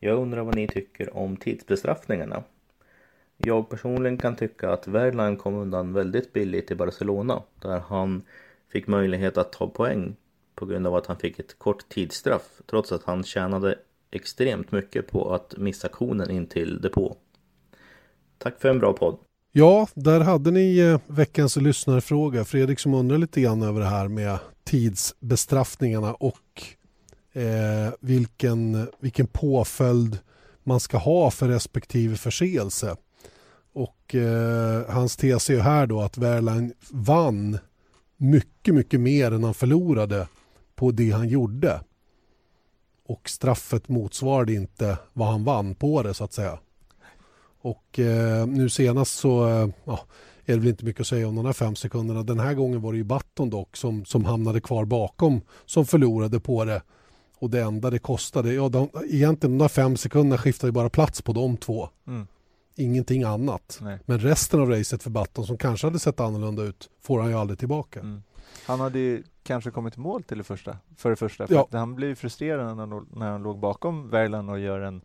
Jag 0.00 0.18
undrar 0.18 0.44
vad 0.44 0.54
ni 0.54 0.68
tycker 0.68 1.16
om 1.16 1.36
tidsbestraffningarna. 1.36 2.42
Jag 3.36 3.70
personligen 3.70 4.18
kan 4.18 4.36
tycka 4.36 4.70
att 4.70 4.88
Wehrlein 4.88 5.36
kom 5.36 5.54
undan 5.54 5.92
väldigt 5.92 6.32
billigt 6.32 6.70
i 6.70 6.74
Barcelona 6.74 7.42
där 7.62 7.80
han 7.80 8.22
fick 8.72 8.86
möjlighet 8.86 9.38
att 9.38 9.52
ta 9.52 9.68
poäng 9.68 10.16
på 10.54 10.66
grund 10.66 10.86
av 10.86 10.94
att 10.94 11.06
han 11.06 11.16
fick 11.16 11.38
ett 11.38 11.58
kort 11.58 11.88
tidsstraff 11.88 12.60
trots 12.66 12.92
att 12.92 13.04
han 13.04 13.24
tjänade 13.24 13.78
extremt 14.10 14.72
mycket 14.72 15.10
på 15.10 15.34
att 15.34 15.56
missa 15.56 15.88
konen 15.88 16.30
in 16.30 16.46
till 16.46 16.80
depå. 16.80 17.16
Tack 18.38 18.60
för 18.60 18.68
en 18.68 18.78
bra 18.78 18.92
podd. 18.92 19.18
Ja, 19.52 19.88
där 19.94 20.20
hade 20.20 20.50
ni 20.50 20.78
eh, 20.78 21.00
veckans 21.06 21.56
lyssnarfråga. 21.56 22.44
Fredrik 22.44 22.78
som 22.78 22.94
undrar 22.94 23.18
lite 23.18 23.40
grann 23.40 23.62
över 23.62 23.80
det 23.80 23.86
här 23.86 24.08
med 24.08 24.38
tidsbestraffningarna 24.64 26.14
och 26.14 26.62
eh, 27.34 27.92
vilken, 28.00 28.88
vilken 29.00 29.26
påföljd 29.26 30.18
man 30.62 30.80
ska 30.80 30.96
ha 30.98 31.30
för 31.30 31.48
respektive 31.48 32.16
förseelse. 32.16 32.96
Och 33.72 34.14
eh, 34.14 34.90
hans 34.90 35.16
tes 35.16 35.50
är 35.50 35.54
ju 35.54 35.60
här 35.60 35.86
då 35.86 36.00
att 36.00 36.18
Wehrlein 36.18 36.72
vann 36.90 37.58
mycket, 38.16 38.74
mycket 38.74 39.00
mer 39.00 39.32
än 39.32 39.44
han 39.44 39.54
förlorade 39.54 40.28
på 40.74 40.90
det 40.90 41.10
han 41.10 41.28
gjorde. 41.28 41.80
Och 43.06 43.28
straffet 43.28 43.88
motsvarade 43.88 44.52
inte 44.52 44.98
vad 45.12 45.28
han 45.28 45.44
vann 45.44 45.74
på 45.74 46.02
det 46.02 46.14
så 46.14 46.24
att 46.24 46.32
säga. 46.32 46.58
Och 47.60 47.98
eh, 47.98 48.46
nu 48.46 48.68
senast 48.68 49.18
så 49.18 49.48
eh, 49.48 49.68
ja, 49.84 50.00
är 50.44 50.52
det 50.52 50.58
väl 50.58 50.68
inte 50.68 50.84
mycket 50.84 51.00
att 51.00 51.06
säga 51.06 51.28
om 51.28 51.34
de 51.36 51.46
här 51.46 51.52
fem 51.52 51.76
sekunderna. 51.76 52.22
Den 52.22 52.40
här 52.40 52.54
gången 52.54 52.80
var 52.80 52.92
det 52.92 52.98
ju 52.98 53.04
Batton 53.04 53.50
dock 53.50 53.76
som, 53.76 54.04
som 54.04 54.24
hamnade 54.24 54.60
kvar 54.60 54.84
bakom 54.84 55.40
som 55.66 55.86
förlorade 55.86 56.40
på 56.40 56.64
det. 56.64 56.82
Och 57.44 57.50
det 57.50 57.62
enda 57.62 57.90
det 57.90 57.98
kostade, 57.98 58.52
ja 58.54 58.68
de, 58.68 58.88
egentligen 59.10 59.58
de 59.58 59.64
där 59.64 59.68
fem 59.68 59.96
sekunderna 59.96 60.38
skiftade 60.38 60.68
ju 60.68 60.72
bara 60.72 60.90
plats 60.90 61.22
på 61.22 61.32
de 61.32 61.56
två. 61.56 61.88
Mm. 62.06 62.26
Ingenting 62.76 63.22
annat. 63.22 63.78
Nej. 63.82 63.98
Men 64.06 64.18
resten 64.18 64.60
av 64.60 64.70
racet 64.70 65.02
för 65.02 65.10
Button 65.10 65.46
som 65.46 65.58
kanske 65.58 65.86
hade 65.86 65.98
sett 65.98 66.20
annorlunda 66.20 66.62
ut 66.62 66.90
får 67.02 67.20
han 67.20 67.30
ju 67.30 67.36
aldrig 67.36 67.58
tillbaka. 67.58 68.00
Mm. 68.00 68.22
Han 68.66 68.80
hade 68.80 68.98
ju 68.98 69.22
kanske 69.42 69.70
kommit 69.70 69.96
i 69.96 70.00
mål 70.00 70.22
till 70.22 70.38
det 70.38 70.44
första, 70.44 70.76
för 70.96 71.10
det 71.10 71.16
första. 71.16 71.46
För 71.46 71.54
Ja. 71.54 71.62
att 71.62 71.72
han 71.72 71.94
blev 71.94 72.14
frustrerad 72.14 72.66
när 72.66 72.74
han, 72.82 72.90
låg- 72.90 73.06
när 73.16 73.30
han 73.30 73.42
låg 73.42 73.58
bakom 73.58 74.10
Wehrlein 74.10 74.48
och 74.48 74.58
gör 74.58 74.80
en, 74.80 75.00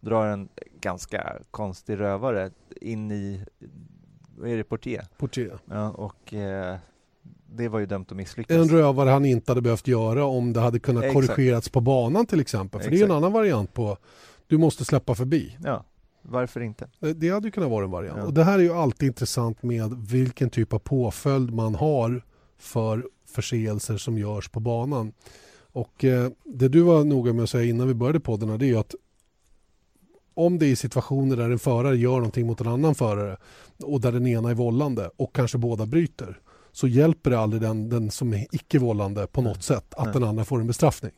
drar 0.00 0.26
en 0.26 0.48
ganska 0.80 1.32
konstig 1.50 2.00
rövare 2.00 2.50
in 2.80 3.10
i, 3.12 3.44
vad 4.38 4.50
är 4.50 4.56
det, 4.56 4.64
Portier? 4.64 5.06
Portier. 5.18 5.58
Ja, 5.64 5.90
och 5.90 6.34
eh, 6.34 6.76
det 7.56 7.68
var 7.68 7.78
ju 7.78 7.86
dömt 7.86 8.10
att 8.10 8.16
misslyckas. 8.16 8.56
En 8.56 8.68
rövare 8.68 9.10
han 9.10 9.24
inte 9.24 9.50
hade 9.50 9.62
behövt 9.62 9.88
göra 9.88 10.24
om 10.24 10.52
det 10.52 10.60
hade 10.60 10.78
kunnat 10.78 11.04
Exakt. 11.04 11.26
korrigerats 11.26 11.68
på 11.68 11.80
banan 11.80 12.26
till 12.26 12.40
exempel. 12.40 12.80
För 12.80 12.90
det 12.90 12.96
är 12.96 12.98
en 12.98 13.04
Exakt. 13.04 13.16
annan 13.16 13.32
variant 13.32 13.74
på 13.74 13.98
du 14.46 14.58
måste 14.58 14.84
släppa 14.84 15.14
förbi. 15.14 15.56
Ja, 15.64 15.84
varför 16.22 16.60
inte? 16.60 16.88
Det 16.98 17.12
det 17.12 17.28
hade 17.28 17.46
ju 17.48 17.52
kunnat 17.52 17.70
vara 17.70 17.84
en 17.84 17.90
variant. 17.90 18.18
Ja. 18.18 18.24
Och 18.24 18.34
det 18.34 18.44
här 18.44 18.58
är 18.58 18.62
ju 18.62 18.72
alltid 18.72 19.06
intressant 19.06 19.62
med 19.62 19.94
vilken 20.10 20.50
typ 20.50 20.72
av 20.72 20.78
påföljd 20.78 21.52
man 21.54 21.74
har 21.74 22.22
för 22.58 23.06
förseelser 23.26 23.96
som 23.96 24.18
görs 24.18 24.48
på 24.48 24.60
banan. 24.60 25.12
Och 25.72 26.04
eh, 26.04 26.30
det 26.44 26.68
du 26.68 26.80
var 26.82 27.04
noga 27.04 27.32
med 27.32 27.42
att 27.42 27.50
säga 27.50 27.64
innan 27.64 27.88
vi 27.88 27.94
började 27.94 28.20
podden 28.20 28.58
det 28.58 28.64
är 28.64 28.68
ju 28.68 28.78
att 28.78 28.94
om 30.34 30.58
det 30.58 30.66
är 30.66 30.76
situationer 30.76 31.36
där 31.36 31.50
en 31.50 31.58
förare 31.58 31.96
gör 31.96 32.16
någonting 32.16 32.46
mot 32.46 32.60
en 32.60 32.66
annan 32.66 32.94
förare 32.94 33.36
och 33.82 34.00
där 34.00 34.12
den 34.12 34.26
ena 34.26 34.50
är 34.50 34.54
vållande 34.54 35.10
och 35.16 35.34
kanske 35.34 35.58
båda 35.58 35.86
bryter 35.86 36.38
så 36.72 36.88
hjälper 36.88 37.30
det 37.30 37.38
aldrig 37.38 37.62
den, 37.62 37.88
den 37.88 38.10
som 38.10 38.34
är 38.34 38.46
icke-vållande 38.52 39.26
på 39.26 39.42
något 39.42 39.62
sätt 39.62 39.94
att 39.94 40.04
Nej. 40.04 40.14
den 40.14 40.24
andra 40.24 40.44
får 40.44 40.60
en 40.60 40.66
bestraffning. 40.66 41.12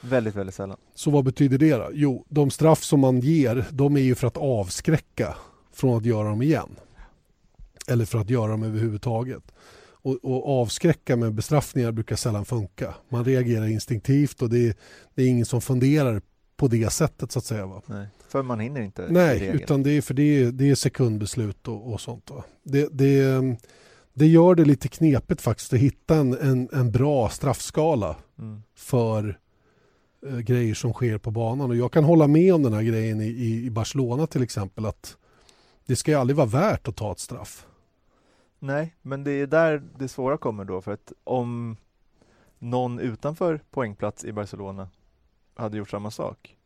Väldigt, 0.00 0.34
väldigt 0.34 0.54
sällan. 0.54 0.76
Så 0.94 1.10
vad 1.10 1.24
betyder 1.24 1.58
det 1.58 1.74
då? 1.74 1.90
Jo, 1.92 2.24
de 2.28 2.50
straff 2.50 2.82
som 2.82 3.00
man 3.00 3.20
ger 3.20 3.64
de 3.70 3.96
är 3.96 4.00
ju 4.00 4.14
för 4.14 4.26
att 4.26 4.36
avskräcka 4.36 5.36
från 5.72 5.96
att 5.96 6.04
göra 6.04 6.28
dem 6.28 6.42
igen. 6.42 6.76
Eller 7.88 8.04
för 8.04 8.18
att 8.18 8.30
göra 8.30 8.50
dem 8.50 8.62
överhuvudtaget. 8.62 9.42
Och, 9.82 10.18
och 10.22 10.60
avskräcka 10.60 11.16
med 11.16 11.34
bestraffningar 11.34 11.92
brukar 11.92 12.16
sällan 12.16 12.44
funka. 12.44 12.94
Man 13.08 13.24
reagerar 13.24 13.66
instinktivt 13.66 14.42
och 14.42 14.50
det 14.50 14.68
är, 14.68 14.74
det 15.14 15.22
är 15.22 15.26
ingen 15.26 15.46
som 15.46 15.60
funderar 15.60 16.22
på 16.56 16.68
det 16.68 16.92
sättet 16.92 17.32
så 17.32 17.38
att 17.38 17.44
säga. 17.44 17.66
Va? 17.66 17.82
Nej. 17.86 18.06
För 18.28 18.42
man 18.42 18.60
hinner 18.60 18.80
inte 18.80 19.06
Nej, 19.08 19.46
utan 19.46 19.82
det 19.82 19.90
är, 19.90 20.02
för 20.02 20.14
det 20.14 20.22
är, 20.22 20.52
det 20.52 20.70
är 20.70 20.74
sekundbeslut 20.74 21.68
och, 21.68 21.92
och 21.92 22.00
sånt. 22.00 22.30
Va? 22.30 22.44
Det, 22.62 22.88
det, 22.92 23.42
det 24.18 24.26
gör 24.26 24.54
det 24.54 24.64
lite 24.64 24.88
knepigt 24.88 25.40
faktiskt 25.40 25.72
att 25.72 25.78
hitta 25.78 26.16
en, 26.16 26.38
en, 26.38 26.68
en 26.72 26.92
bra 26.92 27.28
straffskala 27.28 28.16
Mm. 28.38 28.62
för 28.74 29.38
eh, 30.26 30.38
grejer 30.38 30.74
som 30.74 30.92
sker 30.92 31.18
på 31.18 31.30
banan. 31.30 31.70
Och 31.70 31.76
jag 31.76 31.92
kan 31.92 32.04
hålla 32.04 32.26
med 32.26 32.54
om 32.54 32.62
den 32.62 32.72
här 32.72 32.82
grejen 32.82 33.20
i, 33.20 33.26
i, 33.64 33.70
Barcelona 33.70 34.26
till 34.26 34.42
exempel 34.42 34.86
att 34.86 35.16
det 35.86 35.96
ska 35.96 36.10
ju 36.10 36.16
aldrig 36.16 36.36
vara 36.36 36.46
värt 36.46 36.88
att 36.88 36.96
ta 36.96 37.12
ett 37.12 37.18
straff. 37.18 37.66
Nej, 38.58 38.94
men 39.02 39.24
det 39.24 39.30
är 39.30 39.46
där 39.46 39.82
det 39.98 40.08
svåra 40.08 40.36
kommer 40.38 40.64
då 40.64 40.80
för 40.80 40.92
att 40.92 41.12
om 41.24 41.76
någon 42.58 42.98
utanför 42.98 43.60
poängplats 43.70 44.24
i 44.24 44.32
Barcelona 44.32 44.88
hade 45.54 45.76
gjort 45.78 45.90
samma 45.90 46.10
sak 46.10 46.56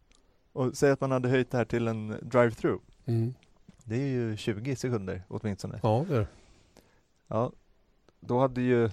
och 0.53 0.77
säg 0.77 0.91
att 0.91 1.01
man 1.01 1.11
hade 1.11 1.29
höjt 1.29 1.51
det 1.51 1.57
här 1.59 1.65
till 1.65 1.89
en 1.89 2.11
drive-through. 2.23 2.81
Mm. 3.07 3.35
Det 3.85 3.95
är 3.97 4.07
ju 4.07 4.37
20 4.37 4.77
sekunder 4.77 5.23
åtminstone. 5.29 5.81
Ja, 5.83 6.05
det 6.09 6.15
är 6.15 6.19
det. 6.21 6.27
Ja, 7.31 7.53
då 8.21 8.39
hade 8.39 8.61
ju 8.61 8.91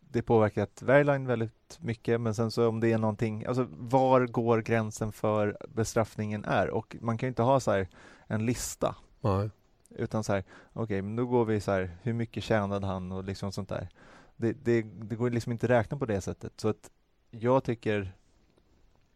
det 0.00 0.22
påverkat 0.22 0.82
Verline 0.82 1.26
väldigt 1.26 1.78
mycket 1.80 2.20
men 2.20 2.34
sen 2.34 2.50
så 2.50 2.68
om 2.68 2.80
det 2.80 2.92
är 2.92 2.98
någonting, 2.98 3.44
alltså 3.46 3.68
var 3.70 4.26
går 4.26 4.58
gränsen 4.58 5.12
för 5.12 5.56
bestraffningen 5.68 6.44
är? 6.44 6.70
Och 6.70 6.96
man 7.00 7.18
kan 7.18 7.26
ju 7.26 7.28
inte 7.28 7.42
ha 7.42 7.60
så 7.60 7.70
här 7.70 7.88
en 8.26 8.46
lista. 8.46 8.96
Nej. 9.20 9.50
utan 9.90 10.24
så 10.24 10.32
här, 10.32 10.44
okej 10.72 10.82
okay, 10.82 11.02
men 11.02 11.16
då 11.16 11.26
går 11.26 11.44
vi 11.44 11.60
så 11.60 11.72
här, 11.72 11.96
hur 12.02 12.12
mycket 12.12 12.44
tjänade 12.44 12.86
han 12.86 13.12
och 13.12 13.24
liksom 13.24 13.52
sånt 13.52 13.68
där. 13.68 13.88
Det, 14.36 14.52
det, 14.52 14.82
det 14.82 15.16
går 15.16 15.30
liksom 15.30 15.52
inte 15.52 15.66
att 15.66 15.70
räkna 15.70 15.98
på 15.98 16.06
det 16.06 16.20
sättet. 16.20 16.52
Så 16.60 16.68
att 16.68 16.90
jag 17.30 17.64
tycker 17.64 18.12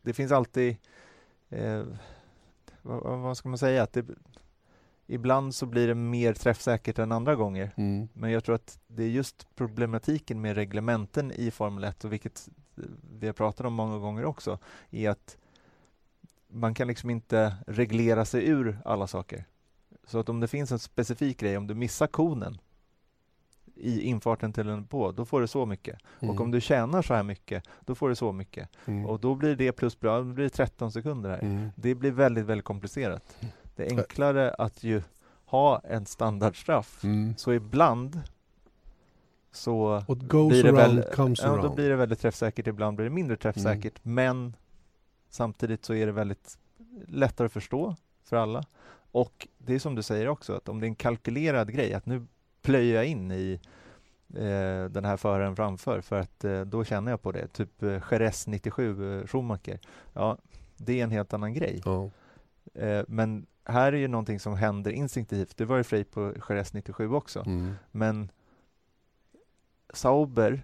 det 0.02 0.12
finns 0.12 0.32
alltid 0.32 0.76
eh, 1.48 1.84
vad, 2.82 3.20
vad, 3.20 3.36
ska 3.36 3.48
man 3.48 3.58
säga, 3.58 3.82
att 3.82 3.92
det, 3.92 4.04
ibland 5.06 5.54
så 5.54 5.66
blir 5.66 5.88
det 5.88 5.94
mer 5.94 6.32
träffsäkert 6.32 6.98
än 6.98 7.12
andra 7.12 7.34
gånger. 7.34 7.70
Mm. 7.76 8.08
Men 8.12 8.30
jag 8.30 8.44
tror 8.44 8.54
att 8.54 8.78
det 8.86 9.02
är 9.02 9.08
just 9.08 9.54
problematiken 9.54 10.40
med 10.40 10.54
reglementen 10.54 11.32
i 11.32 11.50
Formel 11.50 11.84
1 11.84 12.04
och 12.04 12.12
vilket 12.12 12.48
vi 13.18 13.26
har 13.26 13.34
pratat 13.34 13.66
om 13.66 13.72
många 13.72 13.98
gånger 13.98 14.24
också, 14.24 14.58
är 14.90 15.10
att 15.10 15.36
man 16.48 16.74
kan 16.74 16.88
liksom 16.88 17.10
inte 17.10 17.56
reglera 17.66 18.24
sig 18.24 18.48
ur 18.48 18.78
alla 18.84 19.06
saker. 19.06 19.44
Så 20.06 20.18
att 20.18 20.28
om 20.28 20.40
det 20.40 20.48
finns 20.48 20.72
en 20.72 20.78
specifik 20.78 21.40
grej, 21.40 21.56
om 21.56 21.66
du 21.66 21.74
missar 21.74 22.06
konen 22.06 22.58
i 23.74 24.00
infarten 24.00 24.52
till 24.52 24.68
en 24.68 24.86
på, 24.86 25.12
då 25.12 25.24
får 25.24 25.40
du 25.40 25.46
så 25.46 25.66
mycket. 25.66 25.98
Mm. 26.20 26.34
Och 26.34 26.40
om 26.40 26.50
du 26.50 26.60
tjänar 26.60 27.02
så 27.02 27.14
här 27.14 27.22
mycket, 27.22 27.64
då 27.80 27.94
får 27.94 28.08
du 28.08 28.14
så 28.14 28.32
mycket. 28.32 28.68
Mm. 28.86 29.06
Och 29.06 29.20
då 29.20 29.34
blir 29.34 29.56
det 29.56 29.72
plus 29.72 30.00
bra, 30.00 30.18
då 30.18 30.24
blir 30.24 30.44
det 30.44 30.50
13 30.50 30.92
sekunder 30.92 31.30
här. 31.30 31.42
Mm. 31.42 31.68
Det 31.76 31.94
blir 31.94 32.10
väldigt, 32.10 32.44
väldigt 32.44 32.64
komplicerat. 32.64 33.36
Det 33.76 33.86
är 33.86 33.98
enklare 33.98 34.50
att 34.50 34.84
ju 34.84 35.02
ha 35.44 35.78
en 35.78 36.06
standardstraff. 36.06 37.04
Mm. 37.04 37.34
Så 37.36 37.52
ibland 37.52 38.20
så 39.52 40.04
blir 40.08 40.62
det, 40.62 40.72
väl, 40.72 41.04
ja, 41.16 41.56
då 41.62 41.74
blir 41.74 41.90
det 41.90 41.96
väldigt 41.96 42.20
träffsäkert, 42.20 42.66
ibland 42.66 42.96
blir 42.96 43.04
det 43.04 43.14
mindre 43.14 43.36
träffsäkert. 43.36 44.04
Mm. 44.04 44.14
Men 44.14 44.56
samtidigt 45.30 45.84
så 45.84 45.94
är 45.94 46.06
det 46.06 46.12
väldigt 46.12 46.58
lättare 47.08 47.46
att 47.46 47.52
förstå 47.52 47.96
för 48.24 48.36
alla. 48.36 48.64
Och 49.12 49.48
det 49.58 49.74
är 49.74 49.78
som 49.78 49.94
du 49.94 50.02
säger 50.02 50.28
också, 50.28 50.52
att 50.52 50.68
om 50.68 50.80
det 50.80 50.86
är 50.86 50.88
en 50.88 50.94
kalkylerad 50.94 51.72
grej, 51.72 51.94
att 51.94 52.06
nu 52.06 52.26
plöjer 52.62 52.94
jag 52.94 53.06
in 53.06 53.32
i 53.32 53.60
eh, 54.34 54.90
den 54.90 55.04
här 55.04 55.16
föraren 55.16 55.56
framför 55.56 56.00
för 56.00 56.20
att 56.20 56.44
eh, 56.44 56.60
då 56.60 56.84
känner 56.84 57.10
jag 57.10 57.22
på 57.22 57.32
det. 57.32 57.48
Typ 57.48 57.82
eh, 57.82 58.02
Jerez 58.10 58.46
97 58.46 59.20
eh, 59.20 59.26
Schumacher. 59.26 59.80
Ja, 60.12 60.38
det 60.76 61.00
är 61.00 61.04
en 61.04 61.10
helt 61.10 61.32
annan 61.32 61.54
grej. 61.54 61.82
Eh, 62.74 63.04
men 63.08 63.46
här 63.66 63.92
är 63.92 63.96
ju 63.96 64.08
någonting 64.08 64.40
som 64.40 64.56
händer 64.56 64.90
instinktivt. 64.90 65.56
Det 65.56 65.64
var 65.64 65.76
ju 65.76 65.82
frej 65.84 66.04
på 66.04 66.32
Jerez 66.48 66.72
97 66.72 67.12
också. 67.12 67.42
Mm. 67.46 67.74
Men 67.90 68.30
Sauber, 69.94 70.62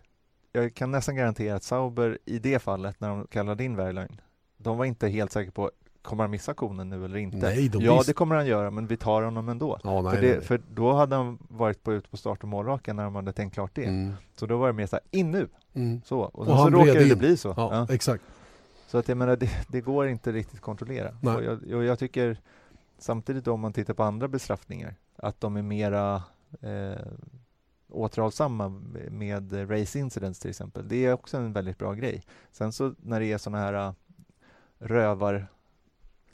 jag 0.53 0.75
kan 0.75 0.91
nästan 0.91 1.17
garantera 1.17 1.57
att 1.57 1.63
Sauber 1.63 2.19
i 2.25 2.39
det 2.39 2.59
fallet 2.59 3.01
när 3.01 3.09
de 3.09 3.27
kallade 3.27 3.65
in 3.65 3.77
Wehrlein, 3.77 4.21
de 4.57 4.79
var 4.79 4.85
inte 4.85 5.09
helt 5.09 5.33
säkra 5.33 5.53
på 5.53 5.71
Kommer 6.03 6.25
han 6.25 6.31
missa 6.31 6.55
konen 6.55 6.89
nu 6.89 7.05
eller 7.05 7.17
inte? 7.17 7.37
Nej, 7.37 7.69
de 7.69 7.83
ja, 7.83 8.03
det 8.07 8.13
kommer 8.13 8.37
han 8.37 8.47
göra, 8.47 8.71
men 8.71 8.87
vi 8.87 8.97
tar 8.97 9.23
honom 9.23 9.49
ändå. 9.49 9.79
Ja, 9.85 10.03
nej, 10.03 10.15
för, 10.15 10.23
det, 10.23 10.33
nej. 10.33 10.41
för 10.41 10.61
då 10.71 10.93
hade 10.93 11.17
han 11.17 11.39
varit 11.41 11.83
på, 11.83 11.93
ute 11.93 12.09
på 12.09 12.17
start 12.17 12.43
och 12.43 12.49
målraken 12.49 12.97
när 12.97 13.05
de 13.05 13.15
hade 13.15 13.33
tänkt 13.33 13.55
klart 13.55 13.71
det. 13.75 13.85
Mm. 13.85 14.13
Så 14.37 14.47
då 14.47 14.57
var 14.57 14.67
det 14.67 14.73
mer 14.73 14.87
så 14.87 14.97
här, 14.97 15.05
in 15.11 15.31
nu! 15.31 15.49
Mm. 15.75 16.03
Så, 16.05 16.21
och, 16.21 16.39
Och 16.39 16.47
så 16.47 16.71
råkade 16.71 16.99
det 17.05 17.09
in. 17.09 17.19
bli 17.19 17.37
så. 17.37 17.55
Ja, 17.57 17.87
Ja. 17.89 17.95
exakt. 17.95 18.25
Så 18.87 18.99
att 18.99 19.09
jag 19.09 19.19
menar, 19.19 19.37
det, 19.37 19.51
det 19.69 19.81
går 19.81 20.09
inte 20.09 20.33
riktigt 20.33 20.61
kontrollera. 20.61 21.09
Och 21.09 21.45
jag, 21.45 21.73
och 21.75 21.85
jag 21.85 21.99
tycker 21.99 22.39
samtidigt 23.03 23.45
då, 23.45 23.53
om 23.53 23.61
man 23.61 23.73
tittar 23.73 23.95
på 23.95 24.03
andra 24.03 24.29
bestraffningar, 24.29 24.95
att 25.17 25.41
de 25.41 25.57
är 25.57 25.63
mera 25.63 26.23
eh, 26.61 27.07
återhållsamma 27.89 28.69
med 29.11 29.71
race 29.71 29.99
incidents 29.99 30.41
till 30.41 30.51
exempel. 30.51 30.89
Det 30.89 31.07
är 31.07 31.13
också 31.13 31.37
en 31.37 31.53
väldigt 31.53 31.79
bra 31.79 31.93
grej. 31.93 32.23
Sen 32.53 32.73
så 32.73 32.95
när 33.03 33.21
det 33.21 33.33
är 33.33 33.39
sådana 33.39 33.59
här 33.59 33.75
äh, 33.75 33.93
rövar... 34.79 35.47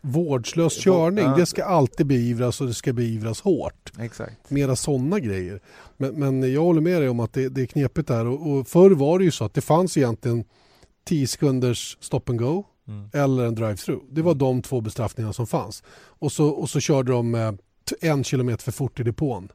Vårdslös 0.02 0.84
körning, 0.84 1.36
det 1.36 1.46
ska 1.46 1.64
alltid 1.64 2.06
beivras 2.06 2.60
och 2.60 2.66
det 2.66 2.74
ska 2.74 2.92
beivras 2.92 3.40
hårt. 3.40 3.92
Exakt. 3.98 4.50
Mera 4.50 4.76
sådana 4.76 5.18
grejer. 5.18 5.60
Men, 5.96 6.14
men 6.14 6.52
jag 6.52 6.62
håller 6.62 6.80
med 6.80 7.02
dig 7.02 7.08
om 7.08 7.20
att 7.20 7.32
det, 7.32 7.48
det 7.48 7.62
är 7.62 7.66
knepigt 7.66 8.08
där. 8.08 8.26
Och, 8.26 8.50
och 8.50 8.68
förr 8.68 8.90
var 8.90 9.18
det 9.18 9.24
ju 9.24 9.30
så 9.30 9.44
att 9.44 9.54
det 9.54 9.60
fanns 9.60 9.96
egentligen 9.96 10.44
10 11.04 11.26
sekunders 11.26 11.96
stop 12.00 12.22
and 12.26 12.38
go 12.38 12.64
Mm. 12.88 13.10
eller 13.12 13.46
en 13.46 13.54
drive-through. 13.54 14.02
Det 14.10 14.22
var 14.22 14.34
de 14.34 14.62
två 14.62 14.80
bestraffningarna 14.80 15.32
som 15.32 15.46
fanns. 15.46 15.82
Och 15.96 16.32
så, 16.32 16.48
och 16.48 16.70
så 16.70 16.80
körde 16.80 17.12
de 17.12 17.34
eh, 17.34 17.52
en 18.00 18.24
kilometer 18.24 18.64
för 18.64 18.72
fort 18.72 19.00
i 19.00 19.02
depån. 19.02 19.48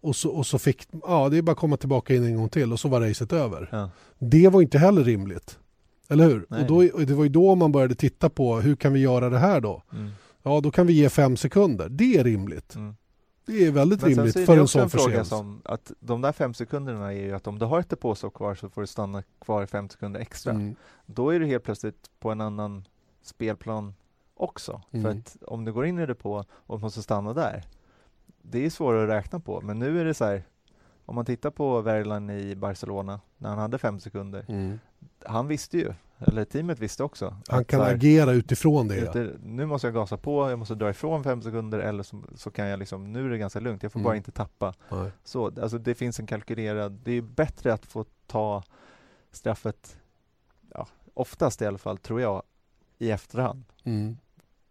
Och 0.00 0.16
så, 0.16 0.30
och 0.30 0.46
så 0.46 0.58
fick, 0.58 0.88
ja 1.02 1.28
det 1.28 1.38
är 1.38 1.42
bara 1.42 1.52
att 1.52 1.58
komma 1.58 1.76
tillbaka 1.76 2.14
in 2.14 2.24
en 2.24 2.36
gång 2.36 2.48
till 2.48 2.72
och 2.72 2.80
så 2.80 2.88
var 2.88 3.00
racet 3.00 3.32
över. 3.32 3.68
Ja. 3.72 3.90
Det 4.18 4.48
var 4.48 4.62
inte 4.62 4.78
heller 4.78 5.04
rimligt. 5.04 5.58
Eller 6.08 6.24
hur? 6.24 6.46
Nej. 6.48 6.60
Och, 6.60 6.66
då, 6.66 6.98
det 7.04 7.14
var 7.14 7.24
ju 7.24 7.30
då 7.30 7.54
man 7.54 7.72
började 7.72 7.94
titta 7.94 8.30
på 8.30 8.60
hur 8.60 8.76
kan 8.76 8.92
vi 8.92 9.00
göra 9.00 9.30
det 9.30 9.38
här 9.38 9.60
då? 9.60 9.82
Mm. 9.92 10.10
Ja, 10.42 10.60
då 10.60 10.70
kan 10.70 10.86
vi 10.86 10.92
ge 10.92 11.08
fem 11.08 11.36
sekunder. 11.36 11.88
Det 11.88 12.16
är 12.16 12.24
rimligt. 12.24 12.74
Mm. 12.74 12.96
Det 13.46 13.66
är 13.66 13.72
väldigt 13.72 14.00
Men 14.02 14.10
rimligt 14.10 14.46
för 14.46 14.58
en 14.58 14.68
sån 14.68 14.90
förseelse. 14.90 15.28
som 15.30 15.62
att 15.64 15.92
de 16.00 16.20
där 16.20 16.32
fem 16.32 16.54
sekunderna 16.54 17.12
är 17.12 17.16
ju 17.22 17.32
att 17.32 17.46
om 17.46 17.58
du 17.58 17.64
har 17.64 17.80
ett 17.80 17.90
depåstopp 17.90 18.34
kvar 18.34 18.54
så 18.54 18.68
får 18.68 18.80
du 18.80 18.86
stanna 18.86 19.22
kvar 19.40 19.66
fem 19.66 19.88
sekunder 19.88 20.20
extra. 20.20 20.52
Mm. 20.52 20.76
Då 21.06 21.30
är 21.30 21.40
du 21.40 21.46
helt 21.46 21.64
plötsligt 21.64 22.10
på 22.18 22.30
en 22.30 22.40
annan 22.40 22.84
spelplan 23.22 23.94
också. 24.34 24.82
För 24.90 24.98
Mm. 24.98 25.18
att 25.18 25.36
om 25.42 25.64
du 25.64 25.72
går 25.72 25.86
in 25.86 25.98
i 25.98 26.06
depå 26.06 26.44
och 26.52 26.80
måste 26.80 27.02
stanna 27.02 27.32
där, 27.32 27.64
det 28.42 28.66
är 28.66 28.70
svårare 28.70 29.02
att 29.02 29.08
räkna 29.24 29.40
på. 29.40 29.60
Men 29.60 29.78
nu 29.78 30.00
är 30.00 30.04
det 30.04 30.14
så 30.14 30.24
här, 30.24 30.42
om 31.04 31.14
man 31.14 31.24
tittar 31.24 31.50
på 31.50 31.80
Verlan 31.80 32.30
i 32.30 32.54
Barcelona 32.56 33.20
när 33.38 33.48
han 33.48 33.58
hade 33.58 33.78
fem 33.78 34.00
sekunder, 34.00 34.44
Mm. 34.48 34.78
han 35.24 35.48
visste 35.48 35.78
ju, 35.78 35.94
eller 36.18 36.44
teamet 36.44 36.78
visste 36.78 37.04
också. 37.04 37.36
Han 37.48 37.64
kan 37.64 37.80
här, 37.80 37.94
agera 37.94 38.32
utifrån 38.32 38.88
det. 38.88 38.96
Ute, 38.96 39.32
nu 39.42 39.66
måste 39.66 39.86
jag 39.86 39.94
gasa 39.94 40.16
på, 40.16 40.50
jag 40.50 40.58
måste 40.58 40.74
dra 40.74 40.90
ifrån 40.90 41.24
fem 41.24 41.42
sekunder 41.42 41.78
eller 41.78 42.02
så, 42.02 42.24
så 42.34 42.50
kan 42.50 42.66
jag 42.66 42.78
liksom, 42.78 43.12
nu 43.12 43.24
är 43.26 43.30
det 43.30 43.38
ganska 43.38 43.60
lugnt, 43.60 43.82
jag 43.82 43.92
får 43.92 44.00
Mm. 44.00 44.04
bara 44.04 44.16
inte 44.16 44.30
tappa. 44.30 44.74
Nej. 44.90 45.10
Så, 45.24 45.46
alltså 45.46 45.78
det 45.78 45.94
finns 45.94 46.20
en 46.20 46.26
kalkylerad, 46.26 46.92
det 47.04 47.12
är 47.12 47.22
bättre 47.22 47.72
att 47.72 47.86
få 47.86 48.04
ta 48.26 48.62
straffet, 49.32 49.98
ja, 50.74 50.88
oftast 51.14 51.62
i 51.62 51.66
alla 51.66 51.78
fall 51.78 51.98
tror 51.98 52.20
jag, 52.20 52.42
i 52.98 53.10
efterhand, 53.10 53.64
Mm. 53.84 54.16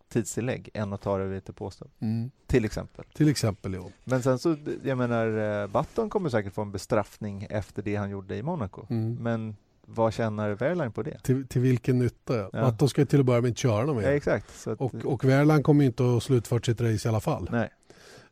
tidstillägg, 0.10 0.70
än 0.74 0.94
att 0.94 1.02
ta 1.02 1.18
det 1.18 1.26
vid 1.26 1.38
ett 1.38 1.56
påstånd, 1.56 1.92
Mm. 2.00 2.32
till 2.48 2.66
exempel. 2.66 3.06
Till 3.14 3.30
exempel 3.30 3.74
ja. 3.74 3.84
Men 4.04 4.24
sen 4.24 4.40
så, 4.40 4.56
jag 4.84 4.98
menar, 4.98 5.62
eh, 5.62 5.68
Button 5.68 6.10
kommer 6.10 6.30
säkert 6.30 6.54
få 6.54 6.62
en 6.62 6.72
bestraffning 6.72 7.48
efter 7.50 7.82
det 7.84 7.96
han 7.96 8.10
gjorde 8.10 8.36
i 8.36 8.44
Monaco. 8.44 8.86
Mm. 8.90 9.16
Men 9.22 9.56
vad 9.88 10.14
tjänar 10.14 10.52
Wehrlein 10.52 10.92
på 10.92 11.04
det? 11.04 11.18
Till, 11.24 11.48
till 11.48 11.62
vilken 11.62 12.00
nytta? 12.00 12.36
Ja. 12.38 12.50
Ja. 12.54 12.60
Att 12.60 12.80
de 12.80 12.90
ska 12.90 13.06
till 13.06 13.20
att 13.20 13.26
börja 13.26 13.42
med 13.42 13.48
inte 13.50 13.62
köra 13.62 13.86
någon 13.86 13.96
Ja, 14.04 14.10
mer. 14.10 14.16
exakt. 14.16 14.60
Så 14.60 14.72
att, 14.72 14.82
Och, 14.82 14.96
och 15.06 15.24
Wehrlein 15.26 15.64
kommer 15.64 15.86
inte 15.86 16.04
att 16.18 16.24
slutfört 16.24 16.66
sitt 16.66 16.82
race 16.82 17.08
i 17.08 17.10
alla 17.10 17.20
fall. 17.20 17.50
nej. 17.52 17.70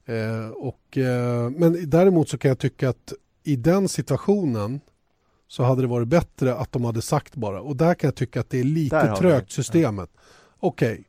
Eh, 0.05 0.47
och, 0.49 0.97
eh, 0.97 1.49
men 1.49 1.89
däremot 1.89 2.29
så 2.29 2.37
kan 2.37 2.49
jag 2.49 2.59
tycka 2.59 2.89
att 2.89 3.13
i 3.43 3.55
den 3.55 3.89
situationen 3.89 4.79
så 5.47 5.63
hade 5.63 5.81
det 5.81 5.87
varit 5.87 6.07
bättre 6.07 6.55
att 6.55 6.71
de 6.71 6.85
hade 6.85 7.01
sagt 7.01 7.35
bara. 7.35 7.61
Och 7.61 7.75
där 7.75 7.93
kan 7.93 8.07
jag 8.07 8.15
tycka 8.15 8.39
att 8.39 8.49
det 8.49 8.59
är 8.59 8.63
lite 8.63 9.15
trögt 9.19 9.51
systemet. 9.51 10.09
Okej, 10.59 11.03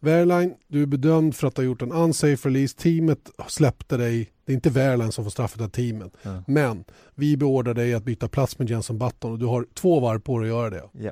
Wehrlein, 0.00 0.54
du 0.68 0.82
är 0.82 0.86
bedömd 0.86 1.34
för 1.36 1.46
att 1.46 1.56
ha 1.56 1.64
gjort 1.64 1.82
en 1.82 1.92
unsafe 1.92 2.48
release. 2.48 2.76
Teamet 2.78 3.30
släppte 3.48 3.96
dig. 3.96 4.30
Det 4.44 4.52
är 4.52 4.54
inte 4.54 4.70
Wehrlein 4.70 5.12
som 5.12 5.24
får 5.24 5.30
straffet 5.30 5.60
av 5.60 5.68
teamet. 5.68 6.12
Ja. 6.22 6.42
Men 6.46 6.84
vi 7.14 7.36
beordrar 7.36 7.74
dig 7.74 7.94
att 7.94 8.04
byta 8.04 8.28
plats 8.28 8.58
med 8.58 8.70
Jenson 8.70 8.98
Button 8.98 9.32
och 9.32 9.38
du 9.38 9.46
har 9.46 9.66
två 9.74 10.00
varv 10.00 10.18
på 10.20 10.38
dig 10.38 10.50
att 10.50 10.56
göra 10.56 10.70
det. 10.70 10.82
Ja. 10.92 11.10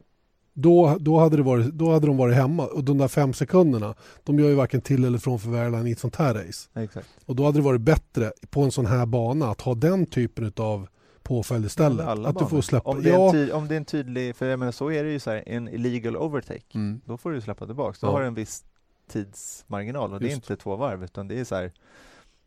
Då, 0.58 0.96
då, 1.00 1.18
hade 1.18 1.36
det 1.36 1.42
varit, 1.42 1.66
då 1.66 1.92
hade 1.92 2.06
de 2.06 2.16
varit 2.16 2.36
hemma 2.36 2.66
och 2.66 2.84
de 2.84 2.98
där 2.98 3.08
fem 3.08 3.32
sekunderna 3.32 3.94
de 4.24 4.38
gör 4.38 4.48
ju 4.48 4.54
varken 4.54 4.80
till 4.80 5.04
eller 5.04 5.18
från 5.18 5.38
för 5.38 5.48
Wehrlein 5.50 5.86
i 5.86 5.90
ett 5.90 5.98
sånt 5.98 6.16
här 6.16 6.34
race. 6.34 6.68
Exakt. 6.74 7.08
Och 7.26 7.36
då 7.36 7.44
hade 7.44 7.58
det 7.58 7.62
varit 7.62 7.80
bättre 7.80 8.32
på 8.50 8.60
en 8.62 8.70
sån 8.70 8.86
här 8.86 9.06
bana 9.06 9.46
att 9.50 9.60
ha 9.60 9.74
den 9.74 10.06
typen 10.06 10.52
av 10.56 10.88
påföljd 11.22 11.64
istället. 11.66 12.06
Alla 12.06 12.28
att 12.28 12.38
du 12.38 12.46
får 12.46 12.60
släppa. 12.60 12.90
Om 12.90 13.02
det, 13.02 13.10
är 13.10 13.14
ja. 13.14 13.32
ty- 13.32 13.50
om 13.50 13.68
det 13.68 13.74
är 13.74 13.76
en 13.76 13.84
tydlig, 13.84 14.36
för 14.36 14.46
jag 14.46 14.58
menar 14.58 14.72
så 14.72 14.90
är 14.90 15.04
det 15.04 15.10
ju 15.10 15.18
så 15.18 15.30
här, 15.30 15.42
en 15.46 15.68
illegal 15.68 16.16
overtake, 16.16 16.62
Mm. 16.74 17.00
då 17.04 17.16
får 17.16 17.30
du 17.30 17.40
släppa 17.40 17.66
tillbaks. 17.66 18.00
Då 18.00 18.06
Ja. 18.06 18.10
har 18.12 18.20
du 18.20 18.26
en 18.26 18.34
viss 18.34 18.64
tidsmarginal 19.08 20.12
och 20.12 20.20
det 20.20 20.26
är 20.26 20.30
Just. 20.30 20.36
inte 20.50 20.56
två 20.62 20.76
varv 20.76 21.04
utan 21.04 21.28
det 21.28 21.40
är 21.40 21.44
så 21.44 21.54
här 21.54 21.72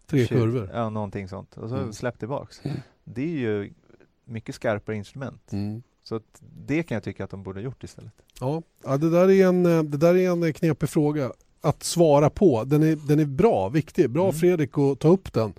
Tre 0.07 0.26
20 0.26 0.36
kurvor. 0.36 0.70
Ja, 0.74 0.89
någonting 0.89 1.28
sånt. 1.28 1.57
Och 1.57 1.70
så 1.70 1.76
Mm. 1.76 1.93
släpp 1.93 2.20
tillbaks. 2.20 2.66
Mm. 2.66 2.78
Det 3.03 3.22
är 3.22 3.28
ju 3.38 3.74
mycket 4.26 4.55
skarpare 4.55 4.95
instrument. 4.95 5.51
Mm. 5.51 5.84
Så 6.03 6.20
det 6.39 6.84
kan 6.84 6.95
jag 6.95 7.03
tycka 7.03 7.24
att 7.24 7.30
de 7.30 7.43
borde 7.43 7.60
ha 7.60 7.64
gjort 7.64 7.84
istället. 7.84 8.12
Ja, 8.39 8.62
ja 8.84 8.97
det, 8.97 9.10
där 9.10 9.30
är 9.30 9.47
en, 9.47 9.64
det 9.64 9.97
där 9.97 10.16
är 10.16 10.30
en 10.32 10.53
knepig 10.53 10.89
fråga 10.89 11.32
att 11.62 11.84
svara 11.84 12.30
på. 12.30 12.64
Den 12.64 12.84
är, 12.84 12.95
den 12.95 13.20
är 13.20 13.26
bra, 13.26 13.70
viktig. 13.70 14.10
Bra 14.10 14.24
Mm. 14.24 14.36
Fredrik 14.39 14.78
att 14.78 14.99
ta 14.99 15.07
upp 15.07 15.34
den. 15.34 15.53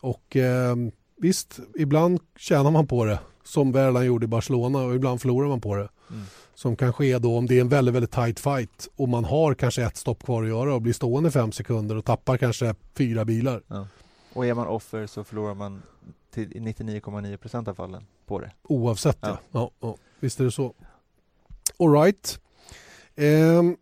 Och 0.00 0.36
eh, 0.36 0.76
visst, 1.16 1.60
ibland 1.78 2.20
tjänar 2.36 2.70
man 2.70 2.86
på 2.86 3.04
det 3.04 3.18
som 3.44 3.72
Verlan 3.72 4.06
gjorde 4.06 4.24
i 4.24 4.28
Barcelona 4.28 4.78
och 4.82 4.94
ibland 4.94 5.20
förlorar 5.20 5.48
man 5.48 5.60
på 5.60 5.74
det. 5.76 5.88
Mm. 6.10 6.22
Som 6.60 6.76
kan 6.76 6.92
ske 6.92 7.18
då 7.18 7.36
om 7.36 7.46
det 7.46 7.56
är 7.56 7.60
en 7.60 7.68
väldigt, 7.68 7.94
väldigt 7.94 8.10
tight 8.10 8.40
fight 8.40 8.88
och 8.96 9.08
man 9.08 9.24
har 9.24 9.54
kanske 9.54 9.82
ett 9.82 9.96
stopp 9.96 10.24
kvar 10.24 10.42
att 10.42 10.48
göra 10.48 10.74
och 10.74 10.82
blir 10.82 10.92
stående 10.92 11.30
fem 11.30 11.52
sekunder 11.52 11.96
och 11.96 12.04
tappar 12.04 12.36
kanske 12.36 12.74
fyra 12.94 13.24
bilar. 13.24 13.62
Ja. 13.66 13.86
Och 14.32 14.46
är 14.46 14.54
man 14.54 14.66
offer 14.66 15.06
så 15.06 15.24
förlorar 15.24 15.54
man 15.54 15.82
till 16.30 16.48
99,9 16.48 17.36
procent 17.36 17.68
av 17.68 17.74
fallen 17.74 18.06
på 18.26 18.40
det. 18.40 18.52
Oavsett 18.62 19.18
ja. 19.20 19.38
Ja. 19.52 19.70
ja. 19.80 19.96
Visst 20.20 20.40
är 20.40 20.44
det 20.44 20.50
så. 20.50 20.74
Alright. 21.78 22.40
Ehm, 23.16 23.76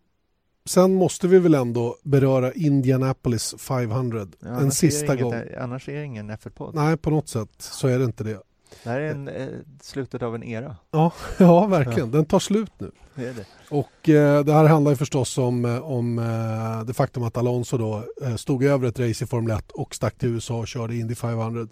sen 0.65 0.93
måste 0.93 1.27
vi 1.27 1.39
väl 1.39 1.53
ändå 1.53 1.97
beröra 2.03 2.53
Indianapolis 2.53 3.55
500. 3.57 4.27
Ja, 4.39 4.47
en 4.47 4.71
sista 4.71 5.13
är 5.13 5.17
gång. 5.17 5.33
inget, 5.33 5.57
Annars 5.57 5.89
är 5.89 5.93
det 5.93 6.05
ingen 6.05 6.31
F1-podd. 6.31 6.75
Nej, 6.75 6.97
på 6.97 7.09
något 7.09 7.29
sätt 7.29 7.51
så 7.57 7.87
är 7.87 7.99
det 7.99 8.05
inte 8.05 8.23
det. 8.23 8.41
Det 8.83 8.89
här 8.89 8.99
är 8.99 9.11
en, 9.11 9.27
eh, 9.27 9.47
slutet 9.81 10.23
av 10.23 10.35
en 10.35 10.43
era. 10.43 10.75
Ja, 10.91 11.11
ja 11.37 11.65
verkligen. 11.65 12.11
Den 12.11 12.25
tar 12.25 12.39
slut 12.39 12.71
nu. 12.77 12.91
Det 13.15 13.27
är 13.27 13.33
det. 13.33 13.45
Och 13.69 14.09
eh, 14.09 14.43
det 14.45 14.53
här 14.53 14.65
handlar 14.65 14.91
ju 14.91 14.95
förstås 14.95 15.37
om, 15.37 15.65
eh, 15.65 15.91
om 15.91 16.19
eh, 16.19 16.85
det 16.85 16.93
faktum 16.93 17.23
att 17.23 17.37
Alonso 17.37 17.77
då 17.77 18.03
eh, 18.21 18.35
stod 18.35 18.63
över 18.63 18.87
ett 18.87 18.99
race 18.99 19.23
i 19.23 19.27
Formel 19.27 19.57
1 19.57 19.71
och 19.71 19.95
stack 19.95 20.17
till 20.17 20.29
USA 20.29 20.57
och 20.57 20.67
körde 20.67 20.95
Indy 20.95 21.15
500. 21.15 21.67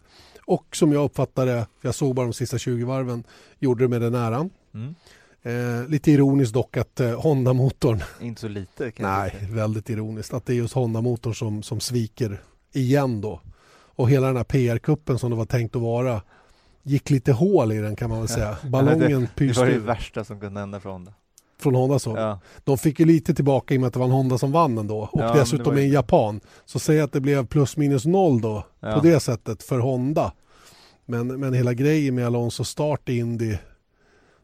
Och 0.46 0.76
som 0.76 0.92
jag 0.92 1.04
uppfattade, 1.04 1.68
jag 1.82 1.96
såg 1.96 2.16
bara 2.16 2.26
de 2.26 2.34
sista 2.34 2.58
20 2.58 2.86
varven, 2.86 3.24
gjorde 3.60 3.84
det 3.84 3.88
med 3.88 4.02
den 4.02 4.16
äran. 4.16 4.50
Mm. 4.74 4.96
Eh, 5.44 5.90
lite 5.90 6.12
ironiskt 6.12 6.54
dock 6.54 6.78
att 6.78 7.00
eh, 7.00 7.22
Honda-motorn, 7.22 8.04
Inte 8.22 8.42
så 8.42 8.48
lite 8.48 8.92
nej, 8.98 9.32
tycka. 9.32 9.46
väldigt 9.50 9.90
ironiskt, 9.90 10.34
att 10.34 10.46
det 10.46 10.54
är 10.54 10.56
just 10.56 10.74
Honda-motorn 10.74 11.34
som, 11.34 11.64
som 11.64 11.80
sviker 11.80 12.42
igen 12.74 13.22
då. 13.22 13.42
Och 13.96 14.10
hela 14.10 14.28
den 14.28 14.38
här 14.38 14.44
PR-kuppen 14.44 15.20
som 15.20 15.30
det 15.30 15.36
var 15.36 15.46
tänkt 15.46 15.76
att 15.76 15.82
vara 15.82 16.22
gick 16.88 17.10
lite 17.10 17.32
hål 17.32 17.72
i 17.72 17.78
den 17.78 17.96
kan 17.96 18.10
man 18.10 18.20
väl 18.20 18.28
säga. 18.28 18.58
Ballongen 18.72 19.00
Det 19.00 19.16
var 19.18 19.26
pyste 19.36 19.66
det 19.66 19.72
ur 19.72 19.80
värsta 19.80 20.24
som 20.24 20.40
kunde 20.40 20.60
hända 20.60 20.80
för 20.80 20.90
Honda. 20.90 21.14
från 21.60 21.76
Honda 21.76 22.00
så. 22.00 22.16
Ja. 22.18 22.40
De 22.64 22.78
fick 22.78 23.00
ju 23.00 23.06
lite 23.06 23.34
tillbaka 23.34 23.74
i 23.74 23.78
och 23.78 23.82
med 23.82 23.88
att 23.88 23.94
det 23.94 24.00
var 24.00 24.06
en 24.06 24.12
Honda 24.12 24.38
som 24.38 24.52
vann 24.52 24.78
ändå. 24.78 25.00
Och 25.12 25.22
Ja, 25.22 25.34
det 25.34 25.40
dessutom 25.40 25.74
var 25.76 25.82
en 25.82 25.90
japan. 25.90 26.40
Så 26.66 26.80
säg 26.80 27.02
att 27.02 27.12
det 27.12 27.22
blev 27.22 27.46
plus 27.48 27.78
minus 27.78 28.06
noll 28.06 28.42
då 28.42 28.64
Ja. 28.80 28.94
på 28.94 29.00
det 29.00 29.20
sättet 29.20 29.64
för 29.64 29.80
Honda. 29.80 30.32
Men, 31.06 31.28
men 31.40 31.54
hela 31.54 31.74
grejen 31.74 32.16
med 32.16 32.26
Alonso 32.26 32.64
start 32.64 33.10
i 33.10 33.18
Indy 33.18 33.58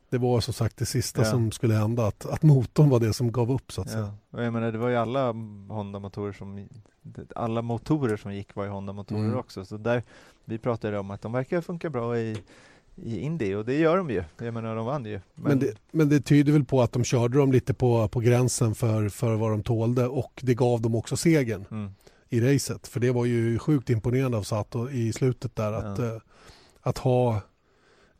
det 0.09 0.17
var 0.17 0.39
som 0.39 0.53
sagt 0.53 0.77
det 0.77 0.85
sista 0.85 1.21
Ja. 1.21 1.31
som 1.31 1.51
skulle 1.51 1.73
hända. 1.73 2.07
Att, 2.07 2.25
att 2.25 2.43
motorn 2.43 2.89
var 2.89 2.99
det 2.99 3.13
som 3.13 3.31
gav 3.31 3.51
upp 3.51 3.71
så 3.71 3.81
att 3.81 3.89
säga. 3.89 4.13
Ja. 4.31 4.37
Och 4.37 4.43
jag 4.43 4.53
menar, 4.53 4.71
det 4.71 4.77
var 4.77 4.89
ju 4.89 4.95
alla 4.95 5.27
Honda-motorer 5.69 6.31
som 6.33 6.67
alla 7.35 7.61
motorer 7.61 8.17
som 8.17 8.33
gick 8.35 8.55
var 8.55 8.63
ju 8.63 8.69
Honda-motorer 8.69 9.19
Mm. 9.25 9.37
också. 9.37 9.65
Så 9.65 9.77
där, 9.77 10.03
vi 10.45 10.57
pratade 10.57 10.99
om 10.99 11.11
att 11.11 11.21
de 11.21 11.31
verkar 11.31 11.61
funka 11.61 11.89
bra 11.89 12.17
i, 12.17 12.37
i 12.95 13.19
Indy 13.19 13.55
och 13.55 13.65
det 13.65 13.75
gör 13.75 13.97
de 13.97 14.09
ju. 14.09 14.23
Jag 14.37 14.53
menar, 14.53 14.75
de 14.75 14.85
vann 14.85 15.05
ju. 15.05 15.19
Men, 15.35 15.59
det, 15.59 15.75
men 15.91 16.09
det 16.09 16.21
tyder 16.21 16.53
väl 16.53 16.65
på 16.65 16.81
att 16.81 16.91
de 16.91 17.03
körde 17.03 17.37
dem 17.37 17.51
lite 17.51 17.73
på, 17.73 18.07
på 18.07 18.19
gränsen 18.19 18.75
för, 18.75 19.09
för 19.09 19.35
vad 19.35 19.51
de 19.51 19.63
tålde 19.63 20.07
och 20.07 20.41
det 20.43 20.53
gav 20.53 20.81
dem 20.81 20.95
också 20.95 21.17
segern 21.17 21.65
mm. 21.71 21.91
i 22.29 22.41
racet. 22.41 22.87
För 22.87 22.99
det 22.99 23.11
var 23.11 23.25
ju 23.25 23.59
sjukt 23.59 23.89
imponerande 23.89 24.37
av 24.37 24.43
Sato 24.43 24.89
i 24.89 25.13
slutet 25.13 25.55
där 25.55 25.73
att, 25.73 25.99
Ja. 25.99 26.15
eh, 26.15 26.21
att 26.81 26.97
ha 26.97 27.41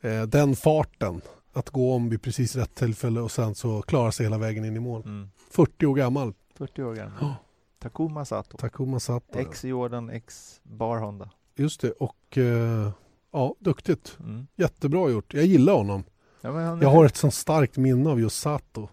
eh, 0.02 0.24
den 0.24 0.56
farten. 0.56 1.22
Att 1.56 1.70
gå 1.70 1.94
om 1.94 2.10
vid 2.10 2.22
precis 2.22 2.56
rätt 2.56 2.76
tillfälle 2.76 3.22
och 3.22 3.32
sen 3.32 3.56
så 3.56 3.82
klara 3.82 4.12
sig 4.12 4.26
hela 4.26 4.38
vägen 4.38 4.66
in 4.66 4.76
i 4.76 4.80
mål. 4.80 5.02
Mm. 5.06 5.30
40 5.52 5.86
år 5.86 5.96
gammal, 5.96 6.34
40 6.58 6.84
år 6.84 6.96
gammal. 6.96 7.18
Ja. 7.22 7.36
Takuma 7.80 8.26
Sato. 8.26 8.58
Takuma 8.58 9.00
Sato. 9.00 9.40
Ex 9.40 9.64
Jordan, 9.64 10.10
ex 10.10 10.60
Bar 10.64 10.98
Honda. 10.98 11.30
Just 11.56 11.82
det, 11.82 11.92
och 11.92 12.38
eh, 12.38 12.92
ja, 13.32 13.56
duktigt. 13.60 14.18
Mm. 14.20 14.48
Jättebra 14.56 15.10
gjort. 15.10 15.34
Jag 15.34 15.46
gillar 15.46 15.74
honom. 15.74 16.04
Ja, 16.42 16.52
han 16.52 16.82
Jag 16.82 16.90
har 16.90 17.06
ett 17.06 17.18
sånt 17.18 17.34
starkt 17.34 17.78
minne 17.78 18.10
av 18.10 18.20
just 18.20 18.40
Sato. 18.40 18.90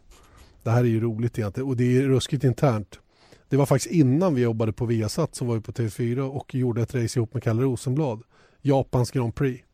Det 0.62 0.70
här 0.70 0.80
är 0.80 0.88
ju 0.88 1.00
roligt 1.00 1.38
egentligen 1.38 1.68
och 1.68 1.76
det 1.76 1.98
är 1.98 2.02
ruskigt 2.02 2.44
internt. 2.44 3.00
Det 3.48 3.56
var 3.56 3.66
faktiskt 3.66 3.94
innan 3.94 4.34
vi 4.34 4.42
jobbade 4.42 4.72
på 4.72 4.86
Viasat 4.86 5.34
så 5.34 5.44
var 5.44 5.54
vi 5.54 5.61
på 5.61 5.72
TV4 5.72 6.18
och 6.20 6.54
gjorde 6.54 6.82
ett 6.82 6.94
race 6.94 7.18
ihop 7.18 7.34
med 7.34 7.42
Kalle 7.42 7.62
Rosenblad. 7.62 8.22
Japans 8.62 9.11
Grand 9.11 9.34
Prix. 9.34 9.64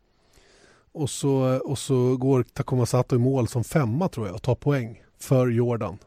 Och 0.92 1.10
så, 1.10 1.60
och 1.64 1.78
så 1.78 2.16
går 2.16 2.42
Takuma 2.42 2.86
Sato 2.86 3.16
i 3.16 3.18
mål 3.18 3.48
som 3.48 3.64
femma 3.64 4.08
tror 4.08 4.26
jag 4.26 4.34
och 4.34 4.42
tar 4.42 4.54
poäng 4.54 5.02
för 5.18 5.48
Jordan. 5.48 5.98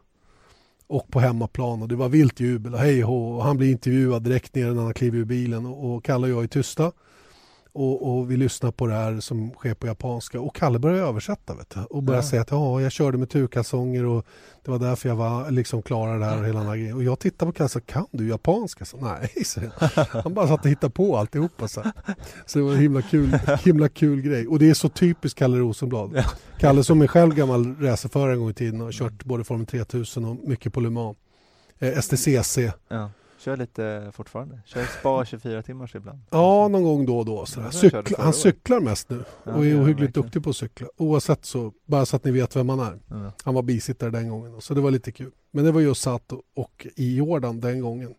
Och 0.90 1.08
på 1.08 1.20
hemmaplan. 1.20 1.82
Och 1.82 1.88
det 1.88 1.96
var 1.96 2.08
vilt 2.08 2.40
jubel 2.40 2.74
och 2.74 2.80
hej 2.80 3.04
och 3.04 3.44
han 3.44 3.56
blir 3.56 3.70
intervjuad 3.70 4.22
direkt 4.22 4.54
ner 4.54 4.70
när 4.70 4.82
han 4.82 4.94
kliver 4.94 5.18
ur 5.18 5.24
bilen. 5.24 5.66
Och, 5.66 5.94
och 5.94 6.04
Kalle 6.04 6.26
och 6.26 6.32
jag 6.32 6.42
är 6.42 6.48
tysta. 6.48 6.92
Och, 7.72 8.18
och 8.18 8.30
vi 8.30 8.36
lyssnar 8.36 8.70
på 8.70 8.86
det 8.86 8.94
här 8.94 9.20
som 9.20 9.50
sker 9.50 9.74
på 9.74 9.86
japanska 9.86 10.40
och 10.40 10.54
Kalle 10.56 10.78
börjar 10.78 11.06
översätta 11.06 11.54
vet 11.54 11.70
du, 11.70 11.80
och 11.80 12.02
börjar 12.02 12.22
Ja. 12.22 12.28
säga 12.28 12.42
att 12.42 12.50
ja, 12.50 12.80
jag 12.80 12.92
körde 12.92 13.18
med 13.18 13.30
turkalsonger 13.30 14.04
och 14.04 14.26
det 14.64 14.70
var 14.70 14.78
därför 14.78 15.08
jag 15.08 15.16
var, 15.16 15.50
liksom 15.50 15.82
klarade 15.82 16.18
det 16.18 16.24
här 16.24 16.38
och 16.40 16.46
hela 16.46 16.60
den. 16.64 16.94
Och 16.94 17.02
jag 17.04 17.18
tittar 17.18 17.46
på 17.46 17.52
Kalle 17.52 17.64
och 17.64 17.70
sa, 17.70 17.80
kan 17.80 18.06
du 18.10 18.28
japanska? 18.28 18.84
Så, 18.84 18.96
Nej, 18.96 19.30
så 19.44 19.60
Han 20.22 20.34
bara 20.34 20.48
satt 20.48 20.64
och 20.64 20.70
hittade 20.70 20.92
på 20.92 21.16
alltihopa. 21.16 21.68
Så, 21.68 21.82
så 22.46 22.58
det 22.58 22.64
var 22.64 22.72
en 22.72 22.78
himla 22.78 23.02
kul, 23.02 23.38
himla 23.64 23.88
kul 23.88 24.20
grej. 24.22 24.46
Och 24.46 24.58
det 24.58 24.70
är 24.70 24.74
så 24.74 24.88
typiskt 24.88 25.38
Kalle 25.38 25.58
Rosenblad. 25.58 26.10
Ja. 26.14 26.24
Kalle 26.58 26.84
som 26.84 27.02
är 27.02 27.06
själv 27.06 27.34
gammal 27.34 27.76
racerförare 27.80 28.32
en 28.32 28.40
gång 28.40 28.50
i 28.50 28.54
tiden 28.54 28.80
och 28.80 28.86
har 28.86 28.92
kört 28.92 29.24
både 29.24 29.44
Formel 29.44 29.66
3000 29.66 30.24
och 30.24 30.36
mycket 30.48 30.72
på 30.72 30.80
Le 30.80 30.90
Mans. 30.90 31.16
Eh, 31.78 32.00
STCC. 32.00 32.58
Ja. 32.88 33.10
Kör 33.40 33.56
lite 33.56 34.10
fortfarande. 34.14 34.60
Kör 34.66 34.84
spa 34.84 35.24
24 35.30 35.62
timmar 35.62 35.90
ibland. 35.96 36.18
Ja, 36.30 36.68
någon 36.68 36.84
gång 36.84 37.06
då 37.06 37.18
och 37.18 37.24
då. 37.24 37.46
Cykla, 37.72 38.02
han 38.18 38.32
cyklar 38.32 38.80
mest 38.80 39.10
nu 39.10 39.24
Ja, 39.44 39.52
och 39.54 39.66
är 39.66 39.82
ohyggligt 39.82 40.14
duktig 40.14 40.44
på 40.44 40.50
att 40.50 40.56
cykla. 40.56 40.86
Oavsett 40.96 41.44
så, 41.44 41.72
bara 41.86 42.06
så 42.06 42.16
att 42.16 42.24
ni 42.24 42.30
vet 42.30 42.56
vem 42.56 42.68
han 42.68 42.80
är. 42.80 42.98
Ja. 43.08 43.32
Han 43.44 43.54
var 43.54 43.62
bisittare 43.62 44.10
den 44.10 44.28
gången, 44.28 44.60
så 44.60 44.74
det 44.74 44.80
var 44.80 44.90
lite 44.90 45.12
kul. 45.12 45.30
Men 45.50 45.64
det 45.64 45.72
var 45.72 45.80
just 45.80 46.02
Sato 46.02 46.42
och 46.56 46.86
i 46.96 47.16
Jordan 47.16 47.60
den 47.60 47.80
gången. 47.80 48.14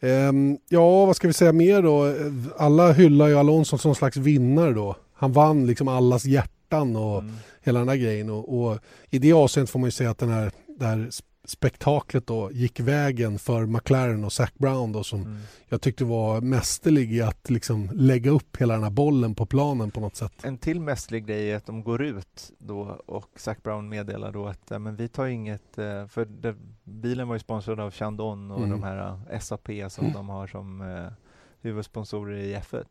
Ehm, 0.00 0.58
ja, 0.68 1.06
vad 1.06 1.16
ska 1.16 1.26
vi 1.26 1.32
säga 1.32 1.52
mer 1.52 1.82
då? 1.82 2.14
Alla 2.58 2.92
hyllar 2.92 3.26
ju 3.28 3.34
Alonso 3.38 3.78
som 3.78 3.94
slags 3.94 4.16
vinnare 4.16 4.72
då. 4.72 4.96
Han 5.14 5.32
vann 5.32 5.66
liksom 5.66 5.88
allas 5.88 6.24
hjärtan 6.24 6.96
och 6.96 7.18
Mm. 7.18 7.34
hela 7.62 7.78
den 7.78 7.88
här 7.88 7.96
grejen. 7.96 8.30
Och, 8.30 8.62
och 8.64 8.78
I 9.10 9.18
det 9.18 9.32
avseendet 9.32 9.70
får 9.70 9.78
man 9.78 9.86
ju 9.86 9.90
säga 9.90 10.10
att 10.10 10.18
den 10.18 10.28
här, 10.30 10.52
det 10.78 10.84
här 10.84 11.08
spektaklet 11.44 12.26
då 12.26 12.50
gick 12.52 12.80
vägen 12.80 13.38
för 13.38 13.66
McLaren 13.66 14.24
och 14.24 14.32
Zac 14.32 14.50
Brown 14.54 14.92
då 14.92 15.04
som 15.04 15.20
Mm. 15.22 15.38
jag 15.68 15.80
tyckte 15.80 16.04
var 16.04 16.40
mästerlig 16.40 17.12
i 17.12 17.22
att 17.22 17.50
liksom 17.50 17.90
lägga 17.94 18.30
upp 18.30 18.56
hela 18.56 18.74
den 18.74 18.82
här 18.82 18.90
bollen 18.90 19.34
på 19.34 19.46
planen 19.46 19.90
på 19.90 20.00
något 20.00 20.16
sätt. 20.16 20.32
En 20.44 20.58
till 20.58 20.80
mästerlig 20.80 21.26
grej 21.26 21.50
är 21.50 21.56
att 21.56 21.66
de 21.66 21.82
går 21.84 22.02
ut 22.02 22.52
då 22.58 22.80
och 23.06 23.28
Zac 23.36 23.58
Brown 23.62 23.88
meddelar 23.88 24.32
då 24.32 24.46
att 24.46 24.70
men 24.70 24.96
vi 24.96 25.08
tar 25.08 25.26
inget, 25.26 25.78
äh, 25.78 26.06
för 26.06 26.24
det, 26.24 26.54
bilen 26.84 27.28
var 27.28 27.34
ju 27.34 27.38
sponsrad 27.40 27.80
av 27.80 27.90
Chandon 27.90 28.50
och 28.50 28.58
Mm. 28.58 28.70
de 28.70 28.82
här 28.82 29.18
äh, 29.30 29.38
SAP 29.40 29.68
som 29.90 30.04
Mm. 30.04 30.14
de 30.16 30.28
har 30.28 30.46
som 30.46 30.80
äh, 30.80 31.12
huvudsponsorer 31.60 32.36
i 32.38 32.54
F1. 32.56 32.84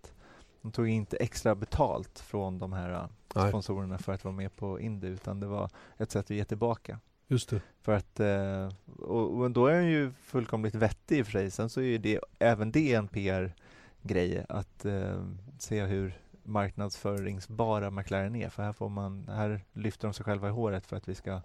De 0.62 0.72
tog 0.72 0.88
inte 0.88 1.18
extra 1.18 1.56
betalt 1.56 2.20
från 2.20 2.60
de 2.60 2.74
här 2.74 2.91
äh, 2.93 3.04
Nej, 3.36 3.49
sponsorerna 3.49 3.97
för 3.97 4.14
att 4.14 4.24
vara 4.24 4.36
med 4.36 4.56
på 4.56 4.80
Indy 4.80 5.08
utan 5.08 5.39
det 5.39 5.47
var 5.47 5.70
ett 5.97 6.12
sätt 6.12 6.26
att 6.26 6.30
ge 6.30 6.45
tillbaka. 6.45 6.99
Just 7.32 7.50
det. 7.50 7.62
För 7.82 7.92
att, 7.92 8.20
eh, 8.20 8.70
och, 9.00 9.40
och 9.40 9.52
då 9.52 9.68
är 9.68 9.74
den 9.74 9.90
ju 9.90 10.12
fullkomligt 10.24 10.76
vettig 10.76 11.20
i 11.20 11.22
och 11.22 11.26
för 11.26 11.32
sig. 11.32 11.52
Sen 11.52 11.70
så 11.70 11.80
är 11.80 11.86
ju 11.86 11.98
det, 11.98 12.20
även 12.40 12.72
det 12.72 12.94
en 12.94 13.08
PR-grej 13.08 14.46
att 14.50 14.86
eh, 14.86 15.26
se 15.60 15.84
hur 15.84 16.22
marknadsföringsbara 16.44 17.92
McLaren 17.92 18.36
är. 18.36 18.50
För 18.50 18.64
här, 18.64 18.74
får 18.74 18.90
man, 18.90 19.28
här 19.28 19.62
lyfter 19.74 20.08
de 20.08 20.14
sig 20.14 20.26
själva 20.26 20.48
i 20.48 20.52
håret 20.52 20.86
för 20.86 20.98
att 20.98 21.10
vi 21.10 21.16
ska 21.16 21.42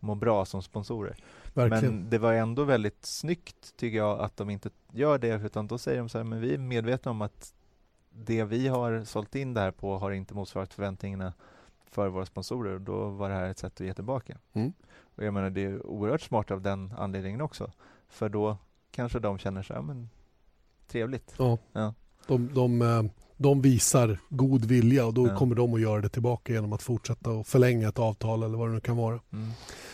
må 0.00 0.14
bra 0.14 0.44
som 0.44 0.62
sponsorer. 0.62 1.16
Verkligen. 1.54 1.94
Men 1.94 2.10
det 2.10 2.18
var 2.18 2.32
ändå 2.32 2.64
väldigt 2.64 3.06
snyggt 3.06 3.76
tycker 3.76 3.98
jag 3.98 4.20
att 4.20 4.36
de 4.36 4.50
inte 4.50 4.70
gör 4.92 5.18
det 5.18 5.34
utan 5.34 5.66
då 5.66 5.78
säger 5.78 5.98
de 5.98 6.08
så 6.08 6.18
här, 6.18 6.24
men 6.24 6.40
vi 6.40 6.54
är 6.54 6.58
medvetna 6.58 7.10
om 7.10 7.22
att 7.22 7.54
det 8.10 8.44
vi 8.44 8.68
har 8.68 9.04
sålt 9.04 9.34
in 9.34 9.54
det 9.54 9.60
här 9.60 9.70
på 9.70 9.98
har 9.98 10.10
inte 10.10 10.34
motsvarat 10.34 10.74
förväntningarna 10.74 11.32
för 11.90 12.08
våra 12.08 12.26
sponsorer 12.26 12.74
och 12.74 12.80
då 12.80 13.08
var 13.08 13.28
det 13.28 13.34
här 13.34 13.48
ett 13.48 13.58
sätt 13.58 13.72
att 13.72 13.86
ge 13.86 13.94
tillbaka. 13.94 14.38
Mm. 14.52 14.72
Och 15.20 15.26
jag 15.26 15.34
menar 15.34 15.50
det 15.50 15.64
är 15.64 15.86
oerhört 15.86 16.20
smart 16.20 16.50
av 16.50 16.62
den 16.62 16.92
anledningen 16.98 17.40
också. 17.40 17.72
För 18.08 18.28
då 18.28 18.56
kanske 18.90 19.18
de 19.18 19.38
känner 19.38 19.62
sig, 19.62 19.76
ja 19.76 19.82
men 19.82 20.08
trevligt. 20.88 21.34
Ja. 21.38 21.58
Ja. 21.72 21.94
De, 22.26 22.54
de, 22.54 22.82
eh, 22.82 23.02
de 23.36 23.60
visar 23.62 24.18
god 24.28 24.64
vilja 24.64 25.06
och 25.06 25.14
då 25.14 25.26
Ja. 25.28 25.36
kommer 25.36 25.54
de 25.54 25.74
att 25.74 25.80
göra 25.80 26.00
det 26.00 26.08
tillbaka 26.08 26.52
genom 26.52 26.72
att 26.72 26.82
fortsätta 26.82 27.30
och 27.30 27.46
förlänga 27.46 27.88
ett 27.88 27.98
avtal 27.98 28.42
eller 28.42 28.58
vad 28.58 28.68
det 28.68 28.74
nu 28.74 28.80
kan 28.80 28.96
vara. 28.96 29.20
Mm. 29.32 29.50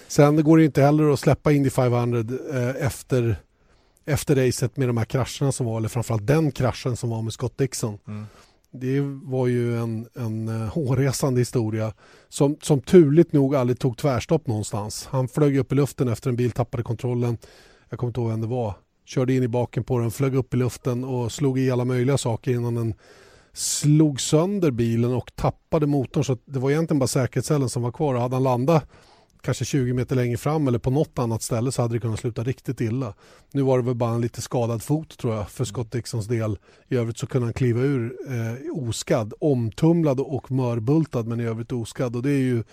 Sen 0.08 0.44
går 0.44 0.58
det 0.58 0.64
inte 0.64 0.82
heller 0.82 1.12
att 1.12 1.20
släppa 1.20 1.52
Indy 1.52 1.70
500 1.70 2.18
eh, 2.54 2.86
efter, 2.86 3.36
efter 4.04 4.46
racet 4.46 4.76
med 4.76 4.88
de 4.88 4.96
här 4.96 5.04
krascherna 5.04 5.52
som 5.52 5.66
var, 5.66 5.76
eller 5.76 5.88
framförallt 5.88 6.26
den 6.26 6.52
kraschen 6.52 6.96
som 6.96 7.10
var 7.10 7.22
med 7.22 7.32
Scott 7.32 7.58
Dixon. 7.58 7.98
Mm 8.06 8.26
det 8.72 9.00
var 9.22 9.46
ju 9.46 9.78
en, 9.78 10.08
en 10.14 10.48
eh, 10.48 10.68
hårresande 10.68 11.40
historia 11.40 11.92
som, 12.28 12.56
som 12.62 12.80
turligt 12.80 13.32
nog 13.32 13.54
aldrig 13.54 13.78
tog 13.78 13.96
tvärstopp 13.96 14.46
någonstans. 14.46 15.08
Han 15.10 15.28
flög 15.28 15.56
upp 15.56 15.72
i 15.72 15.74
luften 15.74 16.08
efter 16.08 16.30
en 16.30 16.36
bil 16.36 16.50
tappade 16.50 16.82
kontrollen. 16.82 17.38
Jag 17.88 17.98
kommer 17.98 18.08
inte 18.08 18.20
ihåg 18.20 18.30
vem 18.30 18.40
det 18.40 18.46
var. 18.46 18.74
Körde 19.04 19.34
in 19.34 19.42
i 19.42 19.48
baken 19.48 19.84
på 19.84 19.98
den, 19.98 20.10
flög 20.10 20.34
upp 20.34 20.54
i 20.54 20.56
luften 20.56 21.04
och 21.04 21.32
slog 21.32 21.58
i 21.58 21.70
alla 21.70 21.84
möjliga 21.84 22.18
saker 22.18 22.52
innan 22.52 22.74
den 22.74 22.94
slog 23.52 24.20
sönder 24.20 24.70
bilen 24.70 25.14
och 25.14 25.36
tappade 25.36 25.86
motorn. 25.86 26.24
Så 26.24 26.36
det 26.44 26.58
var 26.58 26.70
egentligen 26.70 26.98
bara 26.98 27.06
säkerhetscellen 27.06 27.68
som 27.68 27.82
var 27.82 27.92
kvar. 27.92 28.14
Och 28.14 28.20
hade 28.20 28.36
han 28.36 28.42
landat 28.42 28.88
kanske 29.40 29.64
20 29.64 29.92
meter 29.92 30.16
längre 30.16 30.36
fram 30.36 30.68
eller 30.68 30.78
på 30.78 30.90
något 30.90 31.18
annat 31.18 31.42
ställe 31.42 31.72
så 31.72 31.82
hade 31.82 31.94
det 31.94 32.00
kunnat 32.00 32.20
sluta 32.20 32.44
riktigt 32.44 32.80
illa. 32.80 33.14
Nu 33.52 33.62
var 33.62 33.78
det 33.78 33.84
väl 33.84 33.94
bara 33.94 34.14
en 34.14 34.20
lite 34.20 34.42
skadad 34.42 34.82
fot 34.82 35.18
tror 35.18 35.34
jag 35.34 35.50
för 35.50 35.64
Scott 35.64 35.92
Dixons 35.92 36.26
del. 36.26 36.58
I 36.88 36.96
övrigt 36.96 37.18
så 37.18 37.26
kunde 37.26 37.46
han 37.46 37.54
kliva 37.54 37.80
ur 37.80 38.16
eh, 38.28 38.88
oskadd, 38.88 39.32
omtumlad 39.40 40.20
och 40.20 40.50
mörbultad 40.50 41.22
men 41.22 41.40
i 41.40 41.44
övrigt 41.44 41.72
oskadd 41.72 42.16
och 42.16 42.22
det 42.22 42.30
är 42.30 42.38
ju 42.38 42.64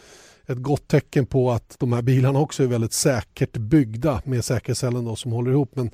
ett 0.45 0.57
gott 0.57 0.87
tecken 0.87 1.25
på 1.25 1.51
att 1.51 1.75
de 1.79 1.93
här 1.93 2.01
bilarna 2.01 2.39
också 2.39 2.63
är 2.63 2.67
väldigt 2.67 2.93
säkert 2.93 3.57
byggda 3.57 4.21
med 4.25 4.45
säkerhetscellen 4.45 5.05
då 5.05 5.15
som 5.15 5.31
håller 5.31 5.51
ihop. 5.51 5.75
Men 5.75 5.91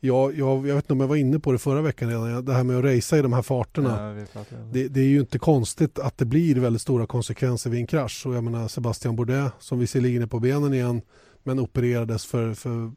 jag, 0.00 0.38
jag, 0.38 0.68
jag 0.68 0.74
vet 0.74 0.84
inte 0.84 0.92
om 0.92 1.00
jag 1.00 1.08
var 1.08 1.16
inne 1.16 1.38
på 1.38 1.52
det 1.52 1.58
förra 1.58 1.82
veckan 1.82 2.08
redan, 2.08 2.44
det 2.44 2.52
här 2.52 2.64
med 2.64 2.78
att 2.78 2.84
racea 2.84 3.18
i 3.18 3.22
de 3.22 3.32
här 3.32 3.42
farterna. 3.42 4.16
Ja, 4.32 4.44
det, 4.72 4.88
det, 4.88 5.00
är 5.00 5.04
ju 5.04 5.20
inte 5.20 5.38
konstigt 5.38 5.98
att 5.98 6.18
det 6.18 6.24
blir 6.24 6.54
väldigt 6.54 6.82
stora 6.82 7.06
konsekvenser 7.06 7.70
vid 7.70 7.80
en 7.80 7.86
krasch. 7.86 8.26
Och 8.26 8.34
jag 8.34 8.44
menar 8.44 8.68
Sebastian 8.68 9.16
Bourdais 9.16 9.52
som 9.58 9.78
visserligen 9.78 10.22
är 10.22 10.26
på 10.26 10.40
benen 10.40 10.74
igen 10.74 11.02
men 11.42 11.58
opererades 11.58 12.26
för, 12.26 12.54
för 12.54 12.92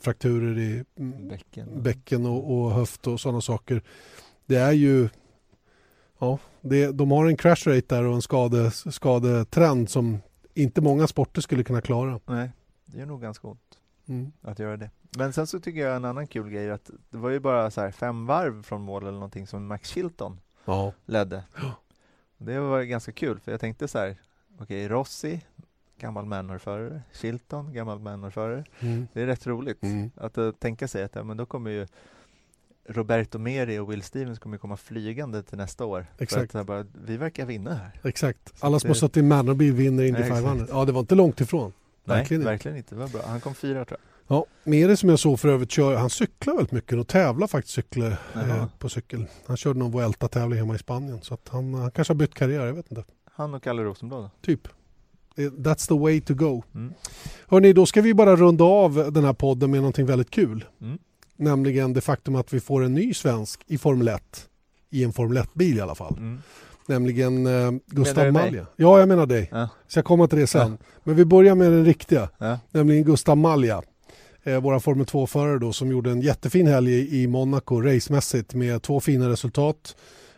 frakturer 0.00 0.58
i 0.58 0.84
bäcken, 1.28 1.82
bäcken 1.82 2.26
och, 2.26 2.54
och 2.58 2.70
höft 2.70 3.06
och 3.06 3.20
sådana 3.20 3.40
saker. 3.40 3.82
Det 4.46 4.56
är 4.56 4.72
ju 4.72 5.08
ja, 6.18 6.38
det, 6.60 6.92
de 6.92 7.10
har 7.10 7.26
en 7.26 7.36
crash 7.36 7.66
rate 7.66 7.94
där 7.94 8.04
och 8.04 8.14
en 8.14 8.22
skade, 8.22 8.70
skadetrend 8.70 9.90
som 9.90 10.18
inte 10.54 10.80
många 10.80 11.06
sporter 11.06 11.40
skulle 11.40 11.64
kunna 11.64 11.80
klara. 11.80 12.20
Nej, 12.26 12.50
det 12.86 13.00
är 13.00 13.06
nog 13.06 13.20
ganska 13.20 13.48
ont 13.48 13.78
mm. 14.08 14.32
att 14.42 14.58
göra 14.58 14.76
det. 14.76 14.90
Men 15.18 15.32
sen 15.32 15.46
så 15.46 15.60
tycker 15.60 15.80
jag 15.80 15.96
en 15.96 16.04
annan 16.04 16.26
kul 16.26 16.50
grej 16.50 16.70
att 16.70 16.90
det 17.10 17.18
var 17.18 17.30
ju 17.30 17.40
bara 17.40 17.70
så 17.70 17.90
fem 17.90 18.26
varv 18.26 18.62
från 18.62 18.82
mål 18.82 19.02
eller 19.02 19.12
någonting 19.12 19.46
som 19.46 19.66
Max 19.66 19.88
Chilton 19.88 20.40
ja. 20.64 20.92
ledde. 21.06 21.44
Det 22.38 22.58
var 22.58 22.82
ganska 22.82 23.12
kul 23.12 23.40
för 23.40 23.50
jag 23.50 23.60
tänkte 23.60 23.88
så 23.88 23.98
här, 23.98 24.16
okej 24.54 24.64
okay, 24.64 24.88
Rossi, 24.88 25.40
gammal 25.98 26.26
Manor-förare, 26.26 27.02
Chilton, 27.12 27.72
gammal 27.72 27.98
Manor-förare. 27.98 28.64
Mm. 28.80 29.08
Det 29.12 29.22
är 29.22 29.26
rätt 29.26 29.46
roligt 29.46 29.82
mm. 29.82 30.10
att 30.16 30.38
uh, 30.38 30.52
tänka 30.52 30.88
sig 30.88 31.02
att 31.02 31.14
ja, 31.14 31.24
men 31.24 31.36
då 31.36 31.46
kommer 31.46 31.70
ju 31.70 31.86
Roberto 32.88 33.38
Meri 33.38 33.78
och 33.78 33.92
Will 33.92 34.02
Stevens 34.02 34.38
kommer 34.38 34.58
komma 34.58 34.76
flygande 34.76 35.42
till 35.42 35.58
nästa 35.58 35.84
år. 35.84 36.06
Exakt. 36.18 36.52
För 36.52 36.58
att 36.58 36.66
bara, 36.66 36.86
vi 37.04 37.16
verkar 37.16 37.46
vinna 37.46 37.74
här. 37.74 38.00
Exakt. 38.02 38.54
Alla 38.60 38.80
som 38.80 38.90
har 38.90 38.94
suttit 38.94 39.16
i 39.16 39.22
Manor-bil 39.22 39.72
vinner 39.72 40.04
Indy 40.04 40.22
500. 40.22 40.66
Ja, 40.70 40.84
det 40.84 40.92
var 40.92 41.00
inte 41.00 41.14
långt 41.14 41.40
ifrån. 41.40 41.72
Verkligen 42.04 42.42
Nej, 42.42 42.52
verkligen 42.52 42.76
inte. 42.76 42.94
Det 42.94 43.00
var 43.00 43.08
bra. 43.08 43.22
Han 43.26 43.40
kom 43.40 43.54
fyra 43.54 43.84
tror 43.84 44.00
jag. 44.02 44.13
Ja, 44.26 44.46
Meri 44.64 44.96
som 44.96 45.08
jag 45.08 45.18
såg 45.18 45.40
för 45.40 45.48
övrigt, 45.48 45.70
kör, 45.70 45.96
han 45.96 46.10
cyklar 46.10 46.54
väldigt 46.54 46.72
mycket 46.72 46.98
och 46.98 47.08
tävlar 47.08 47.46
faktiskt 47.46 47.74
cyklar, 47.74 48.16
eh, 48.34 48.66
på 48.78 48.88
cykel. 48.88 49.26
Han 49.46 49.56
körde 49.56 49.78
någon 49.78 49.92
Vuelta-tävling 49.92 50.58
hemma 50.58 50.74
i 50.74 50.78
Spanien 50.78 51.22
så 51.22 51.34
att 51.34 51.48
han, 51.48 51.74
han 51.74 51.90
kanske 51.90 52.12
har 52.12 52.18
bytt 52.18 52.34
karriär, 52.34 52.66
jag 52.66 52.74
vet 52.74 52.90
inte. 52.90 53.04
Han 53.32 53.54
och 53.54 53.62
Kalle 53.62 53.84
Rosenblad? 53.84 54.30
Typ. 54.42 54.68
That's 55.36 55.88
the 55.88 55.98
way 55.98 56.20
to 56.20 56.34
go. 56.34 56.62
Mm. 56.74 56.94
Hörrni, 57.46 57.72
då 57.72 57.86
ska 57.86 58.02
vi 58.02 58.14
bara 58.14 58.36
runda 58.36 58.64
av 58.64 59.12
den 59.12 59.24
här 59.24 59.32
podden 59.32 59.70
med 59.70 59.80
någonting 59.80 60.06
väldigt 60.06 60.30
kul. 60.30 60.64
Mm. 60.80 60.98
Nämligen 61.36 61.92
det 61.92 62.00
faktum 62.00 62.34
att 62.36 62.52
vi 62.52 62.60
får 62.60 62.84
en 62.84 62.94
ny 62.94 63.14
svensk 63.14 63.60
i 63.66 63.78
Formel 63.78 64.08
1. 64.08 64.48
I 64.90 65.04
en 65.04 65.12
Formel 65.12 65.38
1-bil 65.38 65.78
i 65.78 65.80
alla 65.80 65.94
fall. 65.94 66.16
Mm. 66.18 66.42
Nämligen 66.86 67.46
eh, 67.46 67.72
Gustav 67.86 68.32
Malja. 68.32 68.66
Ja, 68.76 68.98
jag 68.98 69.08
menar 69.08 69.26
dig. 69.26 69.48
Ja. 69.52 69.68
Så 69.88 69.98
jag 69.98 70.04
kommer 70.04 70.26
till 70.26 70.38
det 70.38 70.46
sen. 70.46 70.70
Ja. 70.80 70.86
Men 71.04 71.16
vi 71.16 71.24
börjar 71.24 71.54
med 71.54 71.72
den 71.72 71.84
riktiga. 71.84 72.28
Ja. 72.38 72.58
Nämligen 72.70 73.04
Gustav 73.04 73.36
Malja 73.36 73.82
eh, 74.44 74.60
våra 74.60 74.80
Formel 74.80 75.06
2-förare 75.06 75.58
då 75.58 75.72
som 75.72 75.90
gjorde 75.90 76.10
en 76.10 76.20
jättefin 76.20 76.66
helg 76.66 77.22
i 77.22 77.26
Monaco 77.26 77.80
racemässigt 77.80 78.54
med 78.54 78.82
två 78.82 79.00
fina 79.00 79.28
resultat. 79.28 79.96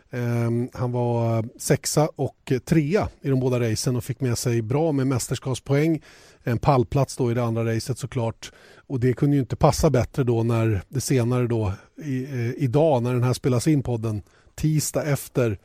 Eh, 0.09 0.51
han 0.73 0.91
var 0.91 1.45
sexa 1.59 2.09
och 2.15 2.53
trea 2.65 3.09
i 3.21 3.29
de 3.29 3.39
båda 3.39 3.59
racen 3.59 3.95
och 3.95 4.03
fick 4.03 4.21
med 4.21 4.37
sig 4.37 4.61
bra 4.61 4.91
med 4.91 5.07
mästerskapspoäng. 5.07 6.01
En 6.43 6.59
pallplats 6.59 7.17
då 7.17 7.31
i 7.31 7.33
det 7.33 7.43
andra 7.43 7.75
racet 7.75 7.97
såklart. 7.97 8.51
Och 8.87 8.99
det 8.99 9.13
kunde 9.13 9.35
ju 9.35 9.39
inte 9.39 9.55
passa 9.55 9.89
bättre 9.89 10.23
då 10.23 10.43
när 10.43 10.81
det 10.89 11.01
senare 11.01 11.47
då 11.47 11.73
i, 12.03 12.23
eh, 12.23 12.63
idag 12.63 13.03
när 13.03 13.13
den 13.13 13.23
här 13.23 13.33
spelas 13.33 13.67
in 13.67 13.83
podden 13.83 14.21
tisdag 14.55 15.03
efter 15.03 15.57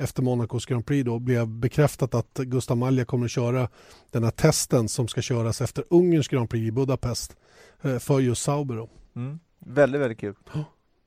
efter 0.00 0.22
Monacos 0.22 0.66
Grand 0.66 0.86
Prix 0.86 1.04
då 1.04 1.18
blev 1.18 1.48
bekräftat 1.48 2.14
att 2.14 2.38
Gustav 2.38 2.76
Malja 2.76 3.04
kommer 3.04 3.24
att 3.24 3.30
köra 3.30 3.68
den 4.10 4.24
här 4.24 4.30
testen 4.30 4.88
som 4.88 5.08
ska 5.08 5.22
köras 5.22 5.60
efter 5.60 5.84
Ungerns 5.90 6.28
Grand 6.28 6.50
Prix 6.50 6.68
i 6.68 6.72
Budapest 6.72 7.36
för 8.00 8.20
just 8.20 8.42
Sauber. 8.42 8.76
Då. 8.76 8.88
Mm. 9.16 9.40
Väldigt, 9.58 10.00
väldigt 10.00 10.18
kul. 10.18 10.34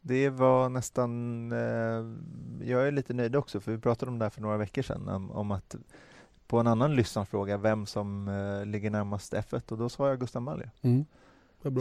Det 0.01 0.29
var 0.29 0.69
nästan, 0.69 1.51
eh, 1.51 2.67
jag 2.69 2.87
är 2.87 2.91
lite 2.91 3.13
nöjd 3.13 3.35
också 3.35 3.59
för 3.59 3.71
vi 3.71 3.77
pratade 3.77 4.11
om 4.11 4.19
det 4.19 4.25
här 4.25 4.29
för 4.29 4.41
några 4.41 4.57
veckor 4.57 4.81
sedan 4.81 5.09
om, 5.09 5.31
om 5.31 5.51
att 5.51 5.75
på 6.47 6.59
en 6.59 6.67
annan 6.67 6.95
lyssnarfråga 6.95 7.57
vem 7.57 7.85
som 7.85 8.27
eh, 8.27 8.65
ligger 8.65 8.89
närmast 8.89 9.33
F1 9.33 9.71
och 9.71 9.77
då 9.77 9.89
sa 9.89 10.09
jag 10.09 10.19
Gustav 10.19 10.41
Malja. 10.41 10.69
Mm. 10.81 11.05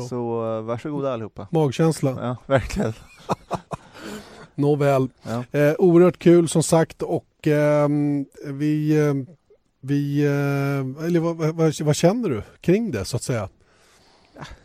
Så 0.09 0.57
eh, 0.57 0.62
varsågoda 0.62 1.12
allihopa. 1.12 1.49
Magkänsla. 1.51 2.11
Ja, 2.11 2.36
verkligen. 2.47 2.93
Nåväl. 4.55 5.09
Ja. 5.22 5.45
Eh, 5.59 5.74
oerhört 5.78 6.18
kul 6.18 6.49
som 6.49 6.62
sagt 6.62 7.03
och 7.03 7.49
eh, 7.49 7.88
vi, 8.47 9.07
eh, 9.07 9.14
vi 9.80 10.24
eh, 10.24 11.07
eller 11.07 11.20
vad, 11.20 11.36
vad, 11.36 11.80
vad, 11.80 11.97
känner 11.97 12.28
du 12.28 12.43
kring 12.61 12.90
det 12.90 13.05
så 13.05 13.16
att 13.16 13.22
säga? 13.22 13.49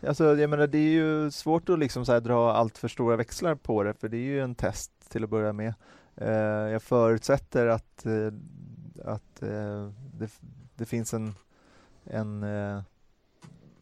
Alltså, 0.07 0.37
jag 0.37 0.49
menar, 0.49 0.67
det 0.67 0.77
är 0.77 0.91
ju 0.91 1.31
svårt 1.31 1.69
att 1.69 1.79
liksom 1.79 2.05
så 2.05 2.19
dra 2.19 2.51
allt 2.53 2.77
för 2.77 2.87
stora 2.87 3.15
växlar 3.15 3.55
på 3.55 3.83
det, 3.83 3.93
för 3.93 4.09
det 4.09 4.17
är 4.17 4.21
ju 4.21 4.41
en 4.41 4.55
test 4.55 4.91
till 5.09 5.23
att 5.23 5.29
börja 5.29 5.53
med. 5.53 5.73
Eh, 6.15 6.71
jag 6.71 6.83
förutsätter 6.83 7.67
att, 7.67 8.05
eh, 8.05 8.31
att 9.05 9.43
eh, 9.43 9.89
det, 10.13 10.31
det, 10.75 10.85
finns 10.85 11.13
en, 11.13 11.35
en 12.03 12.43
eh, 12.43 12.81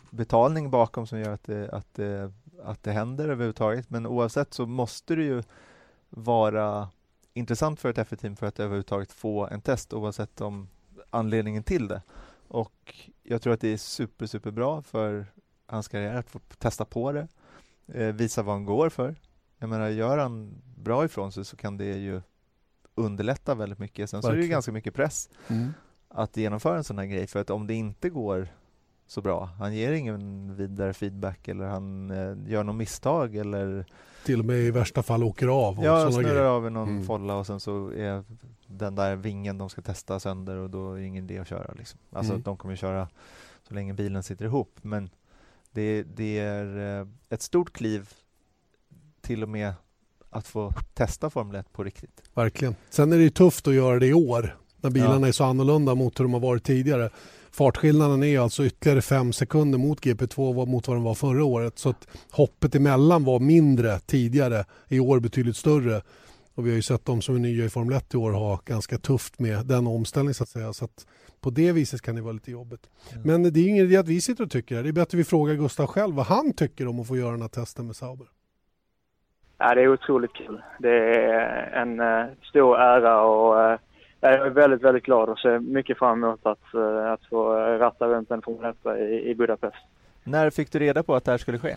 betalning 0.10 0.70
bakom 0.70 1.08
som 1.08 1.20
gör 1.20 1.34
att 1.34 1.44
det, 1.44 1.70
att, 1.70 1.94
det, 1.94 2.32
att 2.64 2.84
det 2.84 2.92
händer 2.92 3.30
överhuvudtaget. 3.30 3.90
Men 3.90 4.06
oavsett 4.06 4.54
så 4.54 4.66
måste 4.66 5.16
det 5.16 5.24
ju 5.24 5.44
vara 6.10 6.90
intressant 7.34 7.80
för 7.80 7.90
ett 7.90 8.08
FI-team 8.08 8.36
för 8.36 8.48
att 8.48 8.60
överhuvudtaget 8.60 9.12
få 9.12 9.48
en 9.48 9.62
test 9.62 9.94
oavsett 9.94 10.42
om 10.42 10.68
anledningen 11.10 11.64
till 11.64 11.88
det. 11.88 12.02
Och 12.48 12.96
jag 13.24 13.42
tror 13.42 13.54
att 13.54 13.62
det 13.62 13.74
är 13.74 13.78
super, 13.78 14.26
super 14.26 14.52
bra 14.52 14.82
för 14.82 15.26
hans 15.66 15.88
karriär, 15.88 16.16
att 16.16 16.30
få 16.30 16.40
testa 16.40 16.86
på 16.86 17.12
det, 17.12 17.28
eh, 17.88 18.16
visa 18.16 18.44
vad 18.44 18.56
han 18.56 18.66
går 18.66 18.90
för. 18.90 19.16
Jag 19.60 19.70
menar, 19.70 19.90
gör 19.90 20.18
han 20.18 20.62
bra 20.76 21.06
ifrån 21.06 21.32
sig 21.32 21.46
så 21.46 21.58
kan 21.58 21.78
det 21.78 21.86
ju 21.86 22.22
underlätta 22.96 23.56
väldigt 23.56 23.80
mycket. 23.80 24.10
Sen 24.10 24.18
Verkligen. 24.18 24.36
så 24.36 24.40
är 24.40 24.42
det 24.42 24.52
ganska 24.52 24.72
mycket 24.72 24.94
press 24.94 25.30
mm. 25.48 25.74
att 26.10 26.38
genomföra 26.38 26.78
en 26.78 26.84
sån 26.84 26.98
här 26.98 27.06
grej, 27.06 27.28
för 27.28 27.40
att 27.40 27.50
om 27.50 27.68
det 27.68 27.74
inte 27.74 28.10
går 28.10 28.48
så 29.08 29.22
bra, 29.22 29.46
han 29.46 29.76
ger 29.76 29.92
ingen 29.92 30.56
vidare 30.56 30.94
feedback 30.94 31.48
eller 31.48 31.66
han 31.66 32.12
eh, 32.12 32.52
gör 32.52 32.64
något 32.64 32.76
misstag 32.76 33.36
eller 33.36 33.86
till 34.26 34.40
och 34.40 34.46
med 34.46 34.58
i 34.58 34.72
värsta 34.72 35.04
fall 35.04 35.24
åker 35.24 35.48
av. 35.48 35.80
Och 35.80 35.86
ja, 35.86 36.12
snurrar 36.12 36.46
av 36.46 36.68
i 36.68 36.70
någon 36.70 36.90
mm. 36.90 37.04
folla 37.04 37.36
och 37.36 37.48
sen 37.48 37.60
så 37.60 37.90
är 37.90 38.24
den 38.68 38.96
där 38.96 39.16
vingen 39.16 39.58
de 39.58 39.70
ska 39.70 39.82
testa 39.82 40.20
sönder 40.20 40.58
och 40.58 40.70
då 40.70 40.94
är 40.94 41.00
det 41.00 41.06
ingen 41.06 41.24
idé 41.24 41.40
att 41.40 41.48
köra. 41.48 41.74
Liksom. 41.74 42.00
Alltså 42.12 42.34
mm. 42.34 42.44
de 42.44 42.58
kommer 42.58 42.76
köra 42.76 43.08
så 43.68 43.74
länge 43.74 43.94
bilen 43.94 44.24
sitter 44.24 44.46
ihop. 44.46 44.80
Men 44.82 45.10
det, 45.76 46.04
det 46.04 46.40
är 46.40 47.00
eh, 47.00 47.08
ett 47.30 47.42
stort 47.42 47.74
kliv 47.74 48.10
till 49.22 49.44
och 49.44 49.50
med 49.50 49.74
att 50.30 50.48
få 50.48 50.74
testa 50.94 51.30
Formel 51.30 51.56
1 51.56 51.74
på 51.74 51.84
riktigt. 51.84 52.22
Verkligen. 52.34 52.76
Sen 52.90 53.14
är 53.14 53.18
det 53.18 53.30
tufft 53.30 53.68
att 53.68 53.74
göra 53.74 54.00
det 54.00 54.08
i 54.08 54.14
år 54.14 54.58
när 54.82 54.90
bilarna 54.90 55.22
ja. 55.22 55.28
är 55.28 55.32
så 55.32 55.44
annorlunda 55.44 55.96
mot 55.96 56.20
hur 56.20 56.24
de 56.24 56.34
har 56.34 56.40
varit 56.40 56.64
tidigare. 56.64 57.10
Fartskillnaden 57.52 58.24
är 58.24 58.40
alltså 58.40 58.66
ytterligare 58.66 59.02
fem 59.02 59.34
sekunder 59.34 59.78
mot 59.78 60.02
GP2 60.02 60.66
mot 60.66 60.88
vad 60.88 60.98
den 60.98 61.04
var 61.04 61.16
förra 61.16 61.44
året. 61.44 61.80
Så 61.80 61.90
att 61.90 62.08
hoppet 62.32 62.76
emellan 62.76 63.24
var 63.24 63.40
mindre 63.40 64.00
tidigare, 64.00 64.66
i 64.88 65.00
år 65.00 65.20
betydligt 65.20 65.58
större. 65.58 66.02
Och 66.56 66.66
vi 66.66 66.70
har 66.70 66.76
ju 66.76 66.82
sett 66.82 67.06
de 67.06 67.22
som 67.22 67.36
är 67.36 67.40
nya 67.40 67.66
i 67.66 67.70
Formel 67.70 67.98
1 67.98 68.14
i 68.14 68.18
år 68.18 68.32
ha 68.32 68.62
ganska 68.66 68.98
tufft 68.98 69.40
med 69.40 69.66
den 69.66 69.88
omställningen 69.88 70.34
så 70.34 70.44
att 70.44 70.50
säga. 70.50 70.74
Så 70.74 70.86
att 70.86 71.08
på 71.42 71.50
det 71.50 71.72
viset 71.72 72.02
kan 72.02 72.16
det 72.16 72.22
vara 72.22 72.34
lite 72.34 72.52
jobbigt. 72.52 72.90
Mm. 73.14 73.22
Men 73.28 73.54
det 73.54 73.60
är 73.60 73.68
ingen 73.68 73.86
idé 73.86 73.98
att 73.98 74.08
vi 74.08 74.22
sitter 74.22 74.44
och 74.44 74.52
tycker 74.52 74.76
det. 74.76 74.82
Det 74.82 74.90
är 74.90 74.94
bättre 74.94 75.16
att 75.16 75.20
vi 75.20 75.24
frågar 75.24 75.56
Gustav 75.56 75.88
själv 75.88 76.16
vad 76.16 76.26
han 76.26 76.54
tycker 76.54 76.88
om 76.88 77.00
att 77.00 77.08
få 77.08 77.18
göra 77.18 77.32
den 77.32 77.42
här 77.42 77.50
testen 77.50 77.86
med 77.88 77.96
Sauber. 77.96 78.28
Ja, 79.58 79.76
det 79.76 79.82
är 79.82 79.88
otroligt 79.88 80.34
kul. 80.34 80.62
Det 80.80 80.90
är 80.90 81.72
en 81.74 82.00
uh, 82.00 82.26
stor 82.42 82.78
ära 82.78 83.22
och 83.22 83.56
uh, 83.56 83.80
jag 84.20 84.34
är 84.34 84.50
väldigt, 84.50 84.82
väldigt 84.82 85.04
glad 85.04 85.30
och 85.30 85.40
ser 85.40 85.60
mycket 85.60 85.98
fram 85.98 86.24
emot 86.24 86.46
att, 86.46 86.76
uh, 86.76 87.12
att 87.12 87.26
få 87.26 87.54
ratta 87.56 88.08
runt 88.08 88.32
en 88.32 88.42
Formel 88.42 88.74
1 88.86 89.00
i, 89.00 89.30
i 89.30 89.36
Budapest. 89.36 89.78
När 90.24 90.50
fick 90.50 90.72
du 90.72 90.80
reda 90.80 91.04
på 91.04 91.16
att 91.16 91.26
det 91.26 91.32
här 91.32 91.38
skulle 91.38 91.60
ske? 91.60 91.76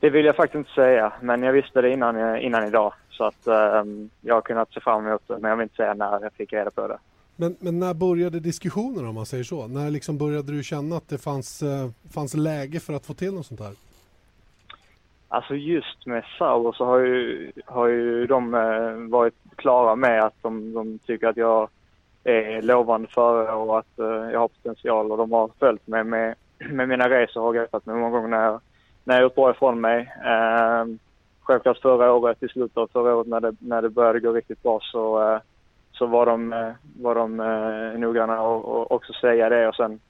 Det 0.00 0.10
vill 0.10 0.24
jag 0.24 0.36
faktiskt 0.36 0.54
inte 0.54 0.70
säga, 0.70 1.12
men 1.20 1.42
jag 1.42 1.52
visste 1.52 1.80
det 1.80 1.90
innan, 1.90 2.36
innan 2.36 2.66
idag. 2.66 2.92
Så 3.12 3.24
att 3.24 3.46
um, 3.46 4.10
jag 4.20 4.34
har 4.34 4.42
kunnat 4.42 4.72
se 4.72 4.80
fram 4.80 5.06
emot 5.06 5.22
det, 5.26 5.38
men 5.38 5.50
jag 5.50 5.56
vill 5.56 5.62
inte 5.62 5.76
säga 5.76 5.94
när 5.94 6.22
jag 6.22 6.32
fick 6.32 6.52
reda 6.52 6.70
på 6.70 6.88
det. 6.88 6.98
Men, 7.36 7.56
men 7.60 7.78
när 7.78 7.94
började 7.94 8.40
diskussionen 8.40 9.06
om 9.06 9.14
man 9.14 9.26
säger 9.26 9.44
så? 9.44 9.66
När 9.66 9.90
liksom 9.90 10.18
började 10.18 10.52
du 10.52 10.62
känna 10.62 10.96
att 10.96 11.08
det 11.08 11.18
fanns, 11.18 11.62
uh, 11.62 11.88
fanns 12.14 12.34
läge 12.34 12.80
för 12.80 12.92
att 12.92 13.06
få 13.06 13.14
till 13.14 13.34
något 13.34 13.46
sånt 13.46 13.60
här? 13.60 13.72
Alltså 15.28 15.54
just 15.54 16.06
med 16.06 16.24
Sauer 16.38 16.72
så 16.72 16.84
har 16.84 16.98
ju, 16.98 17.52
har 17.66 17.86
ju 17.86 18.26
de 18.26 18.54
uh, 18.54 19.10
varit 19.10 19.34
klara 19.56 19.96
med 19.96 20.24
att 20.24 20.42
de, 20.42 20.74
de 20.74 20.98
tycker 20.98 21.28
att 21.28 21.36
jag 21.36 21.68
är 22.24 22.62
lovande 22.62 23.08
före 23.08 23.52
och 23.52 23.78
att 23.78 23.98
uh, 23.98 24.30
jag 24.32 24.40
har 24.40 24.48
potential 24.48 25.12
och 25.12 25.18
de 25.18 25.32
har 25.32 25.50
följt 25.58 25.86
mig 25.86 26.04
med, 26.04 26.34
med 26.58 26.88
mina 26.88 27.08
resor 27.08 27.42
och 27.42 27.54
greppat 27.54 27.86
mig 27.86 27.96
många 27.96 28.10
gånger 28.10 28.28
när 28.28 28.44
jag, 28.44 28.60
när 29.04 29.14
jag 29.14 29.22
gjort 29.22 29.34
bra 29.34 29.50
ifrån 29.50 29.80
mig. 29.80 30.00
Uh, 30.00 30.96
självklart 31.52 31.78
förra 31.78 32.12
året, 32.12 32.42
i 32.42 32.48
slutet 32.48 32.76
av 32.76 32.90
förra 32.92 33.16
året 33.16 33.26
när 33.26 33.40
det, 33.40 33.54
när 33.58 33.82
det 33.82 33.90
började 33.90 34.20
gå 34.20 34.32
riktigt 34.32 34.62
bra 34.62 34.80
så, 34.82 35.22
eh, 35.22 35.40
så 35.92 36.06
var 36.06 36.26
de, 36.26 36.52
eh, 36.52 36.72
var 37.00 37.14
de 37.14 37.40
eh, 37.40 38.00
noggranna 38.00 38.42
och, 38.42 38.92
också 38.92 39.12
säga 39.12 39.48
det 39.48 39.68
och 39.68 39.74
sen, 39.74 40.00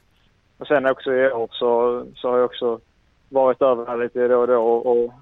och 0.58 0.66
sen 0.66 0.86
också 0.86 1.14
i 1.14 1.32
år 1.32 1.48
så, 1.52 2.04
så 2.14 2.30
har 2.30 2.36
jag 2.36 2.44
också 2.44 2.80
varit 3.28 3.62
över 3.62 3.86
här 3.86 3.96
lite 3.96 4.28
då 4.28 4.40
och 4.40 4.46
då 4.46 4.62
och, 4.62 4.86
och 4.86 5.12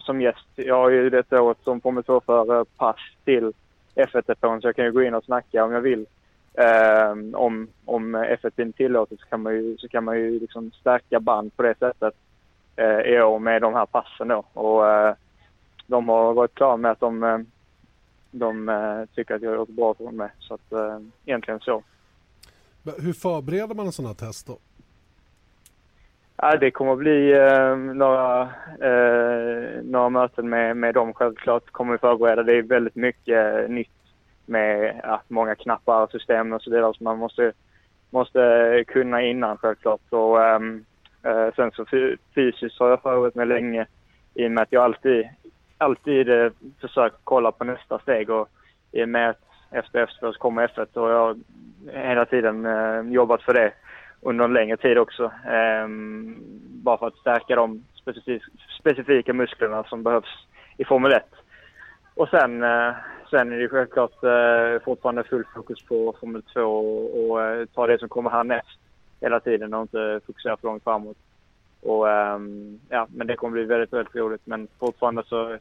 som 0.00 0.20
gäst. 0.20 0.48
Jag 0.54 0.74
har 0.74 0.90
ju 0.90 1.10
detta 1.10 1.42
året 1.42 1.58
som 1.64 1.80
Formel 1.80 2.04
2-förare 2.04 2.64
pass 2.76 3.00
till 3.24 3.52
F1-depån 3.94 4.60
så 4.60 4.68
jag 4.68 4.76
kan 4.76 4.84
ju 4.84 4.92
gå 4.92 5.02
in 5.02 5.14
och 5.14 5.24
snacka 5.24 5.64
om 5.64 5.72
jag 5.72 5.80
vill. 5.80 6.06
Um, 7.12 7.34
om 7.34 7.68
om 7.84 8.16
F1 8.16 8.72
tillåter 8.72 9.16
så 9.16 9.26
kan 9.26 9.42
man 9.42 9.54
ju, 9.54 9.76
så 9.78 9.88
kan 9.88 10.04
man 10.04 10.18
ju 10.18 10.40
liksom 10.40 10.70
stärka 10.70 11.20
band 11.20 11.56
på 11.56 11.62
det 11.62 11.78
sättet 11.78 12.14
uh, 12.80 13.00
i 13.00 13.22
år 13.22 13.38
med 13.38 13.62
de 13.62 13.74
här 13.74 13.86
passen 13.86 14.28
då. 14.28 14.44
Och 14.52 14.82
uh, 14.82 15.12
de 15.88 16.08
har 16.08 16.34
varit 16.34 16.54
klara 16.54 16.76
med 16.76 16.90
att 16.90 17.00
de, 17.00 17.22
uh, 17.22 17.38
de 18.30 19.06
tycker 19.14 19.34
att 19.34 19.42
jag 19.42 19.50
har 19.50 19.56
gjort 19.56 19.68
bra 19.68 19.94
för 19.94 20.10
mig. 20.10 20.30
Så 20.38 20.54
att 20.54 20.72
egentligen 21.24 21.60
så. 21.60 21.82
Hur 22.98 23.12
förbereder 23.12 23.74
man 23.74 23.86
en 23.86 23.92
sån 23.92 24.06
här 24.06 24.14
test 24.14 24.46
då? 24.46 24.58
Ja, 26.42 26.56
det 26.56 26.70
kommer 26.70 26.92
att 26.92 26.98
bli 26.98 27.32
eh, 27.32 27.76
några, 27.76 28.42
eh, 28.80 29.82
några 29.82 30.08
möten 30.08 30.48
med, 30.48 30.76
med 30.76 30.94
dem 30.94 31.12
självklart. 31.14 31.70
kommer 31.70 31.92
vi 31.92 31.98
förbereda. 31.98 32.42
Det 32.42 32.52
är 32.52 32.62
väldigt 32.62 32.94
mycket 32.94 33.70
nytt 33.70 33.90
med 34.46 35.00
ja, 35.02 35.22
många 35.28 35.54
knappar 35.54 36.02
och 36.02 36.10
system 36.10 36.52
och 36.52 36.62
så 36.62 36.70
vidare 36.70 36.94
som 36.94 37.04
man 37.04 37.18
måste, 37.18 37.52
måste 38.10 38.84
kunna 38.86 39.22
innan 39.22 39.56
självklart. 39.56 40.00
Och, 40.10 40.42
eh, 40.42 40.60
sen 41.56 41.70
så 41.70 41.84
fysiskt 42.34 42.78
har 42.78 42.90
jag 42.90 43.02
förberett 43.02 43.34
mig 43.34 43.46
länge 43.46 43.86
i 44.34 44.46
och 44.46 44.50
med 44.50 44.62
att 44.62 44.72
jag 44.72 44.84
alltid, 44.84 45.28
alltid 45.78 46.28
eh, 46.28 46.52
försökt 46.80 47.16
kolla 47.24 47.52
på 47.52 47.64
nästa 47.64 47.98
steg 47.98 48.30
och 48.30 48.48
i 48.92 49.04
och 49.04 49.08
med 49.08 49.30
att 49.30 49.42
efter 49.70 50.06
F2 50.06 50.32
så 50.32 50.38
kommer 50.38 50.66
F1 50.66 50.96
och 50.96 51.10
jag 51.10 51.18
har 51.18 51.36
hela 51.92 52.24
tiden 52.24 52.66
eh, 52.66 53.12
jobbat 53.12 53.42
för 53.42 53.54
det 53.54 53.72
under 54.20 54.44
en 54.44 54.52
längre 54.52 54.76
tid 54.76 54.98
också. 54.98 55.24
Eh, 55.24 55.88
bara 56.82 56.98
för 56.98 57.06
att 57.06 57.16
stärka 57.16 57.56
de 57.56 57.84
specif 57.94 58.42
specifika 58.80 59.32
musklerna 59.32 59.84
som 59.84 60.02
behövs 60.02 60.46
i 60.76 60.84
Formel 60.84 61.12
1. 61.12 61.24
Och 62.14 62.28
sen, 62.28 62.62
eh, 62.62 62.92
sen 63.30 63.52
är 63.52 63.58
det 63.58 63.68
självklart 63.68 64.24
eh, 64.24 64.84
fortfarande 64.84 65.24
full 65.24 65.44
fokus 65.54 65.82
på 65.82 66.16
Formel 66.20 66.42
2 66.42 66.60
och, 66.60 67.30
och 67.30 67.42
eh, 67.42 67.66
ta 67.66 67.86
det 67.86 67.98
som 67.98 68.08
kommer 68.08 68.30
härnäst 68.30 68.78
hela 69.20 69.40
tiden 69.40 69.74
och 69.74 69.82
inte 69.82 70.20
fokusera 70.26 70.56
för 70.56 70.68
långt 70.68 70.84
framåt. 70.84 71.16
Och, 71.82 72.06
um, 72.06 72.80
ja, 72.88 73.06
men 73.10 73.26
det 73.26 73.36
kommer 73.36 73.52
bli 73.52 73.64
väldigt, 73.64 73.92
väldigt 73.92 74.16
roligt. 74.16 74.40
Men 74.44 74.68
fortfarande 74.78 75.22
så 75.26 75.58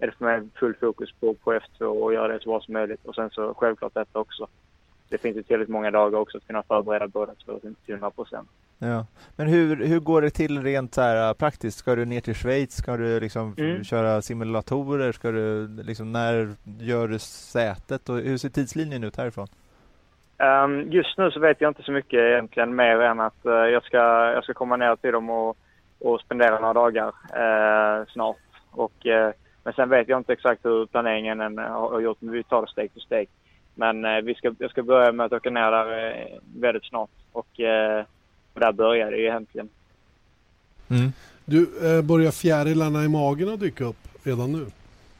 är 0.00 0.06
det 0.06 0.12
för 0.12 0.24
mig 0.24 0.42
full 0.54 0.74
fokus 0.74 1.12
på, 1.20 1.34
på 1.34 1.52
F2 1.52 1.84
och 1.84 2.14
göra 2.14 2.32
det 2.32 2.42
så 2.42 2.48
bra 2.48 2.60
som 2.60 2.74
möjligt. 2.74 3.04
Och 3.04 3.14
sen 3.14 3.30
så 3.30 3.54
självklart 3.54 3.94
detta 3.94 4.18
också 4.18 4.48
det 5.10 5.18
finns 5.18 5.36
ju 5.36 5.42
tillräckligt 5.42 5.68
många 5.68 5.90
dagar 5.90 6.18
också 6.18 6.38
att 6.38 6.46
kunna 6.46 6.62
förbereda 6.62 7.08
båda 7.08 7.32
två 7.44 7.58
till 7.58 7.94
100 7.94 8.10
procent. 8.10 8.48
Ja. 8.78 9.06
Men 9.36 9.46
hur, 9.46 9.76
hur 9.76 10.00
går 10.00 10.22
det 10.22 10.30
till 10.30 10.62
rent 10.62 10.94
så 10.94 11.00
här 11.00 11.28
äh, 11.28 11.34
praktiskt? 11.34 11.78
Ska 11.78 11.94
du 11.94 12.04
ner 12.04 12.20
till 12.20 12.34
Schweiz? 12.34 12.76
Ska 12.76 12.96
du 12.96 13.20
liksom 13.20 13.54
mm. 13.58 13.84
köra 13.84 14.22
simulatorer? 14.22 15.12
Ska 15.12 15.30
du 15.30 15.68
liksom, 15.82 16.12
när 16.12 16.54
gör 16.80 17.08
du 17.08 17.18
sätet? 17.18 18.08
Och 18.08 18.16
hur 18.16 18.36
ser 18.36 18.48
tidslinjen 18.48 19.04
ut 19.04 19.16
härifrån? 19.16 19.48
Um, 20.38 20.92
just 20.92 21.18
nu 21.18 21.30
så 21.30 21.40
vet 21.40 21.60
jag 21.60 21.70
inte 21.70 21.82
så 21.82 21.92
mycket 21.92 22.20
egentligen 22.20 22.76
mer 22.76 23.00
än 23.00 23.20
att 23.20 23.46
uh, 23.46 23.52
jag, 23.52 23.82
ska, 23.84 23.98
jag 24.32 24.44
ska 24.44 24.54
komma 24.54 24.76
ner 24.76 24.96
till 24.96 25.12
dem 25.12 25.30
och, 25.30 25.56
och 25.98 26.20
spendera 26.20 26.60
några 26.60 26.72
dagar 26.72 27.08
uh, 27.08 28.06
snart. 28.06 28.36
Och, 28.70 29.06
uh, 29.06 29.30
men 29.70 29.74
sen 29.74 29.88
vet 29.88 30.08
jag 30.08 30.20
inte 30.20 30.32
exakt 30.32 30.64
hur 30.64 30.86
planeringen 30.86 31.40
än 31.40 31.58
har 31.58 32.00
gjort, 32.00 32.20
men 32.20 32.34
vi 32.34 32.42
tar 32.42 32.62
det 32.62 32.68
steg 32.68 32.92
för 32.92 33.00
steg. 33.00 33.28
Men 33.74 34.04
eh, 34.04 34.20
vi 34.20 34.34
ska, 34.34 34.54
jag 34.58 34.70
ska 34.70 34.82
börja 34.82 35.12
med 35.12 35.26
att 35.26 35.32
åka 35.32 35.50
ner 35.50 35.70
där 35.70 36.08
eh, 36.08 36.38
väldigt 36.56 36.84
snart 36.84 37.10
och, 37.32 37.60
eh, 37.60 38.04
och 38.54 38.60
där 38.60 38.72
börjar 38.72 39.10
det 39.10 39.16
ju 39.16 39.22
egentligen. 39.22 39.68
Mm. 40.90 41.12
Du, 41.44 41.62
eh, 41.62 42.02
börjar 42.02 42.30
fjärilarna 42.30 43.04
i 43.04 43.08
magen 43.08 43.48
att 43.48 43.60
dyka 43.60 43.84
upp 43.84 43.96
redan 44.22 44.52
nu? 44.52 44.66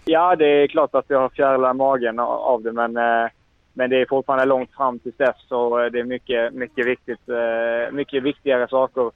Ja, 0.04 0.36
det 0.36 0.46
är 0.46 0.66
klart 0.66 0.94
att 0.94 1.04
jag 1.08 1.20
har 1.20 1.28
fjärilar 1.28 1.70
i 1.70 1.74
magen 1.74 2.18
av 2.18 2.62
det, 2.62 2.72
men, 2.72 2.96
eh, 2.96 3.30
men 3.72 3.90
det 3.90 3.96
är 3.96 4.06
fortfarande 4.08 4.44
långt 4.44 4.70
fram 4.76 4.98
till 4.98 5.12
dess 5.16 5.36
så 5.48 5.88
det 5.88 6.00
är 6.00 6.04
mycket, 6.04 6.54
mycket 6.54 6.86
viktigt, 6.86 7.28
eh, 7.28 7.92
mycket 7.92 8.22
viktigare 8.22 8.68
saker. 8.68 9.10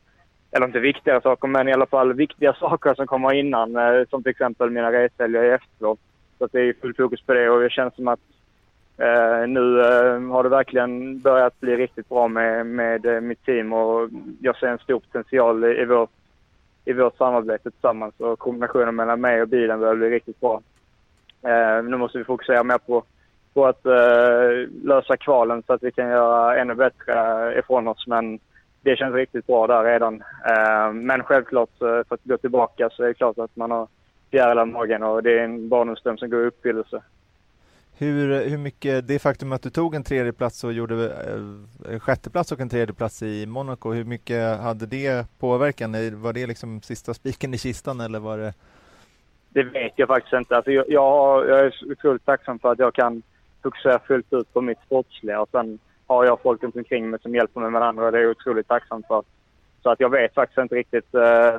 Eller 0.57 0.67
inte 0.67 0.81
viktigare 0.81 1.21
saker, 1.21 1.49
men 1.49 1.69
i 1.69 1.73
alla 1.73 1.87
fall 1.87 2.13
viktiga 2.13 2.55
saker 2.61 2.95
som 2.95 3.07
kommer 3.07 3.33
innan, 3.33 3.77
eh, 3.77 4.05
som 4.11 4.23
till 4.23 4.31
exempel 4.31 4.71
mina 4.71 4.93
reshelger 4.93 5.45
i 5.45 5.51
efteråt. 5.51 5.99
Så 6.39 6.49
det 6.53 6.61
är 6.61 6.75
fullt 6.81 6.97
fokus 6.97 7.23
på 7.23 7.35
det. 7.35 7.51
Och 7.51 7.61
det 7.61 7.71
känns 7.71 7.95
som 7.95 8.09
att 8.09 8.21
eh, 8.99 9.47
nu 9.49 9.81
eh, 9.81 10.21
har 10.21 10.43
det 10.43 10.49
verkligen 10.49 11.21
börjat 11.21 11.61
bli 11.61 11.77
riktigt 11.77 12.09
bra 12.09 12.29
med, 12.29 12.67
med 12.67 13.07
eh, 13.07 13.21
mitt 13.21 13.45
team. 13.45 13.73
Och 13.73 14.09
jag 14.41 14.57
ser 14.57 14.67
en 14.67 14.79
stor 14.79 15.01
potential 15.01 15.65
i, 15.65 15.81
i, 15.81 15.85
vårt, 15.85 16.11
i 16.85 16.93
vårt 16.93 17.17
samarbete 17.17 17.71
tillsammans. 17.71 18.15
Och 18.19 18.39
kombinationen 18.39 18.95
mellan 18.95 19.21
mig 19.21 19.43
och 19.43 19.49
bilen 19.49 19.81
börjar 19.81 19.95
bli 19.95 20.11
riktigt 20.11 20.41
bra. 20.41 20.63
Eh, 21.43 21.85
nu 21.85 21.97
måste 21.97 22.19
vi 22.19 22.25
fokusera 22.25 22.65
mer 22.65 22.79
på, 22.79 23.05
på 23.55 23.67
att 23.67 23.87
eh, 23.87 24.69
lösa 24.83 25.17
kvalen 25.17 25.63
så 25.67 25.73
att 25.73 25.83
vi 25.83 25.93
kan 25.93 26.09
göra 26.09 26.57
ännu 26.57 26.75
bättre 26.75 27.59
ifrån 27.59 27.89
oss. 27.89 28.07
Men 28.07 28.39
det 28.85 28.97
känns 28.97 29.15
riktigt 29.15 29.47
bra 29.47 29.67
där 29.67 29.85
redan. 29.85 30.23
men 30.95 31.23
självklart 31.23 31.71
för 31.79 32.01
att 32.09 32.21
gå 32.25 32.37
tillbaka 32.37 32.91
så 32.91 33.03
är 33.03 33.09
det 33.09 33.15
klart 33.15 33.39
att 33.39 33.57
man 33.57 33.71
har 33.71 33.89
fjärilar 34.31 34.63
i 34.63 34.71
magen 34.71 35.03
och 35.03 35.23
det 35.23 35.39
är 35.39 35.45
en 35.45 35.69
barndomsdröm 35.69 36.19
som 36.19 36.31
går 36.31 36.43
i 36.43 36.47
uppfyllelse. 36.47 37.03
Hur, 37.99 38.49
hur 38.49 38.59
mycket, 38.59 39.09
det 39.09 39.19
faktum 39.19 39.53
att 39.53 39.63
du 39.63 39.71
tog 39.71 39.95
en 39.95 40.05
tredje 40.05 40.33
plats 40.33 40.65
och 40.65 40.73
gjorde 40.73 40.95
eh, 40.95 41.95
en 41.95 42.01
sjätte 42.01 42.31
plats 42.31 42.53
och 42.53 42.61
en 42.61 42.69
tredje 42.69 42.95
plats 42.95 43.23
i 43.23 43.47
Monaco, 43.47 43.93
hur 43.93 44.05
mycket 44.05 44.61
hade 44.61 44.87
det 44.87 45.27
påverkan? 45.39 46.23
Var 46.23 46.33
det 46.33 46.47
liksom 46.47 46.83
sista 46.83 47.15
spiken 47.15 47.55
i 47.55 47.59
kistan 47.59 48.01
eller 48.01 48.19
var 48.19 48.39
det? 48.39 48.55
Det 49.49 49.63
vet 49.63 49.93
jag 49.97 50.09
faktiskt 50.09 50.33
inte. 50.33 50.57
Alltså 50.57 50.71
jag, 50.71 50.85
jag, 50.89 51.49
jag 51.49 51.61
är 51.61 51.93
otroligt 51.93 52.25
tacksam 52.25 52.59
för 52.59 52.73
att 52.73 52.79
jag 52.79 52.95
kan 52.95 53.23
fokusera 53.63 53.99
fullt 53.99 54.33
ut 54.33 54.53
på 54.53 54.61
mitt 54.61 54.79
sportsliga 54.87 55.41
och 55.41 55.49
sen 55.53 55.79
har 56.07 56.25
jag 56.25 56.41
folk 56.43 56.63
runt 56.63 56.77
omkring 56.77 57.11
mig 57.11 57.21
som 57.23 57.35
hjälper 57.35 57.61
mig 57.61 57.71
med 57.71 57.83
andra 57.83 58.07
och 58.07 58.13
det 58.13 58.19
är 58.19 58.23
jag 58.23 58.31
otroligt 58.31 58.69
tacksam 58.69 59.03
för. 59.09 59.23
Så 59.83 59.91
att 59.91 60.01
jag 60.01 60.11
vet 60.11 60.35
faktiskt 60.35 60.59
inte 60.59 60.75
riktigt 60.75 61.15
eh, 61.15 61.59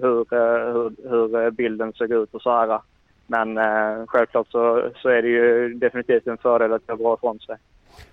hur, 0.00 0.34
eh, 0.34 0.72
hur, 0.72 1.10
hur 1.10 1.44
eh, 1.44 1.50
bilden 1.50 1.92
såg 1.92 2.12
ut 2.12 2.34
och 2.34 2.42
så 2.42 2.50
här. 2.50 2.80
Men 3.26 3.58
eh, 3.58 4.06
självklart 4.06 4.46
så, 4.50 4.90
så 5.02 5.08
är 5.08 5.22
det 5.22 5.28
ju 5.28 5.74
definitivt 5.74 6.26
en 6.26 6.38
fördel 6.38 6.72
att 6.72 6.88
göra 6.88 6.96
bra 6.96 7.14
ifrån 7.14 7.38
sig. 7.38 7.56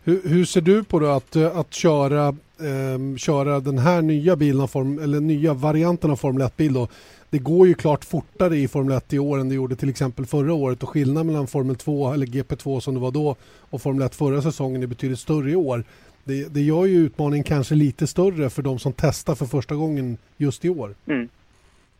Hur, 0.04 0.30
hur, 0.30 0.46
ser 0.46 0.62
du 0.62 0.84
på 0.84 1.00
det 1.00 1.16
att, 1.16 1.36
eh, 1.36 1.60
att 1.60 1.74
köra, 1.74 2.36
eh, 2.60 3.18
köra 3.18 3.60
den 3.60 3.78
här 3.78 4.02
nya 4.02 4.36
bilen, 4.36 4.68
form, 4.68 5.00
eller 5.00 5.20
nya 5.20 5.54
varianten 5.54 6.12
av 6.12 6.16
Formel 6.16 6.48
1-bil 6.48 6.74
då? 6.74 6.88
Det 7.30 7.40
går 7.40 7.68
ju 7.68 7.74
klart 7.74 8.06
fortare 8.06 8.56
i 8.58 8.68
Formel 8.68 8.98
1 8.98 9.14
i 9.14 9.20
år 9.20 9.38
än 9.40 9.50
det 9.50 9.56
gjorde 9.56 9.76
till 9.76 9.90
exempel 9.90 10.26
förra 10.26 10.54
året 10.54 10.84
och 10.84 10.90
skillnaden 10.90 11.28
mellan 11.28 11.48
Formel 11.48 11.76
2 11.76 12.14
eller 12.14 12.26
GP2 12.26 12.80
som 12.80 12.94
det 12.94 13.00
var 13.00 13.12
då 13.12 13.36
och 13.70 13.82
Formel 13.82 14.06
1 14.06 14.16
förra 14.16 14.42
säsongen 14.42 14.84
är 14.84 14.88
betydligt 14.88 15.20
större 15.20 15.52
i 15.52 15.56
år. 15.56 15.84
Det, 16.24 16.54
det 16.54 16.62
gör 16.62 16.86
ju 16.86 16.98
utmaningen 16.98 17.44
kanske 17.44 17.76
lite 17.76 18.08
större 18.08 18.50
för 18.50 18.62
de 18.62 18.80
som 18.80 18.94
testar 18.94 19.36
för 19.36 19.46
första 19.46 19.76
gången 19.76 20.18
just 20.38 20.66
i 20.66 20.70
år. 20.70 20.96
Mm. 21.06 21.30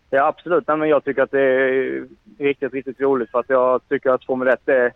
Ja, 0.10 0.28
absolut. 0.28 0.68
Nej, 0.68 0.78
men 0.78 0.90
jag 0.90 1.04
tycker 1.04 1.22
att 1.22 1.32
det 1.32 1.42
är 1.42 2.08
riktigt, 2.38 2.74
riktigt 2.74 3.02
roligt 3.02 3.32
för 3.32 3.40
att 3.40 3.50
jag 3.50 3.82
tycker 3.90 4.10
att 4.10 4.26
Formel 4.26 4.48
1 4.48 4.70
är, 4.70 4.94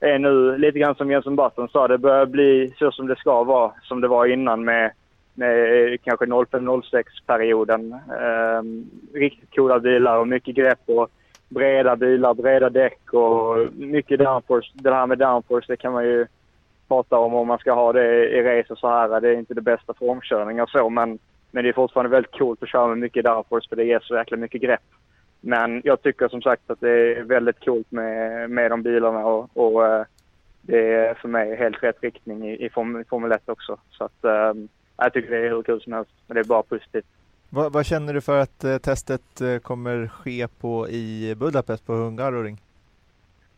är 0.00 0.18
nu 0.18 0.58
lite 0.58 0.78
grann 0.78 0.94
som 0.94 1.10
Jenson 1.10 1.36
Button 1.36 1.68
sa. 1.68 1.88
Det 1.88 1.98
börjar 1.98 2.26
bli 2.26 2.74
så 2.78 2.90
som 2.90 3.06
det 3.06 3.16
ska 3.16 3.44
vara, 3.44 3.72
som 3.82 4.00
det 4.00 4.08
var 4.08 4.26
innan 4.26 4.64
med, 4.64 4.92
med 5.34 5.92
eh, 5.92 5.98
kanske 6.04 6.26
05-06-perioden. 6.26 7.92
Ehm, 8.20 8.90
riktigt 9.14 9.54
coola 9.54 9.78
bilar 9.78 10.18
och 10.18 10.28
mycket 10.28 10.54
grepp 10.54 10.80
och 10.86 11.08
breda 11.48 11.96
bilar, 11.96 12.34
breda 12.34 12.70
däck 12.70 13.12
och 13.12 13.74
mycket 13.74 14.18
downforce. 14.18 14.70
Det 14.74 14.94
här 14.94 15.06
med 15.06 15.18
downforce, 15.18 15.72
det 15.72 15.76
kan 15.76 15.92
man 15.92 16.04
ju 16.04 16.26
prata 16.88 17.18
om 17.18 17.34
om 17.34 17.48
man 17.48 17.58
ska 17.58 17.72
ha 17.72 17.92
det 17.92 18.28
i 18.28 18.42
race 18.42 18.72
och 18.72 18.78
så 18.78 18.88
här. 18.88 19.20
Det 19.20 19.28
är 19.28 19.38
inte 19.38 19.54
det 19.54 19.60
bästa 19.60 19.94
för 19.94 20.10
omkörningar 20.10 20.66
så, 20.66 20.90
men 20.90 21.18
men 21.50 21.64
det 21.64 21.70
är 21.70 21.72
fortfarande 21.72 22.10
väldigt 22.10 22.38
coolt 22.38 22.62
att 22.62 22.68
köra 22.68 22.86
med 22.86 22.98
mycket 22.98 23.24
downforce 23.24 23.68
för 23.68 23.76
det 23.76 23.84
ger 23.84 24.00
så 24.02 24.14
jäkla 24.14 24.36
mycket 24.36 24.60
grepp 24.60 24.80
men 25.46 25.82
jag 25.84 26.02
tycker 26.02 26.28
som 26.28 26.42
sagt 26.42 26.70
att 26.70 26.80
det 26.80 26.90
är 26.90 27.22
väldigt 27.22 27.64
coolt 27.64 27.90
med, 27.90 28.50
med 28.50 28.70
de 28.70 28.82
bilarna 28.82 29.24
och, 29.26 29.50
och 29.52 29.86
eh, 29.86 30.04
det 30.62 30.94
är 30.94 31.14
för 31.14 31.28
mig 31.28 31.56
helt 31.56 31.82
rätt 31.82 32.02
riktning 32.02 32.48
i, 32.48 32.66
i 32.66 32.70
Formel 32.70 33.32
1 33.32 33.48
också. 33.48 33.78
Så 33.90 34.04
att, 34.04 34.24
um, 34.52 34.68
jag 34.96 35.12
tycker 35.12 35.30
det 35.30 35.46
är 35.46 35.50
hur 35.50 35.62
kul 35.62 35.80
som 35.80 35.92
helst, 35.92 36.10
men 36.26 36.34
det 36.34 36.40
är 36.40 36.44
bara 36.44 36.62
positivt. 36.62 37.06
Vad, 37.50 37.72
vad 37.72 37.86
känner 37.86 38.14
du 38.14 38.20
för 38.20 38.40
att 38.40 38.64
eh, 38.64 38.78
testet 38.78 39.40
eh, 39.40 39.58
kommer 39.58 40.08
ske 40.08 40.48
på 40.60 40.88
i 40.88 41.34
Budapest 41.36 41.86
på 41.86 41.92
Hungaroring? 41.92 42.60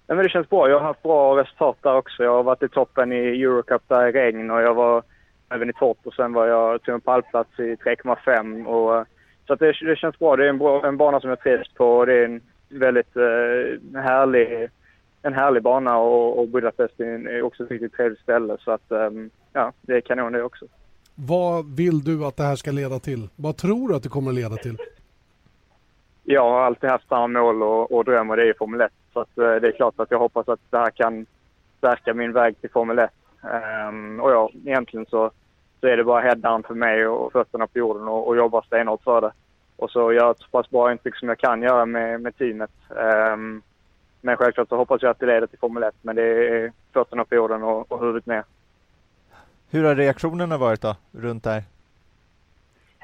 Ja, 0.06 0.14
men 0.14 0.24
det 0.24 0.30
känns 0.30 0.48
bra. 0.48 0.68
Jag 0.68 0.78
har 0.78 0.86
haft 0.86 1.02
bra 1.02 1.36
resultat 1.36 1.76
där 1.82 1.96
också. 1.96 2.22
Jag 2.22 2.32
har 2.32 2.42
varit 2.42 2.62
i 2.62 2.68
toppen 2.68 3.12
i 3.12 3.42
Eurocup 3.42 3.82
där 3.86 4.08
i 4.08 4.12
regn 4.12 4.50
och 4.50 4.62
jag 4.62 4.74
var 4.74 5.02
även 5.48 5.70
i 5.70 5.72
torrt 5.72 6.06
och 6.06 6.14
sen 6.14 6.32
var 6.32 6.46
jag 6.46 6.82
tog 6.82 6.94
en 6.94 7.00
pallplats 7.00 7.58
i 7.58 7.74
3,5 7.74 8.64
och 8.64 9.06
så 9.48 9.54
det, 9.54 9.76
det, 9.80 9.96
känns 9.96 10.18
bra. 10.18 10.36
Det 10.36 10.44
är 10.44 10.48
en, 10.48 10.58
bra, 10.58 10.86
en 10.86 10.96
bana 10.96 11.20
som 11.20 11.30
jag 11.30 11.40
trivs 11.40 11.68
på 11.74 11.96
och 11.96 12.06
det 12.06 12.14
är 12.14 12.24
en 12.24 12.40
väldigt 12.68 13.16
eh, 13.16 14.00
härlig, 14.02 14.68
en 15.22 15.34
härlig 15.34 15.62
bana 15.62 15.98
och, 15.98 16.38
och 16.38 16.48
Budapest 16.48 17.00
är 17.00 17.42
också 17.42 17.64
ett 17.64 17.70
riktigt 17.70 17.92
trevligt 17.92 18.20
ställe. 18.20 18.56
Så 18.60 18.70
att 18.70 18.84
um, 18.88 19.30
ja, 19.52 19.72
det 19.82 19.92
är 19.92 20.00
kanon 20.00 20.32
det 20.32 20.42
också. 20.42 20.64
Vad 21.14 21.76
vill 21.76 22.04
du 22.04 22.24
att 22.24 22.36
det 22.36 22.42
här 22.42 22.56
ska 22.56 22.70
leda 22.70 22.98
till? 22.98 23.28
Vad 23.36 23.56
tror 23.56 23.88
du 23.88 23.96
att 23.96 24.02
det 24.02 24.08
kommer 24.08 24.30
att 24.30 24.34
leda 24.34 24.56
till? 24.56 24.76
Jag 26.24 26.50
har 26.50 26.60
alltid 26.60 26.90
haft 26.90 27.08
samma 27.08 27.26
mål 27.26 27.62
och, 27.62 27.92
och 27.92 28.04
dröm 28.04 28.30
och 28.30 28.36
det 28.36 28.48
är 28.48 28.54
Formel 28.58 28.80
1. 28.80 28.92
Så 29.12 29.20
att, 29.20 29.38
uh, 29.38 29.44
det 29.44 29.68
är 29.68 29.72
klart 29.72 29.94
att 29.96 30.10
jag 30.10 30.18
hoppas 30.18 30.48
att 30.48 30.60
det 30.70 30.78
här 30.78 30.90
kan 30.90 31.26
stärka 31.78 32.14
min 32.14 32.32
väg 32.32 32.60
till 32.60 32.70
Formel 32.70 32.98
1. 32.98 33.10
Um, 33.42 33.50
ehm, 33.50 34.20
och 34.20 34.30
ja, 34.30 34.50
egentligen 34.64 35.06
så 35.06 35.30
så 35.80 35.86
är 35.86 35.96
det 35.96 36.04
bara 36.04 36.20
headdown 36.20 36.62
för 36.62 36.74
mig 36.74 37.06
och 37.06 37.32
fötterna 37.32 37.66
på 37.66 37.78
jorden 37.78 38.08
och, 38.08 38.28
och 38.28 38.36
jobba 38.36 38.62
stenhårt 38.62 39.02
för 39.02 39.20
det. 39.20 39.32
Och 39.76 39.90
så 39.90 40.12
göra 40.12 40.30
ett 40.30 40.38
så 40.38 40.48
pass 40.50 40.70
bra 40.70 40.92
intryck 40.92 41.16
som 41.16 41.28
jag 41.28 41.38
kan 41.38 41.62
göra 41.62 41.86
med, 41.86 42.20
med 42.20 42.36
teamet. 42.36 42.70
Um, 42.88 43.62
men 44.20 44.36
självklart 44.36 44.68
så 44.68 44.76
hoppas 44.76 45.02
jag 45.02 45.10
att 45.10 45.18
det 45.18 45.26
leder 45.26 45.46
till 45.46 45.58
Formel 45.58 45.82
1, 45.82 45.94
men 46.02 46.16
det 46.16 46.22
är 46.22 46.72
fötterna 46.92 47.24
på 47.24 47.34
jorden 47.34 47.62
och, 47.62 47.92
och 47.92 48.00
huvudet 48.00 48.26
ner. 48.26 48.44
Hur 49.70 49.84
har 49.84 49.94
reaktionerna 49.94 50.58
varit 50.58 50.80
då, 50.80 50.96
runt 51.12 51.44
där? 51.44 51.62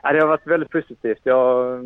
Ja, 0.02 0.12
det 0.12 0.20
har 0.20 0.26
varit 0.26 0.46
väldigt 0.46 0.70
positivt. 0.70 1.20
Jag 1.22 1.36
har 1.36 1.84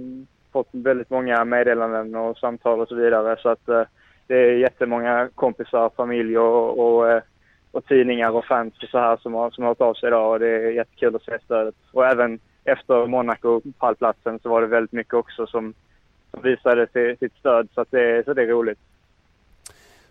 fått 0.52 0.68
väldigt 0.70 1.10
många 1.10 1.44
meddelanden 1.44 2.14
och 2.14 2.38
samtal 2.38 2.80
och 2.80 2.88
så 2.88 2.94
vidare. 2.94 3.36
Så 3.42 3.48
att 3.48 3.68
uh, 3.68 3.82
det 4.26 4.34
är 4.34 4.52
jättemånga 4.52 5.28
kompisar, 5.34 5.90
familj 5.96 6.38
och, 6.38 6.78
och 6.78 7.06
uh, 7.06 7.20
och 7.78 7.84
tidningar 7.84 8.30
och 8.30 8.44
fans 8.44 8.74
och 8.82 8.88
så 8.88 8.98
här 8.98 9.16
som 9.16 9.34
har, 9.34 9.50
som 9.50 9.64
har 9.64 9.70
hört 9.70 9.80
av 9.80 9.94
sig 9.94 10.06
idag 10.06 10.32
och 10.32 10.38
det 10.38 10.48
är 10.48 10.70
jättekul 10.70 11.16
att 11.16 11.22
se 11.22 11.38
stödet. 11.44 11.74
Och 11.92 12.06
även 12.06 12.40
efter 12.64 13.06
Monaco-pallplatsen 13.06 14.38
så 14.42 14.48
var 14.48 14.60
det 14.60 14.66
väldigt 14.66 14.92
mycket 14.92 15.14
också 15.14 15.46
som, 15.46 15.74
som 16.30 16.42
visade 16.42 16.86
sitt 17.20 17.36
stöd 17.36 17.68
så, 17.74 17.80
att 17.80 17.90
det, 17.90 18.24
så 18.24 18.34
det 18.34 18.42
är 18.42 18.46
roligt. 18.46 18.78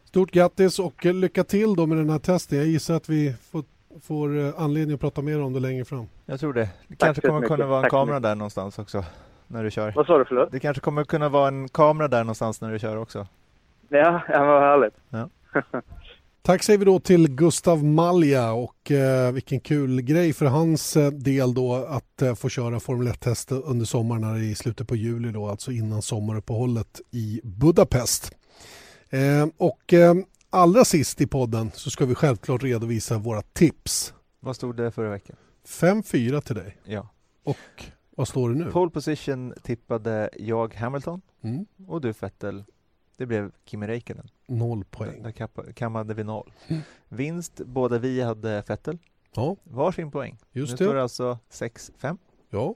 Stort 0.03 0.31
grattis 0.31 0.79
och 0.79 1.05
lycka 1.05 1.43
till 1.43 1.75
då 1.75 1.85
med 1.85 1.97
den 1.97 2.09
här 2.09 2.19
testen. 2.19 2.57
Jag 2.57 2.67
gissar 2.67 2.95
att 2.95 3.09
vi 3.09 3.33
får, 3.51 3.63
får 4.07 4.37
eh, 4.39 4.61
anledning 4.61 4.95
att 4.95 5.01
prata 5.01 5.21
mer 5.21 5.41
om 5.41 5.53
det 5.53 5.59
längre 5.59 5.85
fram. 5.85 6.05
Jag 6.25 6.39
tror 6.39 6.53
det. 6.53 6.69
Det 6.87 6.95
kanske 6.95 7.21
kommer 7.21 7.47
kunna 7.47 7.65
vara 7.65 7.77
en 7.77 7.83
Tack 7.83 7.91
kamera 7.91 8.19
där 8.19 8.35
någonstans 8.35 8.79
också 8.79 9.03
när 9.47 9.63
du 9.63 9.71
kör. 9.71 9.91
Vad 9.95 10.05
sa 10.05 10.17
du 10.17 10.25
förlåt? 10.25 10.51
Det 10.51 10.59
kanske 10.59 10.81
kommer 10.81 11.03
kunna 11.03 11.29
vara 11.29 11.47
en 11.47 11.69
kamera 11.69 12.07
där 12.07 12.23
någonstans 12.23 12.61
när 12.61 12.71
du 12.71 12.79
kör 12.79 12.97
också. 12.97 13.27
Ja, 13.89 14.21
ja 14.29 14.45
vad 14.45 14.61
härligt. 14.61 14.93
Ja. 15.09 15.29
Tack 16.47 16.63
säger 16.63 16.79
vi 16.79 16.85
då 16.85 16.99
till 16.99 17.27
Gustav 17.29 17.83
Malja 17.83 18.51
och 18.51 18.91
eh, 18.91 19.31
vilken 19.31 19.59
kul 19.59 20.01
grej 20.01 20.33
för 20.33 20.45
hans 20.45 20.97
eh, 20.97 21.11
del 21.11 21.53
då 21.53 21.75
att 21.75 22.21
eh, 22.21 22.35
få 22.35 22.49
köra 22.49 22.79
Formel 22.79 23.07
1-test 23.07 23.51
under 23.51 23.85
sommaren 23.85 24.23
här 24.23 24.37
i 24.37 24.55
slutet 24.55 24.87
på 24.87 24.95
juli 24.95 25.31
då, 25.31 25.47
alltså 25.47 25.71
innan 25.71 26.01
sommaruppehållet 26.01 27.01
i 27.11 27.41
Budapest. 27.43 28.35
Eh, 29.09 29.47
och 29.57 29.93
eh, 29.93 30.15
allra 30.49 30.85
sist 30.85 31.21
i 31.21 31.27
podden 31.27 31.71
så 31.73 31.89
ska 31.89 32.05
vi 32.05 32.15
självklart 32.15 32.63
redovisa 32.63 33.17
våra 33.17 33.41
tips. 33.41 34.13
Vad 34.39 34.55
stod 34.55 34.77
det 34.77 34.91
förra 34.91 35.09
veckan? 35.09 35.35
5-4 35.67 36.41
till 36.41 36.55
dig. 36.55 36.77
Ja. 36.85 37.09
Och 37.43 37.83
vad 38.15 38.27
står 38.27 38.49
det 38.49 38.55
nu? 38.55 38.71
Pole 38.71 38.91
position 38.91 39.53
tippade 39.63 40.29
jag 40.37 40.73
Hamilton 40.73 41.21
mm. 41.43 41.65
och 41.87 42.01
du 42.01 42.13
Vettel 42.19 42.63
det 43.17 43.25
blev 43.25 43.51
Kimi 43.65 43.87
Räikkönen. 43.87 44.29
Noll 44.45 44.83
poäng. 44.83 45.23
Där 45.23 45.71
kammade 45.73 46.13
vi 46.13 46.23
noll. 46.23 46.53
Mm. 46.67 46.81
Vinst, 47.09 47.61
båda 47.65 47.97
vi 47.97 48.21
hade 48.21 48.63
Vettel. 48.67 48.97
Ja. 49.35 49.55
Varsin 49.63 50.11
poäng. 50.11 50.37
Just 50.51 50.71
nu 50.71 50.77
det. 50.77 50.83
står 50.83 50.95
det 50.95 51.01
alltså 51.01 51.39
6-5. 51.51 52.17
Ja. 52.49 52.75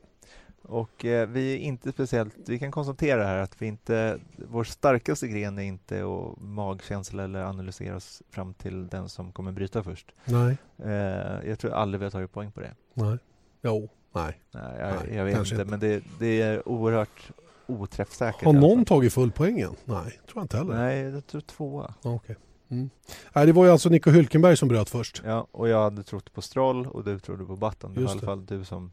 Och 0.62 1.06
eh, 1.06 1.30
vi 1.30 1.54
är 1.54 1.58
inte 1.58 1.92
speciellt, 1.92 2.36
vi 2.50 2.60
kan 2.60 2.72
konstatera 2.72 3.24
här 3.24 3.38
att 3.38 3.62
vi 3.62 3.68
inte, 3.68 4.20
vår 4.36 4.64
starkaste 4.64 5.28
gren 5.28 5.60
är 5.60 5.64
inte 5.64 6.04
att 6.04 6.42
magkänsla 6.42 7.24
eller 7.24 7.44
analysera 7.44 7.96
oss 7.96 8.24
fram 8.30 8.54
till 8.54 8.88
den 8.88 9.10
som 9.10 9.32
kommer 9.32 9.52
bryta 9.52 9.84
först. 9.84 10.12
Nej. 10.26 10.58
Eh, 10.78 11.50
jag 11.50 11.60
tror 11.60 11.72
aldrig 11.72 12.00
vi 12.00 12.06
har 12.06 12.12
tagit 12.12 12.32
poäng 12.32 12.52
på 12.52 12.60
det. 12.60 12.76
Nej. 12.94 13.18
Jo, 13.62 13.90
nej. 14.12 14.42
Nej, 14.52 14.64
jag, 14.80 14.96
nej, 15.06 15.16
jag 15.16 15.26
vet 15.26 15.38
inte, 15.38 15.56
inte, 15.56 15.66
men 15.66 15.80
det, 15.80 16.04
det 16.20 16.42
är 16.42 16.68
oerhört 16.68 17.32
oträffsäkert. 17.72 18.44
Har 18.44 18.54
någon 18.54 18.86
tagit 18.86 19.14
full 19.14 19.32
poängen? 19.32 19.76
Nej, 19.86 20.04
tror 20.04 20.20
jag 20.34 20.44
inte 20.44 20.58
heller. 20.58 20.74
Nej, 20.74 21.00
jag 21.00 21.28
tror 21.28 21.42
tvåa. 21.42 21.94
Okay. 22.04 22.36
Mm. 22.72 22.90
Nej, 23.34 23.46
det 23.46 23.52
var 23.52 23.66
ju 23.66 23.72
alltså 23.72 23.90
Nico 23.90 24.12
Hülkenberg 24.12 24.56
som 24.56 24.68
bröt 24.68 24.90
först. 24.90 25.22
Ja, 25.26 25.48
och 25.52 25.70
jag 25.70 25.84
hade 25.84 26.04
trott 26.04 26.34
på 26.34 26.42
Stroll 26.42 26.88
och 26.88 27.04
du 27.04 27.20
trodde 27.20 27.46
på 27.46 27.56
Button. 27.56 27.94
Det 27.94 28.02
var 28.02 28.10
i 28.10 28.12
alla 28.12 28.22
fall 28.22 28.46
du 28.46 28.66
som... 28.66 28.92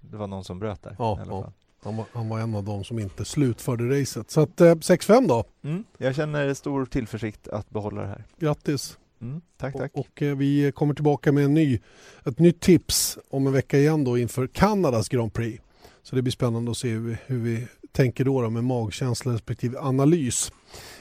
Det 0.00 0.16
var 0.16 0.26
någon 0.26 0.44
som 0.44 0.58
bröt 0.58 0.82
där. 0.82 0.96
Ja, 0.98 1.20
ja. 1.28 1.52
Han, 1.82 1.96
var, 1.96 2.06
han, 2.12 2.28
var, 2.28 2.40
en 2.40 2.54
av 2.54 2.64
dem 2.64 2.84
som 2.84 2.98
inte 2.98 3.24
slutförde 3.24 4.00
racet. 4.00 4.30
Så 4.30 4.40
att 4.40 4.60
eh, 4.60 4.74
6-5 4.74 5.28
då. 5.28 5.44
Mm. 5.62 5.84
Jag 5.98 6.14
känner 6.14 6.54
stor 6.54 6.86
tillförsikt 6.86 7.48
att 7.48 7.70
behålla 7.70 8.02
det 8.02 8.08
här. 8.08 8.24
Grattis. 8.38 8.98
Mm, 9.20 9.40
tack, 9.56 9.74
tack. 9.74 9.90
Och, 9.94 10.00
och 10.00 10.22
eh, 10.22 10.36
vi 10.36 10.72
kommer 10.72 10.94
tillbaka 10.94 11.32
med 11.32 11.44
en 11.44 11.54
ny, 11.54 11.78
ett 12.24 12.38
nytt 12.38 12.60
tips 12.60 13.18
om 13.30 13.46
en 13.46 13.52
vecka 13.52 13.78
igen 13.78 14.04
då 14.04 14.18
inför 14.18 14.46
Kanadas 14.46 15.08
Grand 15.08 15.32
Prix. 15.32 15.62
Så 16.10 16.16
det 16.16 16.22
blir 16.22 16.32
spännande 16.32 16.70
att 16.70 16.76
se 16.76 16.88
hur 16.88 17.00
vi, 17.00 17.16
hur 17.26 17.38
vi 17.38 17.66
tänker 17.92 18.24
då, 18.24 18.42
då 18.42 18.50
med 18.50 18.64
magkänsla 18.64 19.32
respektive 19.32 19.78
analys. 19.78 20.52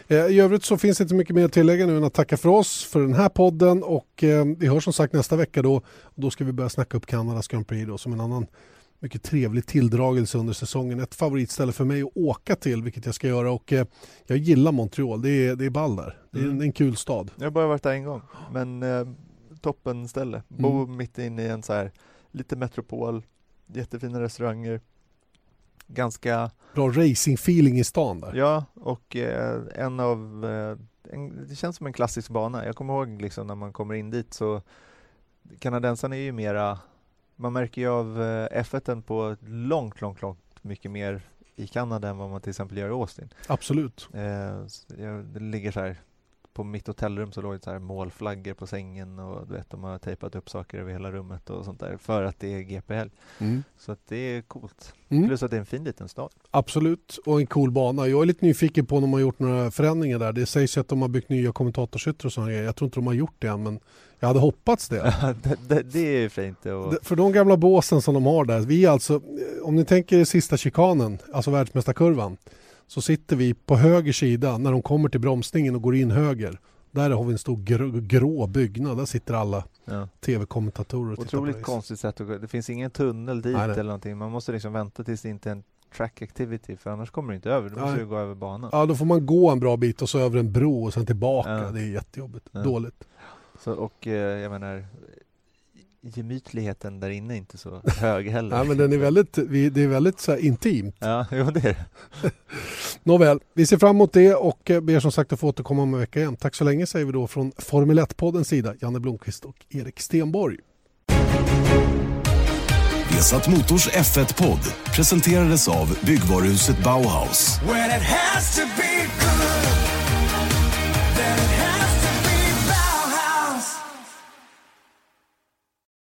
Eh, 0.07 0.26
I 0.26 0.39
övrigt 0.39 0.64
så 0.64 0.78
finns 0.78 0.97
det 0.97 1.01
inte 1.01 1.16
mycket 1.16 1.36
mer 1.36 1.45
att 1.45 1.53
tillägga 1.53 1.86
nu 1.86 1.97
än 1.97 2.03
att 2.03 2.14
tacka 2.14 2.38
för 2.38 2.49
oss 2.49 2.84
för 2.84 3.01
den 3.01 3.14
här 3.14 3.30
podden 3.30 3.84
och 3.84 4.24
eh, 4.24 4.45
vi 4.57 4.68
hörs 4.68 4.84
som 4.84 4.93
sagt 4.93 5.14
nästa 5.14 5.36
vecka 5.36 5.62
då. 5.62 5.82
Då 6.16 6.30
ska 6.30 6.43
vi 6.43 6.51
börja 6.51 6.70
snacka 6.70 6.97
upp 6.97 7.05
Kanadas 7.05 7.47
Grand 7.47 7.68
Prix 7.68 7.88
då, 7.88 7.97
som 7.97 8.14
en 8.14 8.22
annan 8.22 8.47
mycket 8.99 9.24
trevlig 9.24 9.66
tilldragelse 9.66 10.38
under 10.38 10.53
säsongen. 10.53 10.99
Ett 10.99 11.16
favoritställe 11.16 11.72
för 11.72 11.86
mig 11.86 12.01
att 12.01 12.12
åka 12.16 12.55
till, 12.55 12.84
vilket 12.84 13.05
jag 13.05 13.16
ska 13.16 13.28
göra. 13.28 13.51
Och 13.51 13.74
eh, 13.74 13.86
jag 14.28 14.38
gillar 14.38 14.72
Montreal, 14.72 15.22
det 15.22 15.30
är, 15.30 15.55
det 15.55 15.66
är 15.66 15.70
ball 15.70 15.95
där. 15.95 16.18
Det 16.32 16.39
är, 16.39 16.43
mm. 16.43 16.55
en, 16.55 16.62
en 16.62 16.72
kul 16.72 16.95
stad. 16.95 17.32
Jag 17.38 17.45
har 17.45 17.51
bara 17.51 17.68
varit 17.68 17.84
där 17.84 17.93
en 17.93 18.03
gång, 18.03 18.22
men 18.51 18.84
eh, 18.84 19.07
toppen 19.62 20.07
ställe. 20.07 20.43
Bo 20.47 20.84
mm. 20.84 20.97
mitt 20.97 21.18
inne 21.18 21.41
i 21.41 21.47
en 21.47 21.64
så 21.64 21.74
här, 21.74 21.91
lite 22.32 22.55
metropol, 22.55 23.24
jättefina 23.74 24.22
restauranger, 24.22 24.82
ganska... 25.90 26.52
Bra 26.74 26.90
racing-feeling 26.90 27.80
i 27.80 27.84
stan 27.84 28.20
där. 28.20 28.34
Ja, 28.34 28.66
och 28.74 29.16
eh, 29.16 29.62
en 29.76 30.00
av... 30.00 30.46
Eh, 30.46 30.78
en, 31.14 31.48
det 31.48 31.56
känns 31.56 31.76
som 31.76 31.88
en 31.88 31.94
klassisk 31.94 32.30
bana. 32.30 32.66
Jag 32.66 32.76
kommer 32.76 32.94
ihåg 32.94 33.22
liksom 33.22 33.48
när 33.48 33.56
man 33.56 33.74
kommer 33.74 33.94
in 33.94 34.10
dit 34.10 34.34
så 34.34 34.62
kanadensarna 35.60 36.16
är 36.16 36.20
ju 36.20 36.32
mera... 36.32 36.80
Man 37.36 37.54
märker 37.54 37.82
ju 37.82 37.88
av 37.88 38.22
eh, 38.22 38.64
F1 38.64 39.02
på 39.02 39.36
långt, 39.48 40.02
långt, 40.02 40.22
långt 40.22 40.40
mycket 40.62 40.92
mer 40.92 41.22
i 41.56 41.68
Kanada 41.68 42.10
än 42.10 42.18
vad 42.18 42.30
man 42.30 42.42
till 42.42 42.50
exempel 42.50 42.78
gör 42.78 42.90
i 42.90 42.92
Austin. 42.92 43.30
Absolut. 43.48 44.10
Eh, 44.14 44.66
det 45.24 45.40
ligger 45.40 45.72
så 45.72 45.80
här 45.80 45.96
på 46.54 46.64
mitt 46.64 46.88
hotellrum 46.88 47.32
så 47.32 47.41
låg 47.41 47.54
det 47.54 47.64
så 47.64 47.72
här 47.72 47.80
målflaggor 47.80 48.54
på 48.54 48.68
sängen 48.68 49.20
och 49.20 49.47
du 49.47 49.54
vet, 49.54 49.70
de 49.70 49.84
har 49.84 49.97
tejpat 49.97 50.36
upp 50.36 50.50
saker 50.50 50.78
över 50.78 50.91
hela 50.91 51.12
rummet 51.12 51.50
och 51.50 51.66
sånt 51.66 51.80
där 51.80 51.97
för 51.97 52.24
att 52.24 52.39
det 52.39 52.54
är 52.54 52.60
GP-helg. 52.60 53.12
Mm. 53.39 53.64
Så 53.78 53.91
att 53.91 54.00
det 54.08 54.18
är 54.18 54.41
coolt. 54.41 54.93
Mm. 55.10 55.28
Plus 55.28 55.43
att 55.43 55.52
det 55.52 55.58
är 55.58 55.60
en 55.60 55.66
fin 55.66 55.84
liten 55.84 56.10
stad. 56.10 56.30
Absolut, 56.52 57.20
och 57.26 57.39
en 57.39 57.47
cool 57.47 57.72
bana. 57.72 58.08
Jag 58.08 58.22
är 58.22 58.26
lite 58.26 58.45
nyfiken 58.45 58.86
på 58.86 58.95
om 58.95 59.02
de 59.02 59.14
har 59.14 59.20
gjort 59.20 59.39
några 59.39 59.72
förändringar 59.72 60.20
där. 60.20 60.34
Det 60.34 60.45
sägs 60.45 60.78
att 60.78 60.88
de 60.88 61.02
har 61.02 61.10
byggt 61.10 61.30
nya 61.30 61.52
kommentatorshytter 61.52 62.26
och 62.26 62.34
sådana 62.34 62.52
grejer. 62.52 62.64
Jag 62.64 62.76
tror 62.76 62.86
inte 62.88 62.97
de 62.97 63.08
har 63.08 63.14
gjort 63.14 63.36
det 63.39 63.47
än, 63.47 63.64
men 63.64 63.80
jag 64.20 64.28
hade 64.28 64.39
hoppats 64.39 64.89
det. 64.89 65.14
det, 65.43 65.56
det, 65.68 65.84
det, 65.84 66.24
är 66.24 66.30
fint. 66.30 66.66
Och... 66.66 66.95
För 67.02 67.16
de 67.16 67.32
gamla 67.32 67.58
båsen 67.58 68.02
som 68.02 68.14
de 68.14 68.26
har 68.26 68.45
där, 68.45 68.60
vi 68.60 68.86
alltså, 68.86 69.22
om 69.64 69.76
ni 69.76 69.86
tänker 69.86 70.26
sista 70.26 70.58
chikanen, 70.58 71.18
alltså 71.34 71.52
världsmästarkurvan, 71.52 72.38
så 72.90 73.02
sitter 73.02 73.36
vi 73.36 73.54
på 73.54 73.76
höger 73.76 74.14
sida 74.14 74.58
när 74.58 74.72
de 74.72 74.82
kommer 74.82 75.10
till 75.10 75.20
bromsningen 75.20 75.76
och 75.76 75.82
går 75.82 75.96
in 75.96 76.12
höger. 76.12 76.60
Där 76.92 77.10
har 77.10 77.24
vi 77.24 77.32
en 77.32 77.38
stor 77.38 77.58
grå, 77.58 77.92
grå 77.94 78.48
byggnad. 78.48 78.98
Där 78.98 79.06
sitter 79.06 79.34
alla 79.34 79.64
ja. 79.86 80.08
tv-kommentatorer 80.20 81.14
och 81.14 81.20
Otroligt 81.20 81.64
konstigt 81.64 82.00
sätt 82.00 82.22
att 82.22 82.28
gå. 82.28 82.38
Det 82.38 82.48
finns 82.48 82.70
ingen 82.70 82.92
tunnel 82.92 83.42
dit 83.42 83.56
nej, 83.58 83.68
nej. 83.68 83.74
eller 83.74 83.84
någonting. 83.84 84.18
Man 84.18 84.32
måste 84.32 84.52
liksom 84.52 84.74
vänta 84.74 85.04
tills 85.04 85.22
det 85.22 85.30
inte 85.30 85.50
är 85.50 85.52
en 85.52 85.64
track 85.98 86.22
activity 86.22 86.78
för 86.78 86.90
annars 86.90 87.12
kommer 87.12 87.30
du 87.30 87.36
inte 87.36 87.52
över. 87.52 87.70
Då 87.70 87.80
måste 87.80 88.00
du 88.00 88.06
gå 88.06 88.18
över 88.18 88.36
banan. 88.36 88.70
Ja, 88.74 88.86
då 88.86 88.96
får 88.96 89.06
man 89.06 89.26
gå 89.26 89.50
en 89.50 89.60
bra 89.60 89.78
bit 89.78 90.02
och 90.02 90.10
så 90.10 90.20
över 90.20 90.40
en 90.40 90.52
bro 90.52 90.86
och 90.86 90.94
sen 90.94 91.06
tillbaka. 91.06 91.50
Ja. 91.50 91.72
Det 91.72 91.82
är 91.82 91.90
jättejobbigt. 91.90 92.50
Ja. 92.52 92.64
Dåligt. 92.64 93.04
Så, 93.60 93.74
och 93.74 94.08
eh, 94.08 94.40
jag 94.40 94.52
menar 94.52 94.86
gemytligheten 96.02 97.00
där 97.00 97.10
inne 97.10 97.38
inte 97.38 97.58
så 97.58 97.82
hög 97.86 98.30
heller. 98.30 98.58
Nej, 98.58 98.68
men 98.68 98.78
den 98.78 98.93
är 98.93 98.97
väldigt, 98.97 99.38
vi- 99.38 99.70
det 99.70 99.82
är 99.84 99.88
väldigt 99.88 100.20
så 100.20 100.32
här 100.32 100.39
intimt. 100.39 100.95
Ja, 101.00 101.26
jo, 101.32 101.43
det 101.52 101.60
är 101.60 101.64
det. 102.22 102.32
Nåväl, 103.04 103.39
vi 103.54 103.66
ser 103.68 103.78
fram 103.78 103.95
emot 103.95 104.14
det 104.14 104.34
och 104.36 104.72
ber 104.82 105.00
som 105.00 105.12
sagt 105.12 105.34
att 105.34 105.39
få 105.39 105.47
återkomma 105.47 105.82
om 105.84 105.93
en 105.93 106.00
vecka 106.00 106.20
igen. 106.20 106.36
Tack 106.36 106.56
så 106.56 106.64
länge 106.64 106.86
säger 106.86 107.06
vi 107.06 107.12
då 107.12 107.28
från 107.28 107.52
Formel 107.58 108.00
1-poddens 108.00 108.43
sida, 108.43 108.74
Janne 108.82 109.00
Blomqvist 109.00 109.45
och 109.45 109.56
Erik 109.70 110.00
Stenborg. 110.00 110.58
Vesat 113.12 113.47
Motors 113.47 113.88
F1-podd 113.89 114.60
presenterades 114.95 115.68
av 115.68 115.97
byggvaruhuset 116.06 116.84
Bauhaus. 116.84 117.60